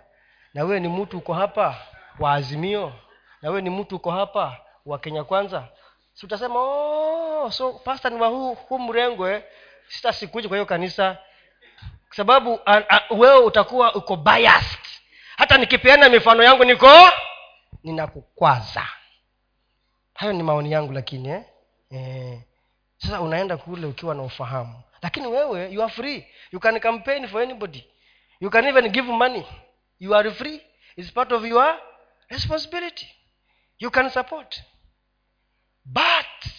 na 0.53 0.63
wewe 0.63 0.79
ni 0.79 0.87
mtu 0.87 1.17
uko 1.17 1.33
hapa 1.33 1.75
wa 2.19 2.33
azimio 2.33 2.93
na 3.41 3.49
wewe 3.49 3.61
ni 3.61 3.69
mtu 3.69 3.95
uko 3.95 4.11
hapa 4.11 4.57
wa 4.85 4.99
kenya 4.99 5.23
kwanza 5.23 5.67
si 6.13 6.25
utasema 6.25 6.59
oh, 6.59 7.51
so 7.51 7.73
pasta 7.73 8.09
ni 8.09 8.21
wa 8.21 8.27
huu 8.27 8.53
hu 8.53 8.79
mrengwe 8.79 9.43
sita 9.87 10.13
sikuji 10.13 10.47
kwa 10.47 10.57
hiyo 10.57 10.65
kanisa. 10.65 11.17
Kwa 12.07 12.15
sababu 12.15 12.59
wewe 13.09 13.37
utakuwa 13.39 13.95
uko 13.95 14.15
biased 14.15 14.79
hata 15.37 15.57
nikipeana 15.57 16.09
mifano 16.09 16.43
yangu 16.43 16.63
niko 16.65 16.87
ninakukwaza. 17.83 18.87
Hayo 20.13 20.33
ni 20.33 20.43
maoni 20.43 20.71
yangu 20.71 20.93
lakini 20.93 21.29
eh? 21.29 21.43
Eh, 21.89 22.41
sasa 22.97 23.21
unaenda 23.21 23.57
kule 23.57 23.85
ukiwa 23.87 24.15
na 24.15 24.23
ufahamu. 24.23 24.83
Lakini 25.01 25.27
wewe 25.27 25.71
you 25.71 25.83
are 25.83 25.93
free. 25.93 26.27
You 26.51 26.59
can 26.59 26.79
campaign 26.79 27.27
for 27.27 27.41
anybody. 27.41 27.87
You 28.39 28.49
can 28.49 28.65
even 28.67 28.89
give 28.89 29.07
money. 29.11 29.45
You 29.99 30.15
are 30.15 30.31
free. 30.31 30.61
It's 30.95 31.11
part 31.11 31.31
of 31.31 31.45
your 31.45 31.79
responsibility. 32.29 33.07
You 33.79 33.91
can 33.91 34.09
support. 34.09 34.63
But 35.85 36.51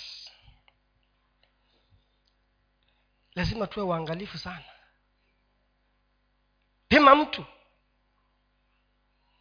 lazima 3.34 3.66
tuwe 3.66 3.86
uangalifu 3.86 4.38
sana. 4.38 4.64
Pima 6.88 7.14
mtu 7.14 7.44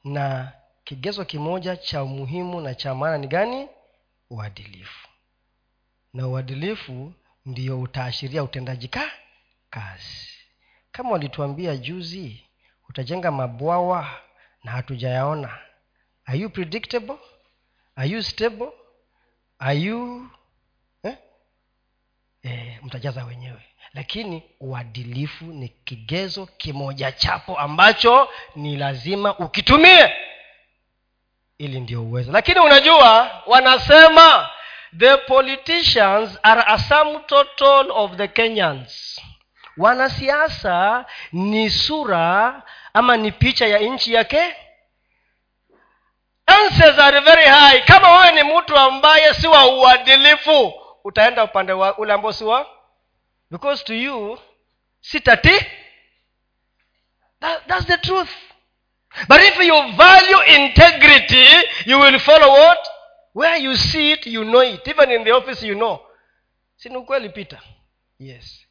na 0.04 0.52
kigezo 0.84 1.26
kimoja 1.26 1.76
cha 1.78 2.04
umuhimu 2.04 2.62
na 2.62 2.76
cha 2.76 2.96
maana 2.96 3.18
ni 3.18 3.28
gani? 3.28 3.68
Uadilifu. 4.30 5.08
Na 6.14 6.28
uadilifu 6.28 7.14
ndio 7.46 7.82
utaashiria 7.82 8.44
utendaji 8.44 8.88
ka 8.88 9.12
kazi. 9.70 10.28
Kama 10.92 11.10
walituambia 11.12 11.78
juzi 11.78 12.44
utajenga 12.90 13.32
mabwawa 13.32 14.22
na 14.64 14.72
hatujayaona. 14.72 15.58
Are 16.26 16.40
you 16.40 16.50
predictable? 16.50 17.16
Are 17.96 18.10
you 18.10 18.24
stable? 18.24 18.72
Are 19.60 19.80
you? 19.80 20.28
Eh, 22.44 22.78
mtajaza 22.84 23.24
wenyewe. 23.26 23.62
Lakini 23.94 24.44
uadilifu 24.60 25.46
ni 25.46 25.68
kigezo 25.70 26.46
kimoja 26.46 27.12
chapo 27.12 27.60
ambacho 27.60 28.30
ni 28.56 28.76
lazima 28.78 29.38
ukitumie 29.38 30.14
ili 31.58 31.80
ndio 31.80 32.04
uweze. 32.04 32.32
Lakini 32.32 32.60
unajua 32.60 33.42
wanasema 33.46 34.50
the 34.98 35.18
politicians 35.18 36.40
are 36.44 36.64
a 36.68 36.78
sum 36.80 37.24
total 37.26 37.92
of 37.92 38.16
the 38.16 38.28
kenyans. 38.28 39.22
Wanasiasa 39.78 41.06
ni 41.32 41.70
sura 41.70 42.62
ama 42.94 43.18
ni 43.18 43.32
picha 43.32 43.68
ya 43.68 43.80
nchi 43.80 44.14
yake. 44.14 44.56
Chances 46.48 47.00
are 47.00 47.20
very 47.20 47.46
high. 47.46 47.82
Kama 47.82 48.18
wewe 48.18 48.32
ni 48.44 48.54
mtu 48.58 48.78
ambaye 48.78 49.34
si 49.34 49.48
wa 49.48 49.66
uadilifu 49.68 50.74
utaenda 51.04 51.44
upande 51.44 51.74
wa 51.74 51.98
ule 51.98 52.14
ambao 52.14 52.34
si 52.34 52.44
wa? 52.44 52.68
Because 53.52 53.84
to 53.84 53.94
you 53.94 54.40
si 55.02 55.20
tati. 55.20 55.66
That, 57.40 57.68
that's 57.68 57.86
the 57.88 57.98
truth. 57.98 58.30
But 59.28 59.42
if 59.42 59.58
you 59.60 59.92
value 59.98 60.42
integrity 60.64 61.46
you 61.86 62.00
will 62.00 62.20
follow 62.20 62.52
what? 62.54 62.80
Where 63.34 63.58
you 63.64 63.76
see 63.78 64.12
it 64.12 64.26
you 64.28 64.44
know 64.44 64.64
it. 64.64 64.88
Even 64.88 65.12
in 65.12 65.24
the 65.24 65.32
office 65.32 65.64
you 65.68 65.76
know. 65.76 66.00
Sini 66.76 66.98
ukweli 66.98 67.30
peter? 67.30 67.60
Yes. 68.20 68.66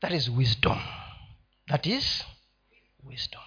That 0.00 0.12
is 0.12 0.28
wisdom. 0.30 0.78
That 1.68 1.86
is 1.86 2.24
wisdom. 3.04 3.40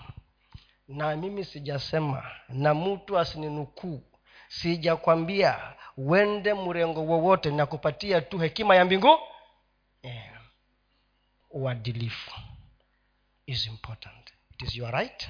Na 0.88 1.15
mimi 1.15 1.45
sijasema 1.45 2.31
na 2.49 2.73
mtu 2.73 3.19
asininukuu 3.19 4.03
sijakwambia 4.48 5.73
uende 6.00 6.54
mrengo 6.54 7.02
wowote 7.06 7.52
na 7.52 7.66
kupatia 7.66 8.22
tu 8.22 8.38
hekima 8.38 8.76
ya 8.76 8.86
mbingu. 8.86 9.20
Yeah. 10.04 10.42
uadilifu 11.52 12.32
is 13.46 13.68
important. 13.68 14.34
It 14.54 14.62
is 14.62 14.76
your 14.76 14.92
right. 14.92 15.30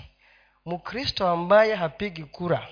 Mkristo 0.65 1.27
ambaye 1.27 1.75
hapigi 1.75 2.23
kura 2.23 2.67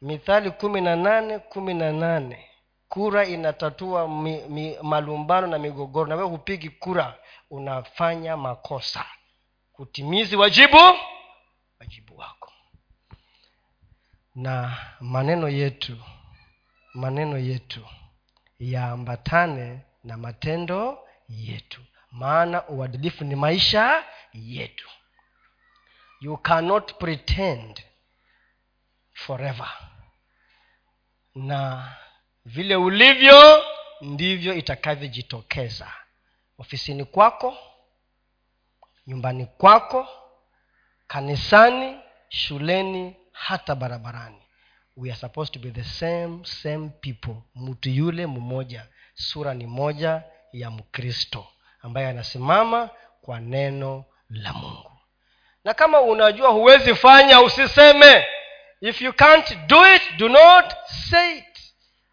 mithali 0.00 0.50
kumi 0.50 0.80
na 0.80 0.96
nane 0.96 1.38
kumi 1.38 1.74
na 1.74 1.92
nane 1.92 2.50
kura 2.88 3.24
inatatua 3.26 4.08
mi, 4.08 4.40
mi, 4.48 4.76
malumbano 4.82 5.46
na 5.46 5.58
migogoro. 5.58 6.06
Na 6.08 6.14
wewe 6.16 6.28
hupigi 6.28 6.70
kura 6.70 7.18
unafanya 7.50 8.36
makosa. 8.36 9.04
Kutimizi 9.72 10.36
wajibu 10.36 10.78
wajibu 11.80 12.16
wako. 12.18 12.52
Na 14.34 14.76
maneno 15.00 15.48
yetu 15.48 15.96
maneno 16.94 17.38
yetu. 17.38 17.86
Yaambatane 18.58 19.80
na 20.04 20.16
matendo 20.16 21.08
yetu. 21.28 21.80
Maana 22.10 22.68
uadilifu 22.68 23.24
ni 23.24 23.34
maisha 23.36 24.04
yetu. 24.32 24.88
You 26.20 26.36
cannot 26.36 26.94
pretend 26.98 27.82
forever. 29.12 29.70
Na 31.34 31.92
vile 32.44 32.76
ulivyo 32.76 33.64
ndivyo 34.00 34.54
itakavyojitokeza. 34.54 35.92
Ofisini 36.58 37.04
kwako 37.04 37.58
nyumbani 39.06 39.46
kwako 39.46 40.08
kanisani 41.06 42.00
shuleni 42.28 43.16
hata 43.32 43.74
barabarani 43.74 44.42
we 44.96 45.10
are 45.10 45.16
supposed 45.18 45.52
to 45.52 45.58
be 45.58 45.70
the 45.70 45.84
same 45.84 46.44
same 46.44 46.88
people. 47.00 47.34
Mtu 47.54 47.88
yule 47.90 48.26
mmoja. 48.26 48.86
Sura 49.14 49.54
ni 49.54 49.66
moja 49.66 50.22
ya 50.52 50.70
mkristo 50.70 51.46
ambaye 51.82 52.08
anasimama 52.08 52.90
kwa 53.22 53.40
neno 53.40 54.04
la 54.30 54.52
mungu. 54.52 54.90
Na 55.64 55.74
kama 55.74 56.00
unajua 56.00 56.48
huwezi 56.50 56.94
fanya 56.94 57.40
usiseme. 57.40 58.26
If 58.80 59.02
you 59.02 59.12
can't 59.12 59.56
do 59.66 59.94
it 59.94 60.02
do 60.16 60.28
not 60.28 60.74
say 61.10 61.38
it. 61.38 61.44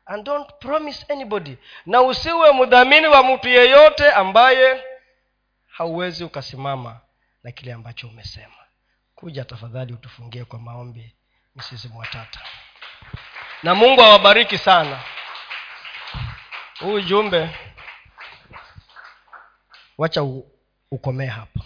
And 0.06 0.24
don't 0.26 0.50
promise 0.60 1.06
anybody. 1.14 1.58
Na 1.86 2.02
usiwe 2.02 2.52
mdhamini 2.54 3.08
wa 3.08 3.24
mtu 3.24 3.50
yeyote 3.50 4.12
ambaye 4.12 4.84
hauwezi 5.68 6.24
ukasimama 6.24 7.00
na 7.44 7.52
kile 7.52 7.74
ambacho 7.74 8.08
umesema. 8.08 8.56
Kuja 9.16 9.46
tafadhali 9.46 9.94
utufungie 9.94 10.46
kwa 10.46 10.60
maombi. 10.60 11.16
Msisi 11.56 11.88
mwatata 11.88 12.40
na 13.64 13.76
mungu 13.76 14.02
awabariki 14.02 14.58
sana. 14.58 15.00
Huu 16.80 16.94
ujumbe 16.94 17.50
wacha 19.98 20.24
ukomee 20.92 21.26
hapa 21.28 21.60